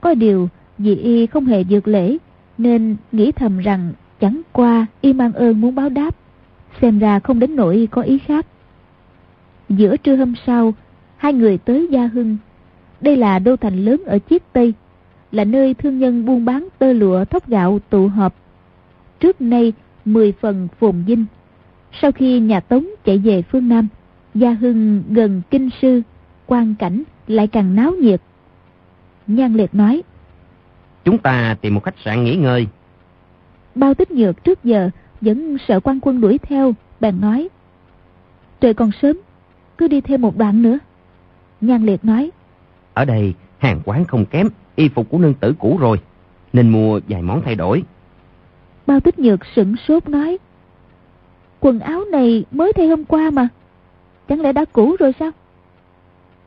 Có 0.00 0.14
điều 0.14 0.48
vì 0.78 0.96
y 0.96 1.26
không 1.26 1.46
hề 1.46 1.64
dược 1.64 1.88
lễ, 1.88 2.16
nên 2.58 2.96
nghĩ 3.12 3.32
thầm 3.32 3.58
rằng 3.58 3.92
chẳng 4.20 4.42
qua 4.52 4.86
y 5.00 5.12
mang 5.12 5.32
ơn 5.32 5.60
muốn 5.60 5.74
báo 5.74 5.88
đáp. 5.88 6.16
Xem 6.80 6.98
ra 6.98 7.18
không 7.18 7.38
đến 7.38 7.56
nỗi 7.56 7.88
có 7.90 8.02
ý 8.02 8.18
khác. 8.18 8.46
Giữa 9.68 9.96
trưa 9.96 10.16
hôm 10.16 10.34
sau, 10.46 10.74
hai 11.16 11.32
người 11.32 11.58
tới 11.58 11.88
Gia 11.90 12.06
Hưng. 12.06 12.36
Đây 13.00 13.16
là 13.16 13.38
đô 13.38 13.56
thành 13.56 13.84
lớn 13.84 14.02
ở 14.06 14.18
Chiết 14.30 14.52
Tây, 14.52 14.74
là 15.32 15.44
nơi 15.44 15.74
thương 15.74 15.98
nhân 15.98 16.24
buôn 16.24 16.44
bán 16.44 16.68
tơ 16.78 16.92
lụa 16.92 17.24
thóc 17.24 17.48
gạo 17.48 17.78
tụ 17.90 18.08
họp. 18.08 18.34
Trước 19.20 19.40
nay, 19.40 19.72
10 20.04 20.32
phần 20.32 20.68
phồn 20.80 21.02
vinh. 21.06 21.24
Sau 22.02 22.12
khi 22.12 22.40
nhà 22.40 22.60
Tống 22.60 22.86
chạy 23.04 23.18
về 23.18 23.42
phương 23.42 23.68
Nam, 23.68 23.88
Gia 24.34 24.52
Hưng 24.52 25.02
gần 25.10 25.42
Kinh 25.50 25.70
Sư, 25.82 26.02
quan 26.46 26.74
cảnh 26.78 27.02
lại 27.26 27.46
càng 27.46 27.74
náo 27.74 27.92
nhiệt. 27.92 28.20
Nhan 29.26 29.54
Liệt 29.54 29.74
nói, 29.74 30.02
Chúng 31.04 31.18
ta 31.18 31.56
tìm 31.60 31.74
một 31.74 31.84
khách 31.84 31.94
sạn 32.04 32.24
nghỉ 32.24 32.36
ngơi. 32.36 32.66
Bao 33.74 33.94
tích 33.94 34.10
nhược 34.10 34.44
trước 34.44 34.64
giờ 34.64 34.90
vẫn 35.20 35.56
sợ 35.68 35.80
quan 35.80 36.00
quân 36.00 36.20
đuổi 36.20 36.38
theo, 36.38 36.74
bèn 37.00 37.20
nói, 37.20 37.48
Trời 38.60 38.74
còn 38.74 38.90
sớm, 39.02 39.16
cứ 39.78 39.88
đi 39.88 40.00
thêm 40.00 40.22
một 40.22 40.36
đoạn 40.36 40.62
nữa. 40.62 40.78
Nhan 41.60 41.82
Liệt 41.86 42.04
nói, 42.04 42.30
Ở 42.94 43.04
đây 43.04 43.34
hàng 43.58 43.80
quán 43.84 44.04
không 44.04 44.26
kém, 44.26 44.48
y 44.76 44.88
phục 44.88 45.10
của 45.10 45.18
nương 45.18 45.34
tử 45.34 45.54
cũ 45.58 45.78
rồi, 45.80 46.00
nên 46.52 46.68
mua 46.68 47.00
vài 47.08 47.22
món 47.22 47.42
thay 47.44 47.54
đổi. 47.54 47.82
Bao 48.86 49.00
tích 49.00 49.18
nhược 49.18 49.40
sửng 49.56 49.74
sốt 49.88 50.08
nói, 50.08 50.38
Quần 51.60 51.80
áo 51.80 52.04
này 52.12 52.44
mới 52.50 52.72
thay 52.72 52.88
hôm 52.88 53.04
qua 53.04 53.30
mà, 53.30 53.48
chẳng 54.28 54.40
lẽ 54.40 54.52
đã 54.52 54.64
cũ 54.72 54.96
rồi 54.98 55.12
sao? 55.20 55.30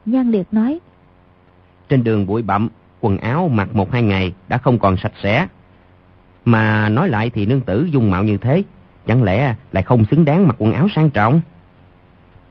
Nhan 0.05 0.31
Liệt 0.31 0.47
nói, 0.51 0.79
Trên 1.89 2.03
đường 2.03 2.25
bụi 2.25 2.41
bặm, 2.41 2.69
quần 3.01 3.17
áo 3.17 3.47
mặc 3.47 3.75
một 3.75 3.91
hai 3.91 4.01
ngày 4.01 4.33
đã 4.47 4.57
không 4.57 4.79
còn 4.79 4.97
sạch 4.97 5.13
sẽ. 5.23 5.47
Mà 6.45 6.89
nói 6.89 7.09
lại 7.09 7.29
thì 7.29 7.45
nương 7.45 7.61
tử 7.61 7.87
dung 7.91 8.11
mạo 8.11 8.23
như 8.23 8.37
thế, 8.37 8.63
chẳng 9.07 9.23
lẽ 9.23 9.55
lại 9.71 9.83
không 9.83 10.05
xứng 10.11 10.25
đáng 10.25 10.47
mặc 10.47 10.55
quần 10.59 10.73
áo 10.73 10.87
sang 10.95 11.09
trọng? 11.09 11.41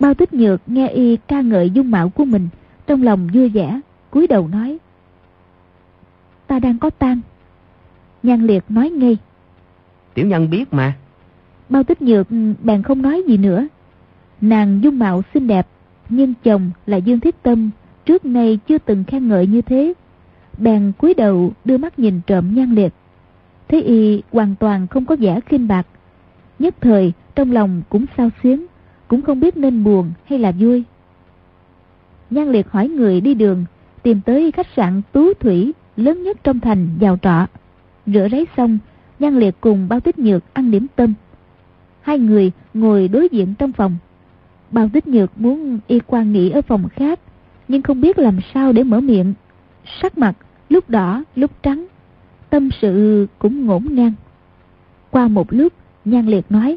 Bao 0.00 0.14
tích 0.14 0.34
nhược 0.34 0.60
nghe 0.66 0.88
y 0.88 1.16
ca 1.16 1.40
ngợi 1.40 1.70
dung 1.70 1.90
mạo 1.90 2.08
của 2.08 2.24
mình, 2.24 2.48
trong 2.86 3.02
lòng 3.02 3.28
vui 3.34 3.48
vẻ, 3.48 3.80
cúi 4.10 4.26
đầu 4.26 4.48
nói. 4.48 4.78
Ta 6.46 6.58
đang 6.58 6.78
có 6.78 6.90
tang. 6.90 7.20
Nhan 8.22 8.46
liệt 8.46 8.64
nói 8.68 8.90
ngay. 8.90 9.18
Tiểu 10.14 10.26
nhân 10.26 10.50
biết 10.50 10.72
mà. 10.72 10.96
Bao 11.68 11.84
tích 11.84 12.02
nhược 12.02 12.26
bèn 12.62 12.82
không 12.82 13.02
nói 13.02 13.22
gì 13.28 13.36
nữa. 13.36 13.66
Nàng 14.40 14.80
dung 14.82 14.98
mạo 14.98 15.22
xinh 15.34 15.46
đẹp, 15.46 15.66
nhưng 16.08 16.34
chồng 16.44 16.70
là 16.86 16.96
Dương 16.96 17.20
Thiết 17.20 17.42
Tâm, 17.42 17.70
trước 18.04 18.24
nay 18.24 18.58
chưa 18.68 18.78
từng 18.78 19.04
khen 19.04 19.28
ngợi 19.28 19.46
như 19.46 19.62
thế. 19.62 19.94
Bèn 20.58 20.92
cúi 20.98 21.14
đầu 21.14 21.52
đưa 21.64 21.78
mắt 21.78 21.98
nhìn 21.98 22.20
trộm 22.26 22.54
nhan 22.54 22.74
liệt. 22.74 22.92
Thấy 23.68 23.82
y 23.82 24.22
hoàn 24.32 24.54
toàn 24.60 24.86
không 24.86 25.04
có 25.04 25.16
vẻ 25.16 25.40
khinh 25.40 25.68
bạc. 25.68 25.86
Nhất 26.58 26.74
thời 26.80 27.12
trong 27.34 27.52
lòng 27.52 27.82
cũng 27.88 28.04
sao 28.16 28.30
xuyến 28.42 28.66
cũng 29.08 29.22
không 29.22 29.40
biết 29.40 29.56
nên 29.56 29.84
buồn 29.84 30.12
hay 30.24 30.38
là 30.38 30.52
vui. 30.58 30.84
Nhan 32.30 32.52
Liệt 32.52 32.70
hỏi 32.70 32.88
người 32.88 33.20
đi 33.20 33.34
đường, 33.34 33.64
tìm 34.02 34.20
tới 34.20 34.52
khách 34.52 34.66
sạn 34.76 35.02
Tú 35.12 35.34
Thủy 35.34 35.72
lớn 35.96 36.22
nhất 36.22 36.38
trong 36.44 36.60
thành 36.60 36.88
vào 37.00 37.18
trọ. 37.22 37.46
Rửa 38.06 38.28
ráy 38.32 38.46
xong, 38.56 38.78
Nhan 39.18 39.38
Liệt 39.38 39.54
cùng 39.60 39.88
Bao 39.88 40.00
Tích 40.00 40.18
Nhược 40.18 40.54
ăn 40.54 40.70
điểm 40.70 40.86
tâm. 40.96 41.14
Hai 42.00 42.18
người 42.18 42.52
ngồi 42.74 43.08
đối 43.08 43.28
diện 43.28 43.54
trong 43.58 43.72
phòng. 43.72 43.96
Bao 44.70 44.88
Tích 44.92 45.06
Nhược 45.06 45.40
muốn 45.40 45.78
y 45.86 46.00
quan 46.06 46.32
nghỉ 46.32 46.50
ở 46.50 46.62
phòng 46.62 46.88
khác, 46.88 47.20
nhưng 47.68 47.82
không 47.82 48.00
biết 48.00 48.18
làm 48.18 48.38
sao 48.54 48.72
để 48.72 48.82
mở 48.82 49.00
miệng. 49.00 49.34
Sắc 50.02 50.18
mặt 50.18 50.34
lúc 50.68 50.90
đỏ 50.90 51.24
lúc 51.34 51.50
trắng, 51.62 51.86
tâm 52.50 52.68
sự 52.80 53.26
cũng 53.38 53.66
ngổn 53.66 53.84
ngang. 53.90 54.12
Qua 55.10 55.28
một 55.28 55.52
lúc, 55.52 55.72
Nhan 56.04 56.26
Liệt 56.26 56.44
nói. 56.50 56.76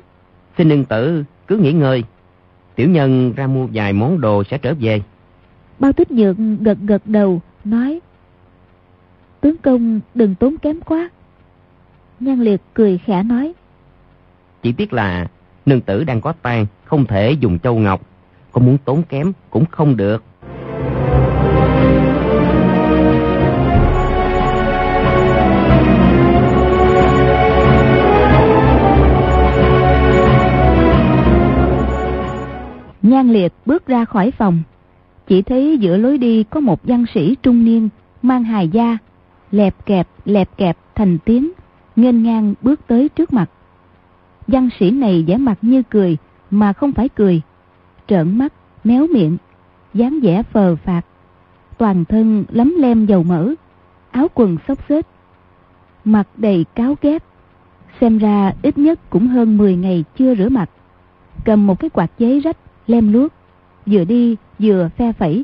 Xin 0.58 0.70
đừng 0.70 0.86
tử, 0.86 1.24
cứ 1.48 1.58
nghỉ 1.58 1.72
ngơi. 1.72 2.04
Tiểu 2.76 2.90
nhân 2.90 3.34
ra 3.34 3.48
mua 3.48 3.68
vài 3.74 3.94
món 3.94 4.22
đồ 4.22 4.44
sẽ 4.44 4.58
trở 4.58 4.74
về. 4.80 5.02
Bao 5.80 5.94
tích 5.94 6.12
nhược 6.12 6.36
gật 6.60 6.78
gật 6.82 7.02
đầu, 7.06 7.42
nói. 7.64 8.00
Tướng 9.42 9.58
công 9.58 10.00
đừng 10.16 10.36
tốn 10.36 10.58
kém 10.58 10.82
quá. 10.82 11.10
Nhan 12.20 12.40
Liệt 12.40 12.62
cười 12.74 12.98
khẽ 12.98 13.24
nói. 13.24 13.54
Chỉ 14.62 14.72
tiếc 14.72 14.94
là 14.94 15.28
nương 15.66 15.82
tử 15.82 16.04
đang 16.04 16.22
có 16.22 16.34
tan, 16.42 16.66
không 16.86 17.06
thể 17.06 17.32
dùng 17.32 17.60
châu 17.60 17.76
ngọc. 17.76 18.02
Có 18.52 18.62
muốn 18.62 18.78
tốn 18.86 19.04
kém 19.04 19.32
cũng 19.50 19.66
không 19.66 19.98
được. 19.98 20.24
Nhan 33.12 33.30
Liệt 33.30 33.54
bước 33.66 33.88
ra 33.88 34.06
khỏi 34.06 34.32
phòng. 34.32 34.64
Chỉ 35.28 35.42
thấy 35.42 35.78
giữa 35.78 35.98
lối 35.98 36.18
đi 36.18 36.44
có 36.44 36.60
một 36.60 36.80
văn 36.84 37.06
sĩ 37.14 37.36
trung 37.44 37.66
niên, 37.66 37.90
mang 38.22 38.44
hài 38.44 38.70
da, 38.70 38.98
lẹp 39.52 39.86
kẹp, 39.86 40.08
lẹp 40.26 40.58
kẹp 40.58 40.78
thành 40.96 41.18
tiếng, 41.26 41.52
nghênh 41.96 42.24
ngang 42.24 42.54
bước 42.62 42.80
tới 42.88 43.10
trước 43.10 43.34
mặt. 43.34 43.50
Văn 44.48 44.70
sĩ 44.80 44.92
này 44.92 45.24
vẻ 45.28 45.38
mặt 45.38 45.58
như 45.62 45.84
cười, 45.90 46.18
mà 46.52 46.74
không 46.74 46.92
phải 46.92 47.10
cười. 47.10 47.42
Trợn 48.08 48.38
mắt, 48.38 48.54
méo 48.84 49.08
miệng, 49.08 49.38
dáng 49.94 50.20
vẻ 50.24 50.44
phờ 50.44 50.76
phạt. 50.76 51.02
Toàn 51.78 52.06
thân 52.06 52.44
lấm 52.50 52.76
lem 52.78 53.06
dầu 53.06 53.24
mỡ, 53.24 53.54
áo 54.12 54.28
quần 54.34 54.58
xốc 54.68 54.80
xếch. 54.90 55.06
Mặt 56.06 56.28
đầy 56.38 56.66
cáo 56.76 56.96
ghép 57.02 57.24
Xem 58.02 58.18
ra 58.18 58.54
ít 58.62 58.78
nhất 58.78 59.00
cũng 59.10 59.28
hơn 59.28 59.58
10 59.58 59.76
ngày 59.76 60.04
chưa 60.18 60.36
rửa 60.36 60.50
mặt. 60.50 60.70
Cầm 61.46 61.68
một 61.68 61.80
cái 61.80 61.90
quạt 61.90 62.12
giấy 62.18 62.40
rách, 62.40 62.58
lem 62.92 63.14
luốc, 63.14 63.32
vừa 63.86 64.04
đi 64.04 64.36
vừa 64.60 64.90
phe 64.98 65.12
phẩy. 65.12 65.44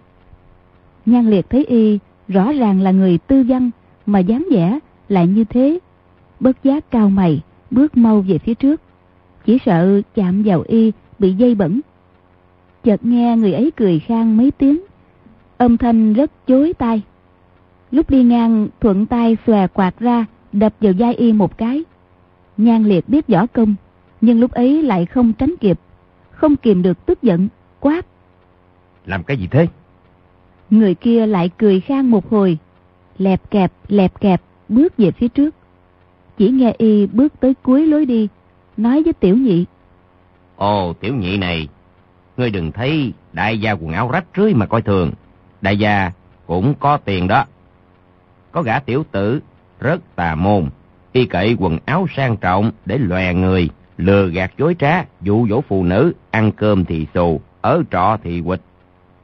Nhan 1.05 1.29
liệt 1.29 1.49
thấy 1.49 1.65
y 1.65 1.99
rõ 2.27 2.51
ràng 2.51 2.81
là 2.81 2.91
người 2.91 3.17
tư 3.17 3.43
văn 3.47 3.69
mà 4.05 4.19
dáng 4.19 4.47
vẻ 4.51 4.79
lại 5.09 5.27
như 5.27 5.43
thế. 5.43 5.79
Bất 6.39 6.63
giác 6.63 6.91
cao 6.91 7.09
mày, 7.09 7.41
bước 7.71 7.97
mau 7.97 8.21
về 8.21 8.37
phía 8.37 8.53
trước. 8.53 8.81
Chỉ 9.45 9.57
sợ 9.65 10.01
chạm 10.15 10.43
vào 10.43 10.63
y 10.67 10.91
bị 11.19 11.33
dây 11.33 11.55
bẩn. 11.55 11.81
Chợt 12.83 13.05
nghe 13.05 13.37
người 13.37 13.53
ấy 13.53 13.71
cười 13.75 13.99
khang 13.99 14.37
mấy 14.37 14.51
tiếng. 14.51 14.81
Âm 15.57 15.77
thanh 15.77 16.13
rất 16.13 16.31
chối 16.47 16.73
tai. 16.73 17.01
Lúc 17.91 18.09
đi 18.09 18.23
ngang 18.23 18.67
thuận 18.81 19.05
tay 19.05 19.37
xòe 19.47 19.67
quạt 19.67 19.99
ra 19.99 20.25
đập 20.51 20.73
vào 20.81 20.93
vai 20.99 21.13
y 21.13 21.33
một 21.33 21.57
cái. 21.57 21.83
Nhan 22.57 22.83
liệt 22.83 23.09
biết 23.09 23.27
võ 23.27 23.45
công, 23.47 23.75
nhưng 24.21 24.39
lúc 24.39 24.51
ấy 24.51 24.83
lại 24.83 25.05
không 25.05 25.33
tránh 25.33 25.55
kịp 25.59 25.79
không 26.37 26.55
kìm 26.55 26.81
được 26.81 27.05
tức 27.05 27.23
giận, 27.23 27.47
quát. 27.79 28.05
Làm 29.05 29.23
cái 29.23 29.37
gì 29.37 29.47
thế? 29.47 29.67
Người 30.69 30.95
kia 30.95 31.25
lại 31.25 31.49
cười 31.57 31.79
khang 31.79 32.11
một 32.11 32.29
hồi, 32.29 32.57
lẹp 33.17 33.51
kẹp, 33.51 33.71
lẹp 33.87 34.19
kẹp, 34.19 34.41
bước 34.69 34.97
về 34.97 35.11
phía 35.11 35.27
trước. 35.27 35.55
Chỉ 36.37 36.49
nghe 36.49 36.73
y 36.77 37.05
bước 37.05 37.33
tới 37.39 37.53
cuối 37.63 37.87
lối 37.87 38.05
đi, 38.05 38.27
nói 38.77 39.03
với 39.03 39.13
tiểu 39.13 39.37
nhị. 39.37 39.65
Ồ, 40.55 40.93
tiểu 40.93 41.15
nhị 41.15 41.37
này, 41.37 41.67
ngươi 42.37 42.49
đừng 42.49 42.71
thấy 42.71 43.13
đại 43.33 43.59
gia 43.59 43.71
quần 43.71 43.91
áo 43.91 44.09
rách 44.13 44.25
rưới 44.37 44.53
mà 44.53 44.65
coi 44.65 44.81
thường. 44.81 45.11
Đại 45.61 45.77
gia 45.77 46.11
cũng 46.47 46.73
có 46.79 46.97
tiền 46.97 47.27
đó. 47.27 47.45
Có 48.51 48.61
gã 48.61 48.79
tiểu 48.79 49.05
tử 49.11 49.39
rất 49.79 50.15
tà 50.15 50.35
môn, 50.35 50.69
y 51.11 51.25
cậy 51.25 51.55
quần 51.59 51.77
áo 51.85 52.07
sang 52.15 52.37
trọng 52.37 52.71
để 52.85 52.97
lòe 52.97 53.33
người, 53.33 53.69
lừa 53.97 54.27
gạt 54.27 54.51
dối 54.57 54.75
trá, 54.79 55.05
dụ 55.21 55.47
dỗ 55.49 55.61
phụ 55.61 55.83
nữ, 55.83 56.13
ăn 56.31 56.51
cơm 56.51 56.85
thì 56.85 57.07
xù, 57.13 57.41
ở 57.61 57.83
trọ 57.91 58.17
thì 58.23 58.41
quịch. 58.41 58.61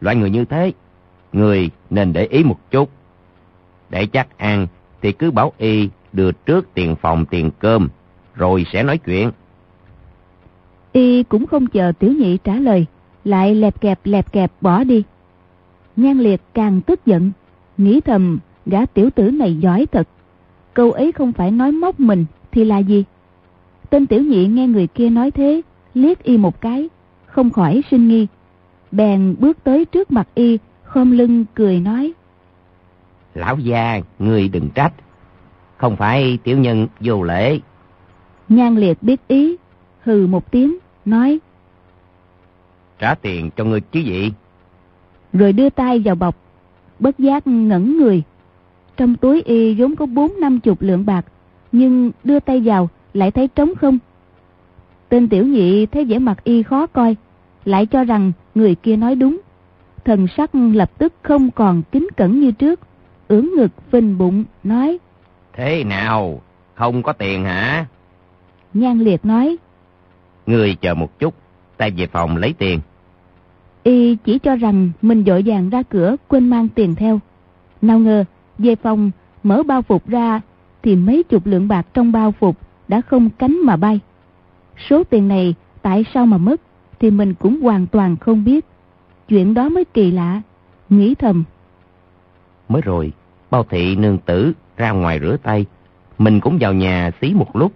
Loại 0.01 0.15
người 0.15 0.29
như 0.29 0.45
thế, 0.45 0.71
người 1.33 1.69
nên 1.89 2.13
để 2.13 2.25
ý 2.25 2.43
một 2.43 2.59
chút. 2.71 2.89
Để 3.89 4.05
chắc 4.05 4.37
ăn 4.37 4.67
thì 5.01 5.11
cứ 5.11 5.31
bảo 5.31 5.53
y 5.57 5.89
đưa 6.13 6.31
trước 6.31 6.67
tiền 6.73 6.95
phòng 6.95 7.25
tiền 7.25 7.51
cơm, 7.59 7.89
rồi 8.35 8.65
sẽ 8.73 8.83
nói 8.83 8.97
chuyện. 8.97 9.31
Y 10.91 11.23
cũng 11.23 11.47
không 11.47 11.67
chờ 11.67 11.91
tiểu 11.99 12.11
nhị 12.11 12.37
trả 12.43 12.55
lời, 12.55 12.85
lại 13.23 13.55
lẹp 13.55 13.81
kẹp 13.81 13.99
lẹp 14.03 14.31
kẹp 14.31 14.51
bỏ 14.61 14.83
đi. 14.83 15.03
Nhan 15.95 16.19
liệt 16.19 16.41
càng 16.53 16.81
tức 16.81 17.05
giận, 17.05 17.31
nghĩ 17.77 18.01
thầm 18.01 18.39
gã 18.65 18.85
tiểu 18.85 19.09
tử 19.09 19.31
này 19.31 19.55
giỏi 19.55 19.85
thật. 19.91 20.07
Câu 20.73 20.91
ấy 20.91 21.11
không 21.11 21.33
phải 21.33 21.51
nói 21.51 21.71
móc 21.71 21.99
mình 21.99 22.25
thì 22.51 22.63
là 22.63 22.77
gì? 22.77 23.03
Tên 23.93 24.07
tiểu 24.07 24.21
nhị 24.21 24.47
nghe 24.47 24.67
người 24.67 24.87
kia 24.87 25.09
nói 25.09 25.31
thế, 25.31 25.61
liếc 25.93 26.23
y 26.23 26.37
một 26.37 26.61
cái, 26.61 26.89
không 27.25 27.49
khỏi 27.49 27.81
sinh 27.91 28.07
nghi. 28.07 28.27
Bèn 28.91 29.35
bước 29.39 29.57
tới 29.63 29.85
trước 29.85 30.11
mặt 30.11 30.27
y, 30.35 30.57
khom 30.83 31.11
lưng 31.11 31.45
cười 31.55 31.79
nói. 31.79 32.13
Lão 33.33 33.57
già, 33.57 34.01
người 34.19 34.49
đừng 34.49 34.69
trách. 34.69 34.93
Không 35.77 35.95
phải 35.95 36.37
tiểu 36.43 36.57
nhân 36.57 36.87
vô 36.99 37.23
lễ. 37.23 37.59
Nhan 38.49 38.75
liệt 38.75 39.03
biết 39.03 39.27
ý, 39.27 39.55
hừ 40.03 40.27
một 40.27 40.51
tiếng, 40.51 40.77
nói. 41.05 41.39
Trả 42.99 43.15
tiền 43.15 43.49
cho 43.55 43.63
người 43.63 43.81
chứ 43.81 43.99
gì? 43.99 44.31
Rồi 45.33 45.53
đưa 45.53 45.69
tay 45.69 45.99
vào 45.99 46.15
bọc, 46.15 46.35
bất 46.99 47.19
giác 47.19 47.47
ngẩn 47.47 47.97
người. 47.97 48.23
Trong 48.97 49.15
túi 49.15 49.41
y 49.41 49.75
vốn 49.75 49.95
có 49.95 50.05
bốn 50.05 50.39
năm 50.39 50.59
chục 50.59 50.81
lượng 50.81 51.05
bạc, 51.05 51.25
nhưng 51.71 52.11
đưa 52.23 52.39
tay 52.39 52.61
vào 52.61 52.89
lại 53.13 53.31
thấy 53.31 53.47
trống 53.47 53.75
không. 53.75 53.99
Tên 55.09 55.29
tiểu 55.29 55.45
nhị 55.45 55.85
thấy 55.85 56.05
vẻ 56.05 56.19
mặt 56.19 56.43
y 56.43 56.63
khó 56.63 56.87
coi, 56.87 57.15
lại 57.65 57.85
cho 57.85 58.03
rằng 58.03 58.31
người 58.55 58.75
kia 58.75 58.95
nói 58.95 59.15
đúng. 59.15 59.41
Thần 60.05 60.27
sắc 60.37 60.55
lập 60.55 60.91
tức 60.97 61.13
không 61.21 61.51
còn 61.51 61.81
kính 61.91 62.07
cẩn 62.17 62.39
như 62.39 62.51
trước, 62.51 62.79
ưỡn 63.27 63.49
ngực 63.55 63.71
phình 63.91 64.17
bụng, 64.17 64.43
nói. 64.63 64.97
Thế 65.53 65.83
nào, 65.83 66.41
không 66.73 67.03
có 67.03 67.13
tiền 67.13 67.45
hả? 67.45 67.85
Nhan 68.73 68.99
liệt 68.99 69.25
nói. 69.25 69.57
Người 70.45 70.75
chờ 70.75 70.93
một 70.93 71.19
chút, 71.19 71.33
ta 71.77 71.89
về 71.97 72.07
phòng 72.07 72.37
lấy 72.37 72.53
tiền. 72.57 72.79
Y 73.83 74.15
chỉ 74.15 74.39
cho 74.39 74.55
rằng 74.55 74.91
mình 75.01 75.23
dội 75.25 75.43
vàng 75.45 75.69
ra 75.69 75.83
cửa 75.83 76.15
quên 76.27 76.49
mang 76.49 76.69
tiền 76.69 76.95
theo. 76.95 77.19
Nào 77.81 77.99
ngờ, 77.99 78.23
về 78.57 78.75
phòng 78.75 79.11
mở 79.43 79.63
bao 79.63 79.81
phục 79.81 80.07
ra 80.07 80.41
thì 80.83 80.95
mấy 80.95 81.23
chục 81.23 81.45
lượng 81.45 81.67
bạc 81.67 81.87
trong 81.93 82.11
bao 82.11 82.31
phục 82.31 82.57
đã 82.87 83.01
không 83.01 83.29
cánh 83.29 83.59
mà 83.63 83.75
bay. 83.75 83.99
Số 84.89 85.03
tiền 85.03 85.27
này 85.27 85.55
tại 85.81 86.05
sao 86.13 86.25
mà 86.25 86.37
mất 86.37 86.61
thì 86.99 87.11
mình 87.11 87.33
cũng 87.33 87.61
hoàn 87.61 87.87
toàn 87.87 88.15
không 88.17 88.43
biết. 88.43 88.65
Chuyện 89.27 89.53
đó 89.53 89.69
mới 89.69 89.85
kỳ 89.85 90.11
lạ, 90.11 90.41
nghĩ 90.89 91.15
thầm. 91.15 91.43
Mới 92.69 92.81
rồi, 92.81 93.11
bao 93.51 93.63
thị 93.69 93.95
nương 93.95 94.17
tử 94.17 94.53
ra 94.77 94.91
ngoài 94.91 95.19
rửa 95.19 95.37
tay, 95.43 95.65
mình 96.17 96.39
cũng 96.39 96.57
vào 96.61 96.73
nhà 96.73 97.11
xí 97.21 97.33
một 97.33 97.55
lúc. 97.55 97.71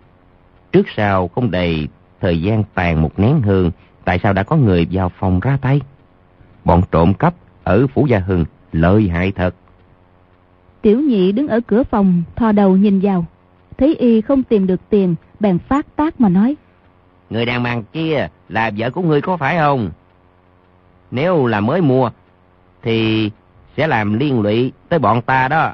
Trước 0.72 0.86
sau 0.95 1.28
không 1.28 1.51
đầy 1.51 1.88
thời 2.22 2.41
gian 2.41 2.64
tàn 2.74 3.01
một 3.01 3.20
nén 3.20 3.41
hương, 3.41 3.72
tại 4.05 4.20
sao 4.24 4.34
đã 4.34 4.43
có 4.43 4.55
người 4.55 4.88
vào 4.91 5.10
phòng 5.10 5.39
ra 5.39 5.58
tay? 5.62 5.82
Bọn 6.66 6.82
trộm 6.91 7.14
cắp 7.14 7.34
ở 7.64 7.88
Phủ 7.88 8.08
Gia 8.10 8.20
Hưng 8.20 8.45
lợi 8.72 9.10
hại 9.10 9.32
thật. 9.32 9.55
Tiểu 10.82 10.99
nhị 10.99 11.32
đứng 11.32 11.47
ở 11.47 11.60
cửa 11.68 11.84
phòng, 11.84 12.24
thò 12.36 12.51
đầu 12.51 12.78
nhìn 12.78 12.99
vào 12.99 13.26
thấy 13.78 13.96
y 13.96 14.22
không 14.22 14.44
tìm 14.44 14.68
được 14.68 14.82
tiền, 14.90 15.16
bèn 15.40 15.60
phát 15.60 15.96
tác 15.96 16.22
mà 16.22 16.30
nói. 16.30 16.56
Người 17.30 17.46
đàn 17.46 17.64
mang 17.64 17.84
kia 17.94 18.28
là 18.50 18.72
vợ 18.78 18.90
của 18.90 19.02
người 19.02 19.22
có 19.22 19.38
phải 19.38 19.58
không? 19.58 19.90
Nếu 21.12 21.46
là 21.46 21.60
mới 21.60 21.82
mua, 21.82 22.10
thì 22.82 23.32
sẽ 23.78 23.88
làm 23.88 24.20
liên 24.20 24.42
lụy 24.42 24.72
tới 24.90 25.00
bọn 25.00 25.22
ta 25.22 25.48
đó. 25.48 25.74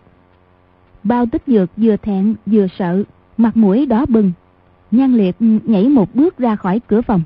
Bao 1.04 1.26
tích 1.26 1.41
dược 1.47 1.70
vừa 1.78 1.97
thẹn 1.97 2.36
vừa 2.45 2.68
sợ, 2.80 3.04
mặt 3.38 3.58
mũi 3.58 3.86
đỏ 3.86 4.06
bừng. 4.06 4.32
Nhan 4.91 5.14
liệt 5.14 5.36
nhảy 5.39 5.89
một 5.89 6.16
bước 6.16 6.38
ra 6.38 6.56
khỏi 6.56 6.82
cửa 6.88 7.01
phòng. 7.01 7.22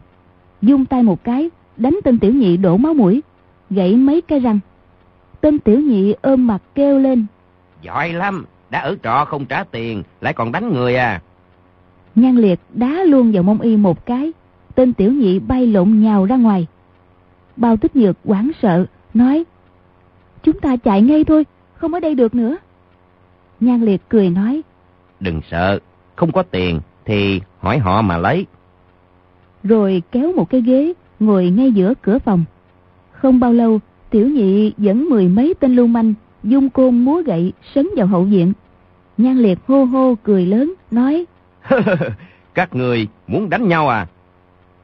Dung 0.61 0.85
tay 0.85 1.03
một 1.03 1.23
cái, 1.23 1.49
đánh 1.77 1.99
tên 2.03 2.19
tiểu 2.19 2.33
nhị 2.33 2.57
đổ 2.57 2.77
máu 2.77 2.93
mũi, 2.93 3.21
gãy 3.69 3.95
mấy 3.95 4.21
cái 4.21 4.39
răng. 4.39 4.59
Tên 5.41 5.59
tiểu 5.59 5.79
nhị 5.79 6.13
ôm 6.21 6.47
mặt 6.47 6.61
kêu 6.75 6.99
lên. 6.99 7.25
Giỏi 7.81 8.13
lắm, 8.13 8.45
đã 8.69 8.79
ở 8.79 8.95
trọ 9.03 9.25
không 9.25 9.45
trả 9.45 9.63
tiền, 9.63 10.03
lại 10.21 10.33
còn 10.33 10.51
đánh 10.51 10.73
người 10.73 10.95
à. 10.95 11.21
Nhan 12.15 12.35
liệt 12.35 12.59
đá 12.73 13.03
luôn 13.03 13.31
vào 13.31 13.43
mông 13.43 13.61
y 13.61 13.77
một 13.77 14.05
cái, 14.05 14.31
tên 14.75 14.93
tiểu 14.93 15.11
nhị 15.11 15.39
bay 15.39 15.67
lộn 15.67 15.99
nhào 15.99 16.25
ra 16.25 16.35
ngoài. 16.35 16.67
Bao 17.55 17.77
tích 17.77 17.95
nhược 17.95 18.17
quảng 18.23 18.51
sợ, 18.61 18.85
nói, 19.13 19.45
Chúng 20.47 20.59
ta 20.59 20.75
chạy 20.75 21.01
ngay 21.01 21.23
thôi, 21.23 21.45
không 21.73 21.93
ở 21.93 21.99
đây 21.99 22.15
được 22.15 22.35
nữa. 22.35 22.57
Nhan 23.59 23.81
Liệt 23.81 24.01
cười 24.09 24.29
nói. 24.29 24.61
Đừng 25.19 25.41
sợ, 25.51 25.79
không 26.15 26.31
có 26.31 26.43
tiền 26.43 26.79
thì 27.05 27.41
hỏi 27.59 27.77
họ 27.77 28.01
mà 28.01 28.17
lấy. 28.17 28.45
Rồi 29.63 30.03
kéo 30.11 30.33
một 30.33 30.49
cái 30.49 30.61
ghế, 30.61 30.93
ngồi 31.19 31.49
ngay 31.49 31.71
giữa 31.71 31.93
cửa 32.01 32.19
phòng. 32.19 32.43
Không 33.11 33.39
bao 33.39 33.53
lâu, 33.53 33.79
tiểu 34.09 34.27
nhị 34.27 34.73
dẫn 34.77 35.09
mười 35.09 35.27
mấy 35.27 35.53
tên 35.59 35.75
lưu 35.75 35.87
manh, 35.87 36.13
dung 36.47 36.69
côn 36.69 36.97
múa 36.97 37.21
gậy, 37.25 37.53
sấn 37.75 37.87
vào 37.95 38.07
hậu 38.07 38.23
viện. 38.23 38.53
Nhan 39.17 39.37
Liệt 39.37 39.59
hô 39.67 39.83
hô 39.83 40.15
cười 40.23 40.45
lớn, 40.45 40.73
nói. 40.91 41.25
Các 42.53 42.75
người 42.75 43.07
muốn 43.27 43.49
đánh 43.49 43.67
nhau 43.67 43.89
à? 43.89 44.07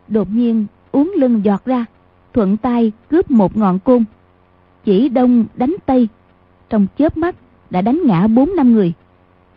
Đột 0.07 0.28
nhiên, 0.32 0.66
uống 0.91 1.14
lưng 1.18 1.41
giọt 1.45 1.66
ra, 1.66 1.86
thuận 2.34 2.57
tay 2.57 2.91
cướp 3.09 3.32
một 3.32 3.57
ngọn 3.57 3.80
côn. 3.80 4.03
Chỉ 4.86 5.09
đông 5.09 5.45
đánh 5.55 5.76
tây, 5.86 6.07
trong 6.70 6.88
chớp 6.97 7.18
mắt 7.18 7.36
đã 7.70 7.82
đánh 7.82 8.01
ngã 8.05 8.28
bốn 8.28 8.55
năm 8.55 8.74
người. 8.74 8.93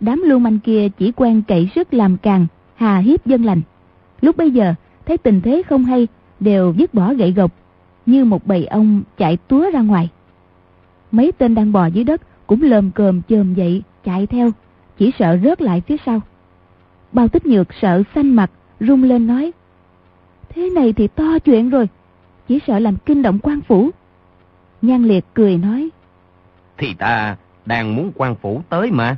Đám 0.01 0.23
lưu 0.23 0.39
manh 0.39 0.59
kia 0.59 0.89
chỉ 0.99 1.13
quen 1.13 1.43
cậy 1.49 1.71
sức 1.75 1.95
làm 1.95 2.17
càng, 2.17 2.47
hà 2.75 2.99
hiếp 2.99 3.27
dân 3.27 3.45
lành. 3.45 3.61
Lúc 4.21 4.37
bây 4.37 4.51
giờ, 4.51 4.75
thấy 5.07 5.19
tình 5.19 5.41
thế 5.41 5.63
không 5.69 5.85
hay, 5.85 6.09
đều 6.41 6.75
dứt 6.77 6.95
bỏ 6.95 7.15
gậy 7.15 7.33
gộc, 7.33 7.53
như 8.07 8.25
một 8.25 8.47
bầy 8.47 8.67
ông 8.67 9.03
chạy 9.19 9.37
túa 9.37 9.71
ra 9.71 9.81
ngoài. 9.81 10.09
Mấy 11.17 11.33
tên 11.39 11.55
đang 11.55 11.73
bò 11.73 11.87
dưới 11.87 12.05
đất 12.05 12.21
cũng 12.47 12.63
lồm 12.63 12.91
cồm 12.91 13.23
chồm 13.29 13.55
dậy, 13.55 13.83
chạy 14.05 14.27
theo, 14.27 14.51
chỉ 14.99 15.13
sợ 15.19 15.39
rớt 15.45 15.63
lại 15.63 15.83
phía 15.87 15.97
sau. 16.07 16.21
Bao 17.13 17.29
tích 17.29 17.47
nhược 17.47 17.69
sợ 17.81 18.03
xanh 18.15 18.37
mặt, 18.37 18.51
rung 18.81 19.03
lên 19.03 19.27
nói, 19.27 19.53
Thế 20.49 20.71
này 20.71 20.93
thì 20.93 21.09
to 21.09 21.39
chuyện 21.39 21.71
rồi, 21.71 21.89
chỉ 22.49 22.59
sợ 22.67 22.79
làm 22.79 22.97
kinh 22.97 23.23
động 23.23 23.39
quan 23.43 23.61
phủ. 23.61 23.91
Nhan 24.83 25.05
liệt 25.05 25.25
cười 25.35 25.59
nói, 25.59 25.89
Thì 26.79 26.95
ta 26.95 27.37
đang 27.67 27.97
muốn 27.97 28.13
quan 28.15 28.35
phủ 28.35 28.63
tới 28.69 28.91
mà. 28.91 29.17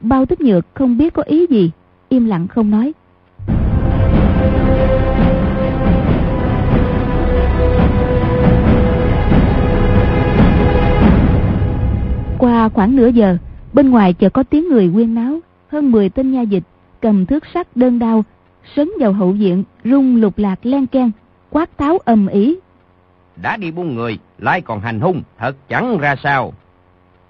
Bao 0.00 0.26
tích 0.26 0.40
nhược 0.40 0.66
không 0.74 0.98
biết 0.98 1.14
có 1.14 1.22
ý 1.22 1.46
gì, 1.50 1.70
im 2.08 2.24
lặng 2.24 2.48
không 2.48 2.70
nói. 2.70 2.92
Qua 12.40 12.68
khoảng 12.68 12.96
nửa 12.96 13.08
giờ, 13.08 13.36
bên 13.72 13.90
ngoài 13.90 14.12
chợt 14.12 14.32
có 14.32 14.42
tiếng 14.42 14.68
người 14.68 14.90
quyên 14.94 15.14
náo, 15.14 15.40
hơn 15.68 15.92
10 15.92 16.08
tên 16.08 16.32
nha 16.32 16.42
dịch 16.42 16.62
cầm 17.00 17.26
thước 17.26 17.44
sắt 17.54 17.76
đơn 17.76 17.98
đao, 17.98 18.24
sấn 18.76 18.88
vào 19.00 19.12
hậu 19.12 19.32
viện, 19.32 19.64
rung 19.84 20.16
lục 20.16 20.38
lạc 20.38 20.66
len 20.66 20.86
ken, 20.86 21.10
quát 21.50 21.78
tháo 21.78 21.98
ầm 21.98 22.26
ĩ. 22.26 22.56
Đã 23.42 23.56
đi 23.56 23.70
buôn 23.70 23.94
người, 23.94 24.18
lại 24.38 24.60
còn 24.60 24.80
hành 24.80 25.00
hung, 25.00 25.22
thật 25.38 25.56
chẳng 25.68 25.98
ra 25.98 26.16
sao. 26.16 26.52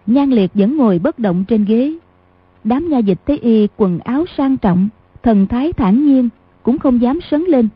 Nhan 0.07 0.31
liệt 0.31 0.51
vẫn 0.55 0.77
ngồi 0.77 0.99
bất 0.99 1.19
động 1.19 1.45
trên 1.49 1.65
ghế. 1.65 1.93
Đám 2.65 2.89
nha 2.89 2.99
dịch 2.99 3.19
thấy 3.27 3.39
y 3.39 3.69
quần 3.77 3.99
áo 3.99 4.25
sang 4.37 4.57
trọng, 4.57 4.89
thần 5.23 5.47
thái 5.47 5.73
thản 5.73 6.07
nhiên, 6.07 6.29
cũng 6.63 6.79
không 6.79 7.01
dám 7.01 7.19
sấn 7.31 7.45
lên. 7.45 7.69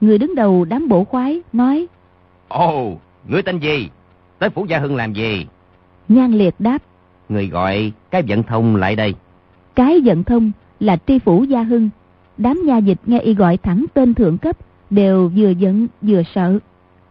Người 0.00 0.18
đứng 0.18 0.34
đầu 0.34 0.64
đám 0.64 0.88
bộ 0.88 1.04
khoái 1.04 1.42
nói. 1.52 1.86
Ồ, 2.48 2.98
ngươi 3.28 3.42
tên 3.42 3.58
gì? 3.58 3.88
Tới 4.38 4.50
phủ 4.50 4.64
gia 4.68 4.78
hưng 4.78 4.96
làm 4.96 5.12
gì? 5.12 5.46
Nhan 6.08 6.32
liệt 6.32 6.54
đáp. 6.58 6.82
Người 7.28 7.48
gọi 7.48 7.92
cái 8.10 8.22
vận 8.28 8.42
thông 8.42 8.76
lại 8.76 8.96
đây. 8.96 9.14
Cái 9.74 10.00
vận 10.04 10.24
thông 10.24 10.52
là 10.80 10.96
tri 11.06 11.18
phủ 11.18 11.44
gia 11.44 11.62
hưng. 11.62 11.90
Đám 12.38 12.62
nha 12.66 12.76
dịch 12.78 12.98
nghe 13.06 13.18
y 13.18 13.34
gọi 13.34 13.56
thẳng 13.56 13.84
tên 13.94 14.14
thượng 14.14 14.38
cấp, 14.38 14.56
đều 14.90 15.30
vừa 15.36 15.50
giận 15.50 15.86
vừa 16.02 16.22
sợ. 16.34 16.58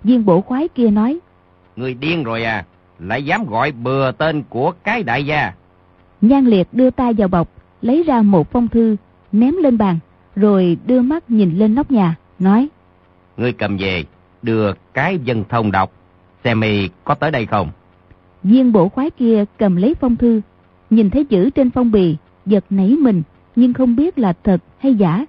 Viên 0.04 0.26
bộ 0.26 0.42
khoái 0.42 0.68
kia 0.68 0.90
nói. 0.90 1.20
Người 1.76 1.94
điên 1.94 2.24
rồi 2.24 2.44
à, 2.44 2.66
lại 3.00 3.24
dám 3.24 3.46
gọi 3.46 3.72
bừa 3.72 4.12
tên 4.12 4.44
của 4.50 4.72
cái 4.84 5.04
đại 5.04 5.26
gia. 5.26 5.54
Nhan 6.22 6.46
liệt 6.46 6.68
đưa 6.72 6.90
tay 6.90 7.14
vào 7.14 7.28
bọc, 7.28 7.50
lấy 7.82 8.04
ra 8.04 8.22
một 8.22 8.52
phong 8.52 8.68
thư, 8.68 8.96
ném 9.32 9.54
lên 9.58 9.78
bàn, 9.78 10.00
rồi 10.36 10.78
đưa 10.86 11.02
mắt 11.02 11.30
nhìn 11.30 11.58
lên 11.58 11.76
nóc 11.76 11.92
nhà, 11.92 12.16
nói. 12.40 12.68
Người 13.38 13.54
cầm 13.54 13.78
về, 13.78 14.04
đưa 14.42 14.74
cái 14.94 15.20
dân 15.24 15.44
thông 15.50 15.72
đọc, 15.72 15.92
xem 16.44 16.62
y 16.62 16.90
có 17.04 17.16
tới 17.16 17.32
đây 17.32 17.46
không? 17.46 17.72
Viên 18.48 18.72
bộ 18.72 18.90
khoái 18.90 19.10
kia 19.10 19.46
cầm 19.58 19.76
lấy 19.76 19.96
phong 19.96 20.16
thư, 20.16 20.42
nhìn 20.90 21.10
thấy 21.10 21.26
chữ 21.26 21.50
trên 21.50 21.70
phong 21.70 21.92
bì, 21.92 22.16
giật 22.46 22.66
nảy 22.70 22.90
mình, 22.90 23.24
nhưng 23.56 23.74
không 23.74 23.96
biết 23.96 24.20
là 24.20 24.34
thật 24.44 24.58
hay 24.78 24.96
giả. 24.96 25.26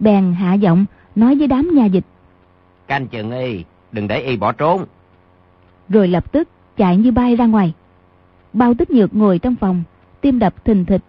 Bèn 0.00 0.32
hạ 0.32 0.54
giọng, 0.54 0.86
nói 1.14 1.34
với 1.34 1.46
đám 1.46 1.70
nhà 1.74 1.84
dịch. 1.84 2.04
Canh 2.86 3.06
chừng 3.06 3.30
y, 3.30 3.64
đừng 3.92 4.08
để 4.08 4.20
y 4.20 4.36
bỏ 4.36 4.52
trốn. 4.52 4.84
Rồi 5.88 6.08
lập 6.08 6.32
tức 6.32 6.48
chạy 6.76 6.96
như 6.96 7.12
bay 7.12 7.36
ra 7.36 7.46
ngoài. 7.46 7.72
Bao 8.52 8.74
tích 8.74 8.90
nhược 8.90 9.14
ngồi 9.14 9.38
trong 9.38 9.56
phòng, 9.56 9.82
tim 10.20 10.38
đập 10.38 10.64
thình 10.64 10.84
thịch. 10.84 11.02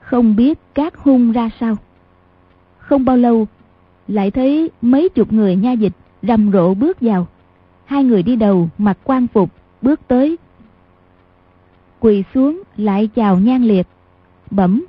Không 0.00 0.36
biết 0.36 0.58
các 0.74 0.96
hung 0.96 1.32
ra 1.32 1.50
sao. 1.60 1.76
Không 2.78 3.04
bao 3.04 3.16
lâu, 3.16 3.46
lại 4.08 4.30
thấy 4.30 4.70
mấy 4.82 5.08
chục 5.08 5.32
người 5.32 5.56
nha 5.56 5.72
dịch 5.72 5.92
rầm 6.22 6.52
rộ 6.52 6.74
bước 6.74 7.00
vào. 7.00 7.26
Hai 7.84 8.04
người 8.04 8.22
đi 8.22 8.36
đầu 8.36 8.68
mặc 8.78 8.98
quan 9.04 9.26
phục, 9.26 9.50
bước 9.86 10.00
tới. 10.08 10.36
Quỳ 12.00 12.24
xuống 12.34 12.62
lại 12.76 13.08
chào 13.16 13.38
nhan 13.38 13.62
liệt, 13.62 13.86
bẩm. 14.50 14.86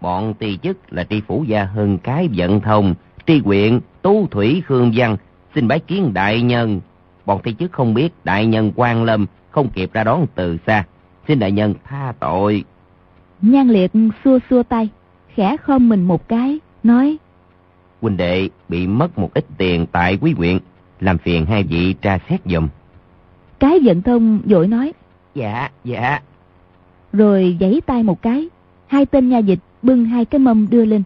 Bọn 0.00 0.34
tỳ 0.34 0.58
chức 0.62 0.92
là 0.92 1.04
tri 1.04 1.20
phủ 1.20 1.44
gia 1.48 1.64
hưng 1.64 1.98
cái 1.98 2.28
vận 2.36 2.60
thông, 2.60 2.94
tri 3.26 3.40
quyện, 3.40 3.80
tú 4.02 4.26
thủy 4.30 4.62
khương 4.66 4.92
văn, 4.96 5.16
xin 5.54 5.68
bái 5.68 5.78
kiến 5.78 6.14
đại 6.14 6.42
nhân. 6.42 6.80
Bọn 7.26 7.40
tỳ 7.42 7.54
chức 7.54 7.72
không 7.72 7.94
biết 7.94 8.12
đại 8.24 8.46
nhân 8.46 8.72
quan 8.76 9.04
lâm, 9.04 9.26
không 9.50 9.68
kịp 9.68 9.92
ra 9.92 10.04
đón 10.04 10.26
từ 10.34 10.56
xa. 10.66 10.84
Xin 11.28 11.38
đại 11.38 11.52
nhân 11.52 11.74
tha 11.84 12.12
tội. 12.20 12.64
Nhan 13.42 13.68
liệt 13.68 13.92
xua 14.24 14.38
xua 14.50 14.62
tay, 14.62 14.88
khẽ 15.34 15.56
khom 15.56 15.88
mình 15.88 16.04
một 16.04 16.28
cái, 16.28 16.58
nói. 16.82 17.16
Huynh 18.00 18.16
đệ 18.16 18.48
bị 18.68 18.86
mất 18.86 19.18
một 19.18 19.30
ít 19.34 19.44
tiền 19.58 19.86
tại 19.92 20.18
quý 20.20 20.34
quyện, 20.36 20.58
làm 21.00 21.18
phiền 21.18 21.46
hai 21.46 21.62
vị 21.62 21.94
tra 22.02 22.18
xét 22.28 22.40
dùm. 22.44 22.68
Cái 23.58 23.78
vận 23.84 24.02
thông 24.02 24.40
vội 24.44 24.68
nói. 24.68 24.92
Dạ, 25.34 25.70
dạ. 25.84 26.20
Rồi 27.12 27.56
giãy 27.60 27.80
tay 27.86 28.02
một 28.02 28.22
cái, 28.22 28.48
hai 28.86 29.06
tên 29.06 29.28
nha 29.28 29.38
dịch 29.38 29.58
bưng 29.82 30.04
hai 30.04 30.24
cái 30.24 30.38
mâm 30.38 30.70
đưa 30.70 30.84
lên. 30.84 31.02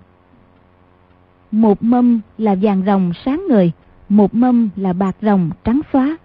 Một 1.51 1.83
mâm 1.83 2.21
là 2.39 2.57
vàng 2.63 2.83
rồng 2.87 3.13
sáng 3.25 3.47
ngời, 3.49 3.73
một 4.09 4.35
mâm 4.35 4.69
là 4.77 4.93
bạc 4.93 5.17
rồng 5.23 5.51
trắng 5.65 5.81
xóa. 5.93 6.17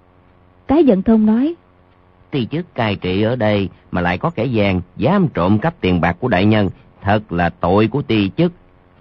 Cái 0.67 0.83
vận 0.83 1.03
thông 1.03 1.25
nói. 1.25 1.55
Ti 2.31 2.47
chức 2.51 2.75
cai 2.75 2.95
trị 2.95 3.21
ở 3.21 3.35
đây 3.35 3.69
mà 3.91 4.01
lại 4.01 4.17
có 4.17 4.29
kẻ 4.29 4.47
vàng 4.53 4.81
dám 4.97 5.27
trộm 5.33 5.59
cắp 5.59 5.81
tiền 5.81 6.01
bạc 6.01 6.17
của 6.19 6.27
đại 6.27 6.45
nhân, 6.45 6.69
thật 7.01 7.31
là 7.31 7.49
tội 7.49 7.87
của 7.87 8.01
ti 8.01 8.31
chức. 8.37 8.51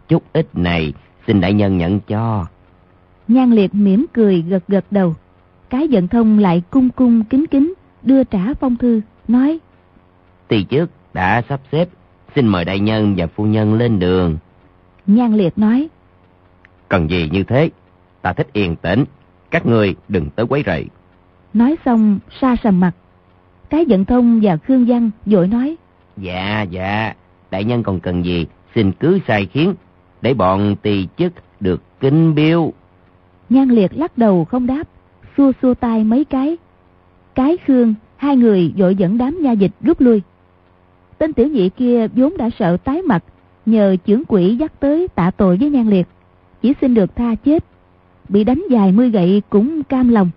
Chút 0.08 0.22
ít 0.32 0.48
này 0.54 0.92
xin 1.26 1.40
đại 1.40 1.52
nhân 1.52 1.78
nhận 1.78 2.00
cho. 2.00 2.46
Nhan 3.28 3.50
liệt 3.50 3.74
mỉm 3.74 4.06
cười 4.12 4.42
gật 4.42 4.68
gật 4.68 4.84
đầu. 4.90 5.14
Cái 5.70 5.88
vận 5.90 6.08
thông 6.08 6.38
lại 6.38 6.62
cung 6.70 6.88
cung 6.88 7.24
kính 7.24 7.46
kính 7.46 7.74
đưa 8.02 8.24
trả 8.24 8.54
phong 8.60 8.76
thư, 8.76 9.00
nói. 9.28 9.58
Ti 10.48 10.64
chức 10.64 10.90
đã 11.14 11.42
sắp 11.48 11.60
xếp, 11.72 11.88
xin 12.34 12.46
mời 12.46 12.64
đại 12.64 12.80
nhân 12.80 13.14
và 13.16 13.26
phu 13.26 13.44
nhân 13.44 13.74
lên 13.74 13.98
đường. 13.98 14.36
Nhan 15.06 15.34
liệt 15.34 15.58
nói. 15.58 15.88
Cần 16.88 17.10
gì 17.10 17.28
như 17.32 17.42
thế? 17.42 17.70
Ta 18.22 18.32
thích 18.32 18.48
yên 18.52 18.76
tĩnh, 18.76 19.04
các 19.50 19.66
người 19.66 19.96
đừng 20.08 20.30
tới 20.30 20.46
quấy 20.46 20.62
rầy. 20.66 20.86
Nói 21.54 21.76
xong 21.84 22.18
xa 22.40 22.56
sầm 22.62 22.80
mặt. 22.80 22.92
Cái 23.70 23.84
vận 23.88 24.04
thông 24.04 24.40
và 24.42 24.56
Khương 24.56 24.84
Văn 24.84 25.10
vội 25.26 25.48
nói. 25.48 25.76
Dạ, 26.16 26.62
dạ, 26.62 27.14
đại 27.50 27.64
nhân 27.64 27.82
còn 27.82 28.00
cần 28.00 28.24
gì, 28.24 28.46
xin 28.74 28.92
cứ 28.92 29.18
sai 29.28 29.46
khiến, 29.46 29.74
để 30.22 30.34
bọn 30.34 30.76
tỳ 30.82 31.08
chức 31.16 31.32
được 31.60 31.82
kính 32.00 32.34
biêu. 32.34 32.72
Nhan 33.48 33.68
liệt 33.68 33.90
lắc 33.94 34.18
đầu 34.18 34.44
không 34.44 34.66
đáp, 34.66 34.88
xua 35.36 35.52
xua 35.62 35.74
tay 35.74 36.04
mấy 36.04 36.24
cái. 36.24 36.56
Cái 37.34 37.56
Khương, 37.66 37.94
hai 38.16 38.36
người 38.36 38.72
vội 38.76 38.94
dẫn 38.94 39.18
đám 39.18 39.42
nha 39.42 39.52
dịch 39.52 39.72
rút 39.80 40.00
lui. 40.00 40.22
Tên 41.18 41.32
tiểu 41.32 41.48
nhị 41.48 41.68
kia 41.68 42.06
vốn 42.08 42.36
đã 42.36 42.50
sợ 42.58 42.76
tái 42.76 43.02
mặt, 43.02 43.24
nhờ 43.66 43.96
trưởng 44.04 44.22
quỷ 44.28 44.56
dắt 44.56 44.72
tới 44.80 45.08
tạ 45.08 45.30
tội 45.30 45.56
với 45.56 45.70
nhan 45.70 45.90
liệt. 45.90 46.06
Chỉ 46.62 46.74
xin 46.80 46.94
được 46.94 47.16
tha 47.16 47.34
chết. 47.34 47.64
Bị 48.28 48.44
đánh 48.44 48.64
dài 48.70 48.92
mươi 48.92 49.10
gậy 49.10 49.42
cũng 49.50 49.82
cam 49.82 50.08
lòng. 50.08 50.30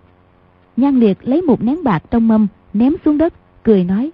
Nhan 0.76 1.00
liệt 1.00 1.18
lấy 1.22 1.42
một 1.42 1.62
nén 1.62 1.84
bạc 1.84 2.02
trong 2.10 2.28
mâm, 2.28 2.46
ném 2.72 2.94
xuống 3.04 3.18
đất, 3.18 3.34
cười 3.62 3.84
nói. 3.84 4.10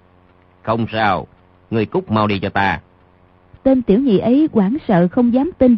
Không 0.63 0.85
sao, 0.91 1.27
người 1.71 1.85
cút 1.85 2.11
mau 2.11 2.27
đi 2.27 2.39
cho 2.39 2.49
ta. 2.49 2.79
Tên 3.63 3.81
tiểu 3.81 3.99
nhị 3.99 4.17
ấy 4.17 4.49
quảng 4.51 4.77
sợ 4.87 5.07
không 5.07 5.33
dám 5.33 5.51
tin. 5.57 5.77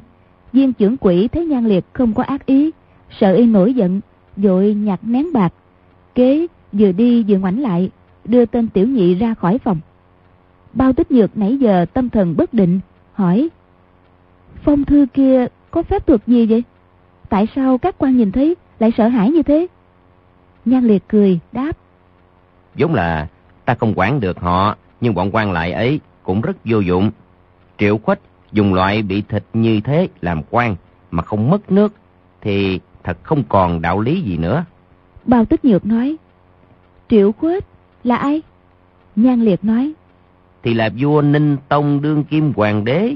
Viên 0.53 0.73
trưởng 0.73 0.97
quỷ 0.97 1.27
thấy 1.27 1.45
nhan 1.45 1.65
liệt 1.65 1.85
không 1.93 2.13
có 2.13 2.23
ác 2.23 2.45
ý, 2.45 2.71
sợ 3.19 3.33
y 3.33 3.45
nổi 3.45 3.73
giận, 3.73 4.01
vội 4.39 4.73
nhặt 4.73 4.99
nén 5.03 5.33
bạc. 5.33 5.53
Kế 6.15 6.47
vừa 6.71 6.91
đi 6.91 7.23
vừa 7.23 7.37
ngoảnh 7.37 7.61
lại, 7.61 7.89
đưa 8.25 8.45
tên 8.45 8.67
tiểu 8.69 8.87
nhị 8.87 9.15
ra 9.15 9.33
khỏi 9.33 9.57
phòng. 9.57 9.79
Bao 10.73 10.93
tích 10.93 11.11
nhược 11.11 11.37
nãy 11.37 11.57
giờ 11.57 11.85
tâm 11.93 12.09
thần 12.09 12.37
bất 12.37 12.53
định, 12.53 12.79
hỏi. 13.13 13.49
Phong 14.63 14.85
thư 14.85 15.05
kia 15.13 15.47
có 15.71 15.83
phép 15.83 16.07
thuật 16.07 16.27
gì 16.27 16.45
vậy? 16.45 16.63
Tại 17.29 17.47
sao 17.55 17.77
các 17.77 17.95
quan 17.97 18.17
nhìn 18.17 18.31
thấy 18.31 18.55
lại 18.79 18.91
sợ 18.97 19.07
hãi 19.07 19.31
như 19.31 19.43
thế? 19.43 19.67
Nhan 20.65 20.83
Liệt 20.83 21.03
cười, 21.07 21.39
đáp. 21.51 21.71
Giống 22.75 22.93
là 22.93 23.27
ta 23.65 23.75
không 23.75 23.93
quản 23.95 24.19
được 24.19 24.39
họ, 24.39 24.75
nhưng 25.01 25.13
bọn 25.13 25.29
quan 25.31 25.51
lại 25.51 25.71
ấy 25.71 25.99
cũng 26.23 26.41
rất 26.41 26.57
vô 26.65 26.79
dụng. 26.79 27.11
Triệu 27.77 27.97
khuếch 27.97 28.19
dùng 28.51 28.73
loại 28.73 29.01
bị 29.01 29.21
thịt 29.21 29.43
như 29.53 29.81
thế 29.81 30.07
làm 30.21 30.41
quan 30.49 30.75
mà 31.11 31.23
không 31.23 31.49
mất 31.49 31.71
nước 31.71 31.93
thì 32.41 32.79
thật 33.09 33.17
không 33.23 33.43
còn 33.49 33.81
đạo 33.81 33.99
lý 33.99 34.21
gì 34.21 34.37
nữa. 34.37 34.65
Bao 35.25 35.45
Tích 35.45 35.65
Nhược 35.65 35.85
nói, 35.85 36.17
Triệu 37.09 37.31
khuếch 37.31 37.63
là 38.03 38.15
ai? 38.15 38.41
Nhan 39.15 39.41
Liệt 39.41 39.63
nói, 39.63 39.93
thì 40.63 40.73
là 40.73 40.89
vua 40.97 41.21
Ninh 41.21 41.57
Tông 41.69 42.01
đương 42.01 42.23
kim 42.23 42.53
hoàng 42.55 42.85
đế. 42.85 43.15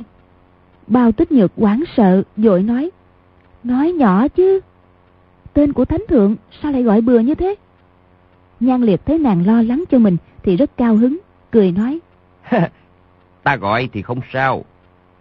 Bao 0.88 1.12
Tích 1.12 1.32
Nhược 1.32 1.52
quảng 1.56 1.84
sợ, 1.98 2.24
dội 2.38 2.64
nói, 2.64 2.92
nói 3.64 3.92
nhỏ 3.92 4.28
chứ. 4.28 4.60
Tên 5.54 5.74
của 5.74 5.86
Thánh 5.86 6.04
Thượng 6.10 6.36
sao 6.62 6.72
lại 6.72 6.84
gọi 6.84 7.02
bừa 7.02 7.20
như 7.20 7.36
thế? 7.36 7.56
Nhan 8.60 8.82
Liệt 8.82 9.06
thấy 9.06 9.20
nàng 9.20 9.46
lo 9.48 9.62
lắng 9.62 9.84
cho 9.92 10.00
mình 10.00 10.18
thì 10.44 10.58
rất 10.58 10.78
cao 10.78 10.96
hứng, 10.96 11.18
cười 11.52 11.72
nói. 11.72 12.00
ta 13.44 13.56
gọi 13.56 13.90
thì 13.94 14.02
không 14.02 14.22
sao. 14.34 14.66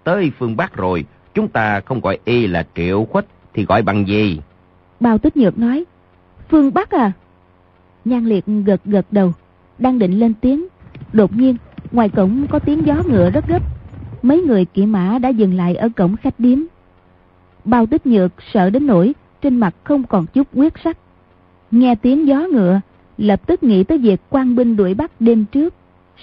Tới 0.05 0.33
phương 0.39 0.57
Bắc 0.57 0.77
rồi, 0.77 1.05
chúng 1.35 1.49
ta 1.49 1.81
không 1.81 2.01
gọi 2.01 2.19
y 2.25 2.47
là 2.47 2.67
triệu 2.75 3.05
khuếch 3.05 3.25
thì 3.55 3.65
gọi 3.65 3.83
bằng 3.83 4.09
gì? 4.09 4.41
Bao 5.03 5.19
Tích 5.19 5.37
Nhược 5.37 5.59
nói. 5.59 5.85
Phương 6.49 6.75
Bắc 6.75 6.91
à? 6.91 7.13
Nhan 8.05 8.25
Liệt 8.25 8.45
gật 8.67 8.85
gật 8.85 9.07
đầu, 9.11 9.33
đang 9.79 9.99
định 9.99 10.19
lên 10.19 10.35
tiếng. 10.41 10.67
Đột 11.13 11.37
nhiên, 11.37 11.57
ngoài 11.93 12.09
cổng 12.09 12.47
có 12.51 12.59
tiếng 12.59 12.87
gió 12.87 12.95
ngựa 13.09 13.31
rất 13.31 13.49
gấp. 13.49 13.63
Mấy 14.23 14.43
người 14.43 14.65
kỵ 14.65 14.87
mã 14.87 15.19
đã 15.19 15.29
dừng 15.29 15.55
lại 15.55 15.75
ở 15.77 15.89
cổng 15.97 16.17
khách 16.17 16.41
điếm. 16.41 16.59
Bao 17.65 17.87
Tích 17.87 18.07
Nhược 18.07 18.33
sợ 18.53 18.71
đến 18.71 18.87
nỗi 18.87 19.13
trên 19.41 19.57
mặt 19.57 19.75
không 19.85 20.05
còn 20.05 20.27
chút 20.27 20.49
quyết 20.55 20.73
sắc. 20.85 20.99
Nghe 21.71 21.95
tiếng 21.95 22.27
gió 22.27 22.47
ngựa, 22.53 22.81
lập 23.19 23.47
tức 23.47 23.63
nghĩ 23.63 23.85
tới 23.85 23.99
việc 23.99 24.21
quan 24.31 24.57
binh 24.57 24.77
đuổi 24.77 24.95
bắt 24.95 25.13
đêm 25.21 25.45
trước. 25.53 25.75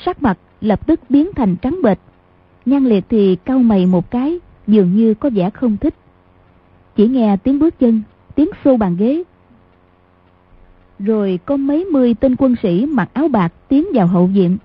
Sắc 0.05 0.21
mặt 0.21 0.38
lập 0.61 0.88
tức 0.88 0.99
biến 1.09 1.30
thành 1.36 1.55
trắng 1.55 1.80
bệch. 1.84 1.99
Nhan 2.65 2.86
liệt 2.86 3.05
thì 3.09 3.36
cau 3.36 3.59
mày 3.59 3.86
một 3.86 4.11
cái, 4.11 4.39
dường 4.67 4.95
như 4.95 5.13
có 5.13 5.30
vẻ 5.30 5.49
không 5.49 5.77
thích. 5.77 5.95
Chỉ 6.95 7.07
nghe 7.07 7.38
tiếng 7.43 7.59
bước 7.59 7.80
chân, 7.80 8.01
tiếng 8.39 8.49
xô 8.63 8.77
bàn 8.77 8.95
ghế. 8.99 9.23
Rồi 10.99 11.39
có 11.45 11.57
mấy 11.57 11.85
mươi 11.85 12.15
tên 12.19 12.35
quân 12.35 12.55
sĩ 12.63 12.85
mặc 12.85 13.09
áo 13.13 13.27
bạc 13.27 13.53
tiến 13.67 13.85
vào 13.93 14.07
hậu 14.07 14.27
viện. 14.27 14.57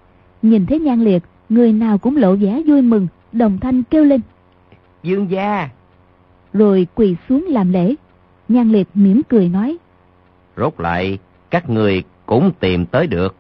Nhìn 0.43 0.67
thấy 0.67 0.81
nhan 0.81 1.01
liệt, 1.01 1.23
người 1.49 1.73
nào 1.73 1.99
cũng 1.99 2.17
lộ 2.17 2.37
vẻ 2.37 2.63
vui 2.67 2.83
mừng, 2.83 3.07
đồng 3.33 3.59
thanh 3.59 3.83
kêu 3.83 4.05
lên. 4.05 4.21
Dương 5.03 5.31
gia! 5.31 5.69
Rồi 6.53 6.87
quỳ 6.95 7.17
xuống 7.29 7.47
làm 7.49 7.73
lễ. 7.73 7.95
Nhan 8.49 8.73
liệt 8.73 8.89
mỉm 8.95 9.23
cười 9.29 9.49
nói. 9.49 9.77
Rốt 10.57 10.81
lại, 10.81 11.19
các 11.51 11.71
người 11.71 12.03
cũng 12.27 12.53
tìm 12.61 12.87
tới 12.87 13.07
được. 13.07 13.35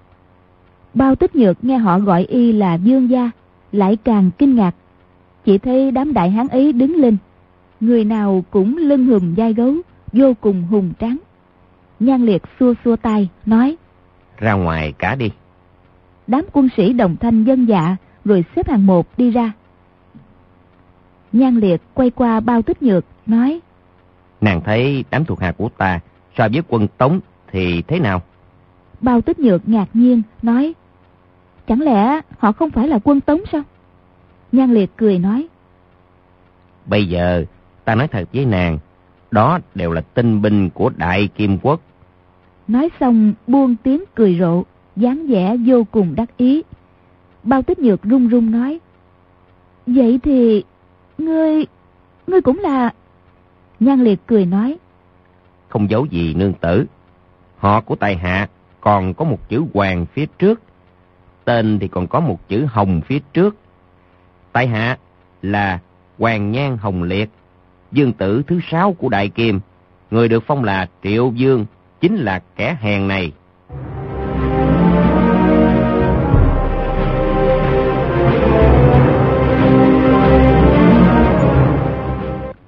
Bao 0.95 1.15
tích 1.15 1.37
nhược 1.37 1.65
nghe 1.65 1.79
họ 1.79 1.99
gọi 1.99 2.25
y 2.25 2.53
là 2.53 2.75
dương 2.75 3.11
gia, 3.11 3.31
lại 3.73 3.97
càng 3.97 4.31
kinh 4.39 4.55
ngạc. 4.55 4.75
Chỉ 5.45 5.59
thấy 5.59 5.91
đám 5.91 6.13
đại 6.13 6.31
hán 6.31 6.49
ấy 6.49 6.73
đứng 6.73 6.97
lên. 6.97 7.17
Người 7.81 8.05
nào 8.05 8.45
cũng 8.51 8.77
lưng 8.77 9.07
hùm 9.07 9.35
vai 9.35 9.55
gấu, 9.55 9.75
vô 10.15 10.35
cùng 10.41 10.63
hùng 10.63 10.93
tráng. 11.01 11.19
Nhan 12.01 12.23
liệt 12.23 12.43
xua 12.61 12.75
xua 12.85 12.97
tay, 12.97 13.29
nói. 13.47 13.77
Ra 14.39 14.53
ngoài 14.53 14.93
cả 14.99 15.15
đi. 15.15 15.31
Đám 16.27 16.45
quân 16.53 16.69
sĩ 16.77 16.93
đồng 16.93 17.17
thanh 17.17 17.45
dân 17.45 17.69
dạ, 17.69 17.97
rồi 18.25 18.45
xếp 18.57 18.69
hàng 18.69 18.87
một 18.87 19.19
đi 19.19 19.31
ra. 19.31 19.53
Nhan 21.33 21.57
liệt 21.57 21.83
quay 21.95 22.11
qua 22.11 22.41
bao 22.41 22.63
tích 22.63 22.83
nhược, 22.83 23.05
nói. 23.27 23.61
Nàng 24.41 24.61
thấy 24.65 25.05
đám 25.11 25.25
thuộc 25.25 25.41
hạ 25.41 25.53
của 25.53 25.69
ta 25.69 26.01
so 26.39 26.49
với 26.53 26.63
quân 26.69 26.89
Tống 26.99 27.21
thì 27.53 27.83
thế 27.83 28.01
nào? 28.01 28.23
Bao 29.01 29.21
tích 29.21 29.39
nhược 29.39 29.69
ngạc 29.69 29.89
nhiên, 29.95 30.23
nói. 30.43 30.75
Chẳng 31.67 31.81
lẽ 31.81 32.21
họ 32.39 32.53
không 32.53 32.71
phải 32.71 32.89
là 32.89 32.99
quân 33.05 33.21
Tống 33.21 33.41
sao? 33.53 33.63
Nhan 34.53 34.75
Liệt 34.75 34.91
cười 34.97 35.19
nói. 35.19 35.47
Bây 36.87 37.07
giờ, 37.07 37.45
ta 37.85 37.95
nói 37.95 38.09
thật 38.09 38.29
với 38.33 38.45
nàng, 38.45 38.79
đó 39.35 39.59
đều 39.75 39.93
là 39.93 40.01
tinh 40.01 40.43
binh 40.43 40.71
của 40.71 40.91
Đại 40.97 41.29
Kim 41.29 41.59
Quốc. 41.63 41.81
Nói 42.69 42.89
xong 43.01 43.35
buông 43.47 43.77
tiếng 43.83 44.05
cười 44.15 44.37
rộ, 44.41 44.63
dáng 44.97 45.27
vẻ 45.27 45.57
vô 45.67 45.85
cùng 45.91 46.15
đắc 46.15 46.37
ý. 46.37 46.63
Bao 47.43 47.63
tích 47.63 47.79
nhược 47.79 48.03
run 48.03 48.29
run 48.29 48.51
nói. 48.51 48.79
Vậy 49.87 50.21
thì, 50.23 50.65
ngươi, 51.19 51.67
ngươi 52.27 52.41
cũng 52.41 52.59
là... 52.59 52.91
Nhan 53.81 54.05
Liệt 54.05 54.21
cười 54.27 54.47
nói. 54.47 54.79
Không 55.69 55.91
giấu 55.91 56.07
gì 56.07 56.35
nương 56.35 56.53
tử. 56.53 56.87
Họ 57.59 57.81
của 57.81 57.97
tài 57.97 58.17
hạ 58.17 58.49
còn 58.81 59.15
có 59.15 59.25
một 59.25 59.49
chữ 59.49 59.65
hoàng 59.75 60.07
phía 60.07 60.27
trước 60.39 60.61
tên 61.45 61.79
thì 61.79 61.89
còn 61.89 62.07
có 62.07 62.21
một 62.21 62.49
chữ 62.49 62.67
hồng 62.69 63.01
phía 63.07 63.19
trước. 63.33 63.57
Tại 64.53 64.67
hạ 64.67 64.99
là 65.43 65.79
Hoàng 66.19 66.51
Nhan 66.51 66.77
Hồng 66.77 67.03
Liệt, 67.03 67.31
dương 67.95 68.13
tử 68.13 68.43
thứ 68.47 68.61
sáu 68.71 68.93
của 68.93 69.09
Đại 69.09 69.29
Kim. 69.29 69.61
Người 70.11 70.29
được 70.29 70.45
phong 70.47 70.65
là 70.65 70.89
Triệu 71.03 71.33
Dương, 71.35 71.67
chính 72.01 72.17
là 72.17 72.43
kẻ 72.57 72.77
hèn 72.81 73.09
này. 73.09 73.33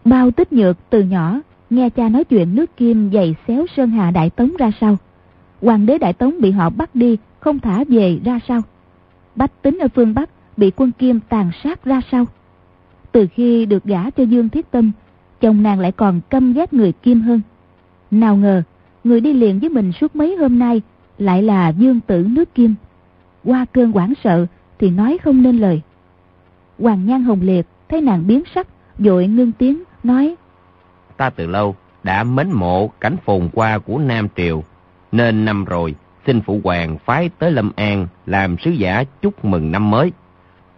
Bao 0.04 0.30
tích 0.30 0.52
nhược 0.52 0.76
từ 0.90 1.02
nhỏ, 1.02 1.40
nghe 1.70 1.90
cha 1.90 2.08
nói 2.08 2.24
chuyện 2.24 2.54
nước 2.54 2.76
Kim 2.76 3.10
dày 3.12 3.34
xéo 3.48 3.66
Sơn 3.76 3.90
Hà 3.90 4.10
Đại 4.10 4.30
Tống 4.30 4.56
ra 4.58 4.70
sao. 4.80 4.96
Hoàng 5.62 5.86
đế 5.86 5.98
Đại 5.98 6.12
Tống 6.12 6.40
bị 6.40 6.50
họ 6.50 6.70
bắt 6.70 6.94
đi 6.94 7.16
không 7.40 7.58
thả 7.58 7.84
về 7.88 8.20
ra 8.24 8.38
sao? 8.48 8.60
Bách 9.34 9.62
tính 9.62 9.78
ở 9.78 9.88
phương 9.94 10.14
Bắc 10.14 10.30
bị 10.56 10.70
quân 10.76 10.92
Kim 10.92 11.20
tàn 11.28 11.50
sát 11.64 11.84
ra 11.84 12.00
sao? 12.10 12.24
Từ 13.12 13.26
khi 13.34 13.66
được 13.66 13.84
gả 13.84 14.10
cho 14.10 14.22
Dương 14.22 14.48
Thiết 14.48 14.70
Tâm, 14.70 14.92
chồng 15.40 15.62
nàng 15.62 15.80
lại 15.80 15.92
còn 15.92 16.20
căm 16.30 16.52
ghét 16.52 16.72
người 16.72 16.92
Kim 16.92 17.20
hơn. 17.20 17.40
Nào 18.10 18.36
ngờ, 18.36 18.62
người 19.04 19.20
đi 19.20 19.32
liền 19.32 19.60
với 19.60 19.68
mình 19.68 19.92
suốt 19.92 20.16
mấy 20.16 20.36
hôm 20.36 20.58
nay 20.58 20.82
lại 21.18 21.42
là 21.42 21.68
Dương 21.68 22.00
Tử 22.00 22.26
nước 22.30 22.54
Kim. 22.54 22.74
Qua 23.44 23.66
cơn 23.72 23.92
hoảng 23.92 24.12
sợ 24.24 24.46
thì 24.78 24.90
nói 24.90 25.18
không 25.22 25.42
nên 25.42 25.58
lời. 25.58 25.80
Hoàng 26.78 27.06
Nhan 27.06 27.22
Hồng 27.22 27.40
Liệt 27.42 27.66
thấy 27.88 28.00
nàng 28.00 28.26
biến 28.26 28.42
sắc, 28.54 28.66
vội 28.98 29.26
ngưng 29.26 29.52
tiếng, 29.52 29.82
nói 30.02 30.34
Ta 31.16 31.30
từ 31.30 31.46
lâu 31.46 31.76
đã 32.02 32.24
mến 32.24 32.52
mộ 32.52 32.90
cảnh 33.00 33.16
phồn 33.24 33.48
qua 33.52 33.78
của 33.78 33.98
Nam 33.98 34.28
Triều, 34.36 34.62
nên 35.12 35.44
năm 35.44 35.64
rồi 35.64 35.94
xin 36.26 36.40
phụ 36.40 36.60
hoàng 36.64 36.98
phái 36.98 37.30
tới 37.38 37.52
Lâm 37.52 37.72
An 37.76 38.06
làm 38.26 38.58
sứ 38.58 38.70
giả 38.70 39.04
chúc 39.22 39.44
mừng 39.44 39.72
năm 39.72 39.90
mới. 39.90 40.12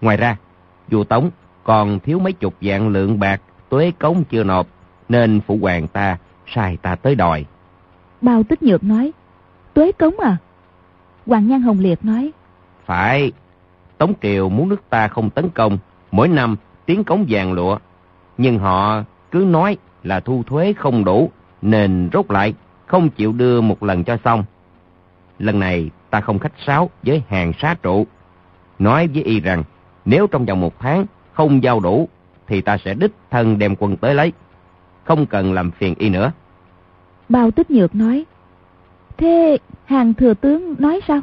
Ngoài 0.01 0.17
ra, 0.17 0.37
vua 0.91 1.05
Tống 1.05 1.31
còn 1.65 2.01
thiếu 2.01 2.19
mấy 2.19 2.33
chục 2.33 2.55
vạn 2.61 2.89
lượng 2.89 3.19
bạc 3.19 3.41
tuế 3.69 3.93
cống 3.99 4.25
chưa 4.25 4.45
nộp, 4.45 4.67
nên 5.09 5.41
phụ 5.47 5.59
hoàng 5.63 5.89
ta 5.89 6.17
sai 6.47 6.77
ta 6.83 6.97
tới 6.97 7.15
đòi. 7.15 7.45
Bao 8.21 8.43
tích 8.43 8.63
nhược 8.63 8.85
nói, 8.85 9.13
tuế 9.75 9.93
cống 9.93 10.19
à? 10.19 10.37
Hoàng 11.27 11.49
Nhan 11.49 11.63
Hồng 11.63 11.79
Liệt 11.81 12.05
nói, 12.05 12.31
Phải, 12.87 13.33
Tống 13.99 14.13
Triều 14.23 14.49
muốn 14.49 14.69
nước 14.69 14.83
ta 14.91 15.09
không 15.09 15.31
tấn 15.31 15.49
công, 15.51 15.79
mỗi 16.11 16.29
năm 16.29 16.57
tiến 16.87 17.05
cống 17.05 17.25
vàng 17.29 17.53
lụa. 17.53 17.79
Nhưng 18.39 18.59
họ 18.59 19.03
cứ 19.31 19.39
nói 19.39 19.77
là 20.03 20.21
thu 20.21 20.43
thuế 20.47 20.73
không 20.73 21.05
đủ, 21.05 21.31
nên 21.63 22.09
rốt 22.13 22.31
lại 22.31 22.55
không 22.87 23.11
chịu 23.11 23.33
đưa 23.33 23.61
một 23.61 23.83
lần 23.83 24.05
cho 24.05 24.17
xong. 24.25 24.45
Lần 25.39 25.59
này 25.59 25.91
ta 26.11 26.21
không 26.21 26.39
khách 26.39 26.53
sáo 26.67 26.91
với 27.03 27.23
hàng 27.29 27.53
xá 27.61 27.75
trụ. 27.83 28.07
Nói 28.79 29.09
với 29.09 29.23
y 29.23 29.41
rằng 29.41 29.65
nếu 30.05 30.27
trong 30.27 30.45
vòng 30.45 30.61
một 30.61 30.79
tháng 30.79 31.07
không 31.33 31.63
giao 31.63 31.81
đủ 31.81 32.09
thì 32.49 32.61
ta 32.61 32.79
sẽ 32.85 32.95
đích 32.95 33.13
thân 33.31 33.59
đem 33.59 33.77
quân 33.79 33.97
tới 33.97 34.15
lấy. 34.15 34.33
Không 35.05 35.27
cần 35.27 35.53
làm 35.53 35.71
phiền 35.71 35.95
y 35.99 36.09
nữa. 36.09 36.33
Bao 37.29 37.51
tích 37.51 37.71
nhược 37.71 37.95
nói. 37.95 38.25
Thế 39.17 39.59
hàng 39.85 40.15
thừa 40.15 40.35
tướng 40.35 40.75
nói 40.79 41.01
sao? 41.09 41.21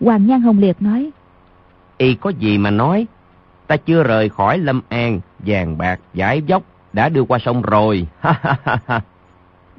Hoàng 0.00 0.26
Nhan 0.26 0.40
Hồng 0.40 0.58
Liệt 0.58 0.82
nói. 0.82 1.10
Y 1.98 2.14
có 2.14 2.30
gì 2.30 2.58
mà 2.58 2.70
nói? 2.70 3.06
Ta 3.66 3.76
chưa 3.76 4.02
rời 4.02 4.28
khỏi 4.28 4.58
Lâm 4.58 4.80
An, 4.88 5.20
vàng 5.38 5.78
bạc, 5.78 6.00
giải 6.14 6.42
dốc, 6.46 6.62
đã 6.92 7.08
đưa 7.08 7.24
qua 7.24 7.38
sông 7.38 7.62
rồi. 7.62 8.06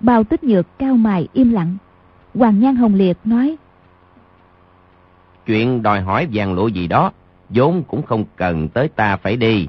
Bao 0.01 0.24
tích 0.24 0.43
nhược 0.43 0.66
cao 0.80 0.93
mài 0.93 1.28
im 1.34 1.51
lặng. 1.51 1.78
Hoàng 2.36 2.59
Nhan 2.59 2.76
Hồng 2.76 2.95
Liệt 2.95 3.18
nói. 3.24 3.57
Chuyện 5.45 5.84
đòi 5.84 6.01
hỏi 6.01 6.28
vàng 6.34 6.53
lụa 6.53 6.68
gì 6.68 6.88
đó, 6.88 7.11
vốn 7.49 7.84
cũng 7.88 8.03
không 8.03 8.26
cần 8.36 8.68
tới 8.70 8.88
ta 8.88 9.18
phải 9.18 9.38
đi. 9.38 9.68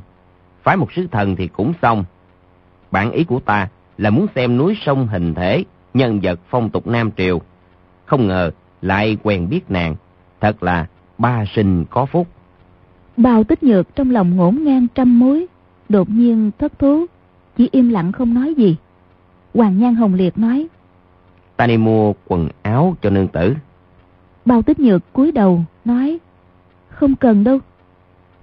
Phái 0.67 0.77
một 0.77 0.93
sứ 0.93 1.07
thần 1.07 1.37
thì 1.37 1.49
cũng 1.49 1.73
xong. 1.83 2.05
Bản 2.91 3.11
ý 3.13 3.25
của 3.25 3.41
ta 3.41 3.69
là 3.99 4.11
muốn 4.11 4.27
xem 4.35 4.57
núi 4.57 4.77
sông 4.87 5.07
hình 5.07 5.35
thể, 5.35 5.65
nhân 5.95 6.21
vật 6.23 6.41
phong 6.49 6.71
tục 6.71 6.87
Nam 6.87 7.11
Triều. 7.17 7.41
Không 8.07 8.27
ngờ 8.27 8.51
lại 8.83 9.17
quen 9.23 9.49
biết 9.49 9.71
nàng, 9.71 9.97
thật 10.41 10.63
là 10.63 10.87
ba 11.19 11.45
sinh 11.55 11.85
có 11.91 12.07
phúc. 12.07 12.27
Bào 13.17 13.45
tích 13.45 13.63
nhược 13.63 13.97
trong 13.97 14.11
lòng 14.11 14.37
ngổn 14.37 14.65
ngang 14.65 14.87
trăm 14.95 15.19
mối, 15.19 15.47
đột 15.89 16.11
nhiên 16.11 16.51
thất 16.59 16.79
thú, 16.79 17.07
chỉ 17.57 17.69
im 17.73 17.89
lặng 17.89 18.13
không 18.13 18.35
nói 18.35 18.55
gì. 18.55 18.77
Hoàng 19.55 19.79
Nhan 19.79 19.95
Hồng 19.95 20.15
Liệt 20.15 20.39
nói, 20.39 20.67
ta 21.57 21.67
đi 21.67 21.77
mua 21.77 22.13
quần 22.27 22.49
áo 22.63 22.97
cho 23.03 23.11
nương 23.11 23.29
tử. 23.29 23.55
Bao 24.45 24.63
tích 24.63 24.81
nhược 24.81 25.13
cúi 25.13 25.33
đầu, 25.33 25.61
nói, 25.85 26.19
không 26.89 27.15
cần 27.17 27.45
đâu. 27.45 27.59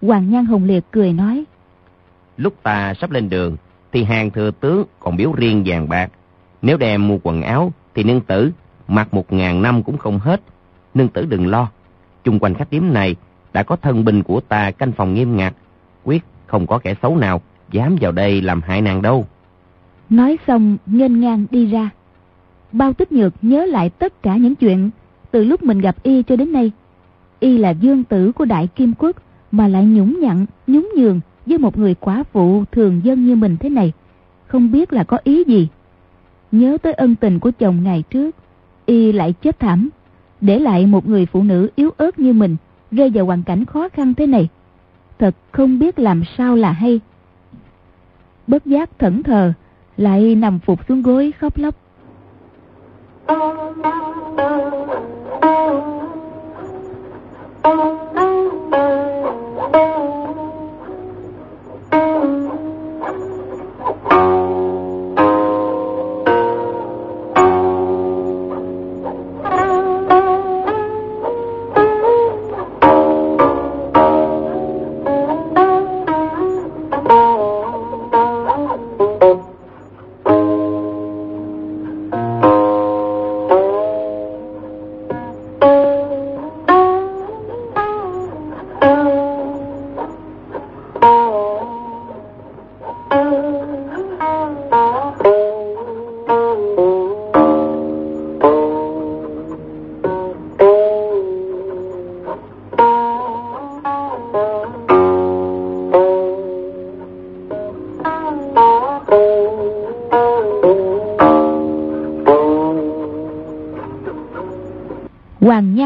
Hoàng 0.01 0.29
Nhan 0.29 0.45
Hồng 0.45 0.63
Liệt 0.63 0.83
cười 0.91 1.13
nói, 1.13 1.45
Lúc 2.43 2.53
ta 2.63 2.93
sắp 2.93 3.11
lên 3.11 3.29
đường, 3.29 3.57
thì 3.91 4.03
hàng 4.03 4.29
thừa 4.29 4.51
tướng 4.51 4.83
còn 4.99 5.17
biếu 5.17 5.31
riêng 5.33 5.63
vàng 5.65 5.89
bạc. 5.89 6.11
Nếu 6.61 6.77
đem 6.77 7.07
mua 7.07 7.17
quần 7.23 7.41
áo, 7.41 7.73
thì 7.95 8.03
nương 8.03 8.21
tử 8.21 8.51
mặc 8.87 9.13
một 9.13 9.33
ngàn 9.33 9.61
năm 9.61 9.83
cũng 9.83 9.97
không 9.97 10.19
hết. 10.19 10.41
Nương 10.93 11.07
tử 11.07 11.25
đừng 11.25 11.47
lo, 11.47 11.67
chung 12.23 12.39
quanh 12.39 12.53
khách 12.53 12.71
điếm 12.71 12.83
này 12.93 13.15
đã 13.53 13.63
có 13.63 13.75
thân 13.75 14.05
binh 14.05 14.23
của 14.23 14.39
ta 14.39 14.71
canh 14.71 14.91
phòng 14.91 15.13
nghiêm 15.13 15.35
ngặt, 15.35 15.53
quyết 16.03 16.23
không 16.45 16.67
có 16.67 16.79
kẻ 16.79 16.95
xấu 17.01 17.17
nào 17.17 17.41
dám 17.71 17.95
vào 18.01 18.11
đây 18.11 18.41
làm 18.41 18.61
hại 18.61 18.81
nàng 18.81 19.01
đâu. 19.01 19.25
Nói 20.09 20.37
xong 20.47 20.77
nghênh 20.85 21.19
ngang 21.19 21.45
đi 21.51 21.65
ra. 21.65 21.89
Bao 22.71 22.93
tích 22.93 23.11
nhược 23.11 23.33
nhớ 23.41 23.65
lại 23.65 23.89
tất 23.89 24.23
cả 24.23 24.37
những 24.37 24.55
chuyện 24.55 24.89
từ 25.31 25.43
lúc 25.43 25.63
mình 25.63 25.81
gặp 25.81 25.95
y 26.03 26.23
cho 26.23 26.35
đến 26.35 26.51
nay. 26.51 26.71
Y 27.39 27.57
là 27.57 27.69
dương 27.69 28.03
tử 28.03 28.31
của 28.31 28.45
Đại 28.45 28.67
Kim 28.67 28.93
Quốc 28.99 29.15
mà 29.51 29.67
lại 29.67 29.85
nhũng 29.85 30.19
nhặn, 30.19 30.45
nhún 30.67 30.87
nhường 30.97 31.19
với 31.45 31.57
một 31.57 31.77
người 31.77 31.95
quả 31.99 32.23
phụ 32.31 32.63
thường 32.71 33.01
dân 33.03 33.25
như 33.25 33.35
mình 33.35 33.57
thế 33.59 33.69
này. 33.69 33.91
Không 34.47 34.71
biết 34.71 34.93
là 34.93 35.03
có 35.03 35.17
ý 35.23 35.43
gì. 35.47 35.67
Nhớ 36.51 36.77
tới 36.81 36.93
ân 36.93 37.15
tình 37.15 37.39
của 37.39 37.51
chồng 37.59 37.83
ngày 37.83 38.03
trước, 38.09 38.35
y 38.85 39.11
lại 39.11 39.33
chết 39.41 39.59
thảm, 39.59 39.89
để 40.41 40.59
lại 40.59 40.85
một 40.85 41.07
người 41.07 41.25
phụ 41.25 41.43
nữ 41.43 41.69
yếu 41.75 41.89
ớt 41.97 42.19
như 42.19 42.33
mình 42.33 42.55
rơi 42.91 43.09
vào 43.09 43.25
hoàn 43.25 43.43
cảnh 43.43 43.65
khó 43.65 43.89
khăn 43.89 44.13
thế 44.13 44.27
này. 44.27 44.49
Thật 45.19 45.35
không 45.51 45.79
biết 45.79 45.99
làm 45.99 46.23
sao 46.37 46.55
là 46.55 46.71
hay. 46.71 46.99
Bất 48.47 48.65
giác 48.65 48.99
thẫn 48.99 49.23
thờ, 49.23 49.53
lại 49.97 50.35
nằm 50.35 50.59
phục 50.59 50.79
xuống 50.87 51.01
gối 51.01 51.33
khóc 51.39 51.57
lóc. 51.57 51.75
Hoàng 53.27 53.73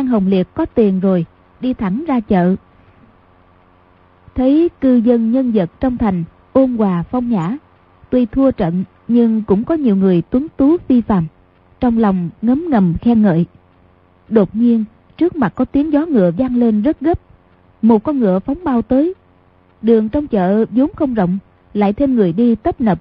Nhan 0.08 0.12
Hồng 0.14 0.28
Liệt 0.28 0.48
có 0.54 0.66
tiền 0.66 1.00
rồi, 1.00 1.26
đi 1.62 1.74
thẳng 1.74 2.04
ra 2.08 2.20
chợ. 2.20 2.56
Thấy 4.36 4.70
cư 4.82 4.96
dân 4.96 5.32
nhân 5.32 5.52
vật 5.52 5.70
trong 5.80 5.98
thành 5.98 6.24
ôn 6.54 6.78
hòa 6.78 7.04
phong 7.12 7.30
nhã, 7.30 7.58
tuy 8.10 8.26
thua 8.26 8.52
trận 8.52 8.84
nhưng 9.08 9.44
cũng 9.44 9.64
có 9.64 9.76
nhiều 9.76 9.96
người 9.96 10.22
tuấn 10.30 10.48
tú 10.58 10.78
phi 10.78 11.02
phàm, 11.02 11.28
trong 11.80 11.98
lòng 11.98 12.30
ngấm 12.42 12.66
ngầm 12.70 12.94
khen 13.02 13.22
ngợi. 13.22 13.46
Đột 14.30 14.56
nhiên, 14.56 14.86
trước 15.18 15.36
mặt 15.36 15.54
có 15.56 15.66
tiếng 15.66 15.94
gió 15.94 16.06
ngựa 16.06 16.32
vang 16.32 16.56
lên 16.56 16.82
rất 16.82 17.00
gấp, 17.00 17.20
một 17.82 18.04
con 18.04 18.20
ngựa 18.20 18.40
phóng 18.40 18.64
bao 18.64 18.82
tới. 18.82 19.14
Đường 19.82 20.10
trong 20.10 20.28
chợ 20.28 20.66
vốn 20.72 20.90
không 20.96 21.14
rộng, 21.14 21.38
lại 21.74 21.94
thêm 21.94 22.16
người 22.16 22.34
đi 22.34 22.56
tấp 22.56 22.82
nập. 22.82 23.00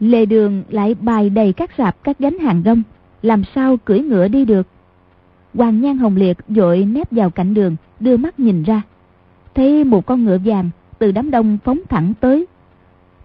Lề 0.00 0.26
đường 0.26 0.62
lại 0.68 0.94
bài 0.94 1.30
đầy 1.30 1.52
các 1.52 1.70
sạp 1.78 2.04
các 2.04 2.18
gánh 2.18 2.38
hàng 2.38 2.62
rong, 2.64 2.82
làm 3.22 3.42
sao 3.54 3.76
cưỡi 3.76 4.00
ngựa 4.00 4.28
đi 4.28 4.44
được. 4.44 4.66
Hoàng 5.58 5.80
Nhan 5.80 5.98
Hồng 5.98 6.16
Liệt 6.16 6.36
dội 6.48 6.84
nép 6.84 7.12
vào 7.12 7.30
cạnh 7.30 7.54
đường, 7.54 7.76
đưa 8.00 8.16
mắt 8.16 8.40
nhìn 8.40 8.62
ra. 8.62 8.82
Thấy 9.54 9.84
một 9.84 10.06
con 10.06 10.24
ngựa 10.24 10.38
vàng 10.44 10.70
từ 10.98 11.12
đám 11.12 11.30
đông 11.30 11.58
phóng 11.64 11.80
thẳng 11.88 12.12
tới. 12.20 12.46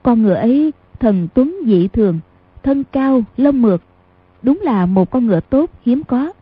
Con 0.03 0.23
ngựa 0.23 0.33
ấy 0.33 0.73
thần 0.99 1.27
tuấn 1.33 1.55
dị 1.65 1.87
thường, 1.87 2.19
thân 2.63 2.83
cao, 2.91 3.23
lông 3.37 3.61
mượt. 3.61 3.81
Đúng 4.41 4.59
là 4.63 4.85
một 4.85 5.11
con 5.11 5.27
ngựa 5.27 5.39
tốt 5.39 5.69
hiếm 5.85 6.03
có. 6.03 6.33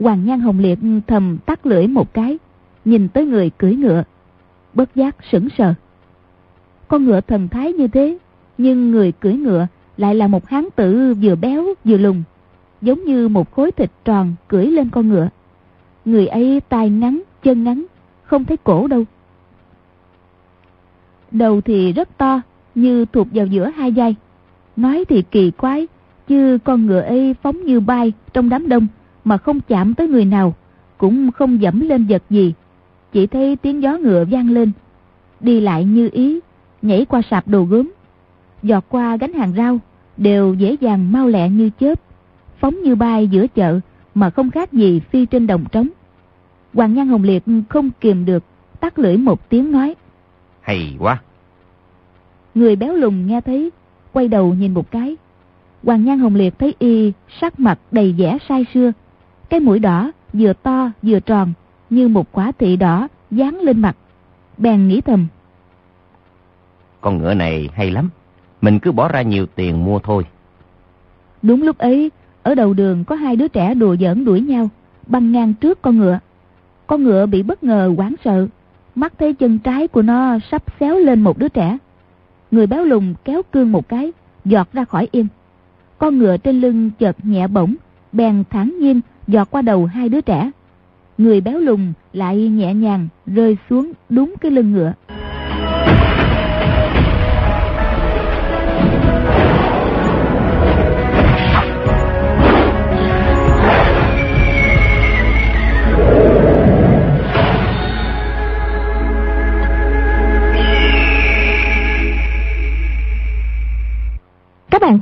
Hoàng 0.00 0.24
Nhan 0.24 0.40
Hồng 0.40 0.58
Liệt 0.58 0.78
thầm 1.06 1.38
tắt 1.46 1.66
lưỡi 1.66 1.86
một 1.86 2.14
cái, 2.14 2.38
nhìn 2.84 3.08
tới 3.08 3.26
người 3.26 3.50
cưỡi 3.50 3.74
ngựa. 3.74 4.02
Bất 4.74 4.94
giác 4.94 5.16
sững 5.32 5.48
sờ. 5.58 5.74
Con 6.88 7.04
ngựa 7.04 7.20
thần 7.20 7.48
thái 7.48 7.72
như 7.72 7.88
thế, 7.88 8.18
nhưng 8.58 8.90
người 8.90 9.12
cưỡi 9.12 9.34
ngựa 9.34 9.66
lại 9.96 10.14
là 10.14 10.26
một 10.26 10.48
hán 10.48 10.68
tử 10.76 11.14
vừa 11.22 11.34
béo 11.34 11.64
vừa 11.84 11.96
lùn 11.96 12.22
giống 12.82 13.04
như 13.04 13.28
một 13.28 13.52
khối 13.52 13.72
thịt 13.72 13.90
tròn 14.04 14.34
cưỡi 14.48 14.66
lên 14.66 14.90
con 14.90 15.08
ngựa. 15.08 15.28
Người 16.04 16.26
ấy 16.26 16.60
tai 16.68 16.90
ngắn, 16.90 17.22
chân 17.42 17.64
ngắn, 17.64 17.84
không 18.22 18.44
thấy 18.44 18.56
cổ 18.56 18.86
đâu. 18.86 19.04
Đầu 21.30 21.60
thì 21.60 21.92
rất 21.92 22.18
to, 22.18 22.40
như 22.74 23.04
thuộc 23.04 23.26
vào 23.30 23.46
giữa 23.46 23.70
hai 23.76 23.90
vai. 23.90 24.14
Nói 24.76 25.04
thì 25.08 25.22
kỳ 25.22 25.50
quái, 25.50 25.86
chứ 26.28 26.58
con 26.64 26.86
ngựa 26.86 27.00
ấy 27.00 27.34
phóng 27.42 27.64
như 27.64 27.80
bay 27.80 28.12
trong 28.32 28.48
đám 28.48 28.68
đông 28.68 28.86
mà 29.24 29.38
không 29.38 29.60
chạm 29.60 29.94
tới 29.94 30.08
người 30.08 30.24
nào, 30.24 30.54
cũng 30.98 31.30
không 31.30 31.62
dẫm 31.62 31.80
lên 31.80 32.06
vật 32.08 32.22
gì. 32.30 32.54
Chỉ 33.12 33.26
thấy 33.26 33.56
tiếng 33.56 33.82
gió 33.82 33.98
ngựa 33.98 34.24
vang 34.30 34.50
lên, 34.50 34.72
đi 35.40 35.60
lại 35.60 35.84
như 35.84 36.08
ý, 36.12 36.40
nhảy 36.82 37.04
qua 37.04 37.22
sạp 37.30 37.48
đồ 37.48 37.64
gốm, 37.64 37.92
giọt 38.62 38.84
qua 38.88 39.16
gánh 39.16 39.32
hàng 39.32 39.52
rau, 39.56 39.78
đều 40.16 40.54
dễ 40.54 40.76
dàng 40.80 41.12
mau 41.12 41.28
lẹ 41.28 41.48
như 41.48 41.70
chớp 41.80 42.00
phóng 42.62 42.82
như 42.82 42.94
bay 42.94 43.26
giữa 43.26 43.46
chợ 43.46 43.80
mà 44.14 44.30
không 44.30 44.50
khác 44.50 44.72
gì 44.72 45.00
phi 45.00 45.26
trên 45.26 45.46
đồng 45.46 45.64
trống. 45.72 45.88
Hoàng 46.74 46.94
Nhan 46.94 47.08
Hồng 47.08 47.22
Liệt 47.22 47.42
không 47.68 47.90
kìm 48.00 48.24
được, 48.24 48.44
tắt 48.80 48.98
lưỡi 48.98 49.16
một 49.16 49.48
tiếng 49.48 49.72
nói. 49.72 49.94
Hay 50.60 50.96
quá! 50.98 51.22
Người 52.54 52.76
béo 52.76 52.94
lùn 52.94 53.26
nghe 53.26 53.40
thấy, 53.40 53.70
quay 54.12 54.28
đầu 54.28 54.54
nhìn 54.54 54.74
một 54.74 54.90
cái. 54.90 55.16
Hoàng 55.84 56.04
Nhan 56.04 56.18
Hồng 56.18 56.34
Liệt 56.34 56.58
thấy 56.58 56.74
y 56.78 57.12
sắc 57.40 57.60
mặt 57.60 57.78
đầy 57.90 58.14
vẻ 58.18 58.38
say 58.48 58.66
sưa. 58.74 58.92
Cái 59.48 59.60
mũi 59.60 59.78
đỏ 59.78 60.12
vừa 60.32 60.52
to 60.52 60.90
vừa 61.02 61.20
tròn 61.20 61.52
như 61.90 62.08
một 62.08 62.32
quả 62.32 62.52
thị 62.58 62.76
đỏ 62.76 63.08
dán 63.30 63.60
lên 63.60 63.80
mặt. 63.80 63.96
Bèn 64.58 64.88
nghĩ 64.88 65.00
thầm. 65.00 65.26
Con 67.00 67.18
ngựa 67.18 67.34
này 67.34 67.68
hay 67.74 67.90
lắm, 67.90 68.10
mình 68.60 68.78
cứ 68.78 68.92
bỏ 68.92 69.08
ra 69.08 69.22
nhiều 69.22 69.46
tiền 69.46 69.84
mua 69.84 69.98
thôi. 69.98 70.24
Đúng 71.42 71.62
lúc 71.62 71.78
ấy, 71.78 72.10
ở 72.42 72.54
đầu 72.54 72.74
đường 72.74 73.04
có 73.04 73.14
hai 73.14 73.36
đứa 73.36 73.48
trẻ 73.48 73.74
đùa 73.74 73.96
giỡn 74.00 74.24
đuổi 74.24 74.40
nhau, 74.40 74.68
băng 75.06 75.32
ngang 75.32 75.54
trước 75.54 75.82
con 75.82 75.98
ngựa. 75.98 76.18
Con 76.86 77.04
ngựa 77.04 77.26
bị 77.26 77.42
bất 77.42 77.64
ngờ 77.64 77.94
hoảng 77.96 78.14
sợ, 78.24 78.46
mắt 78.94 79.12
thấy 79.18 79.34
chân 79.34 79.58
trái 79.58 79.88
của 79.88 80.02
nó 80.02 80.38
sắp 80.50 80.62
xéo 80.80 80.98
lên 80.98 81.20
một 81.20 81.38
đứa 81.38 81.48
trẻ. 81.48 81.78
Người 82.50 82.66
béo 82.66 82.84
lùn 82.84 83.14
kéo 83.24 83.42
cương 83.52 83.72
một 83.72 83.88
cái, 83.88 84.12
giọt 84.44 84.68
ra 84.72 84.84
khỏi 84.84 85.08
im. 85.12 85.26
Con 85.98 86.18
ngựa 86.18 86.36
trên 86.36 86.60
lưng 86.60 86.90
chợt 86.98 87.16
nhẹ 87.22 87.46
bổng, 87.46 87.74
bèn 88.12 88.44
thẳng 88.50 88.76
nhiên 88.80 89.00
giọt 89.26 89.50
qua 89.50 89.62
đầu 89.62 89.86
hai 89.86 90.08
đứa 90.08 90.20
trẻ. 90.20 90.50
Người 91.18 91.40
béo 91.40 91.58
lùn 91.58 91.92
lại 92.12 92.48
nhẹ 92.48 92.74
nhàng 92.74 93.08
rơi 93.26 93.56
xuống 93.70 93.92
đúng 94.08 94.34
cái 94.40 94.50
lưng 94.50 94.72
ngựa. 94.72 94.92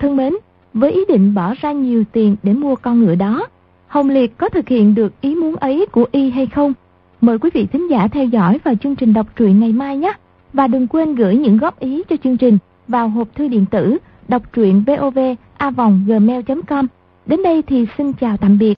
Thân 0.01 0.17
mến, 0.17 0.35
với 0.75 0.93
ý 0.93 1.01
định 1.09 1.35
bỏ 1.35 1.55
ra 1.61 1.73
nhiều 1.73 2.05
tiền 2.13 2.37
để 2.43 2.53
mua 2.53 2.77
con 2.77 3.01
ngựa 3.01 3.15
đó, 3.15 3.47
Hồng 3.87 4.11
Liệt 4.11 4.39
có 4.39 4.49
thực 4.49 4.69
hiện 4.69 4.95
được 4.95 5.21
ý 5.21 5.35
muốn 5.35 5.57
ấy 5.57 5.87
của 5.93 6.07
y 6.13 6.31
hay 6.31 6.47
không? 6.47 6.73
Mời 7.21 7.39
quý 7.39 7.51
vị 7.55 7.67
thính 7.67 7.91
giả 7.91 8.09
theo 8.09 8.25
dõi 8.25 8.59
vào 8.65 8.75
chương 8.83 8.97
trình 8.97 9.13
đọc 9.13 9.27
truyện 9.37 9.61
ngày 9.61 9.73
mai 9.73 9.97
nhé. 9.97 10.13
Và 10.53 10.67
đừng 10.67 10.87
quên 10.87 11.15
gửi 11.15 11.37
những 11.37 11.59
góp 11.59 11.81
ý 11.81 12.03
cho 12.09 12.17
chương 12.25 12.37
trình 12.37 12.59
vào 12.89 13.09
hộp 13.09 13.35
thư 13.35 13.49
điện 13.49 13.65
tử 13.71 13.99
đọc 14.29 14.43
truyện 14.53 14.85
vovavonggmail.com 14.87 16.87
Đến 17.27 17.43
đây 17.43 17.63
thì 17.63 17.87
xin 17.99 18.13
chào 18.13 18.37
tạm 18.37 18.59
biệt. 18.59 18.69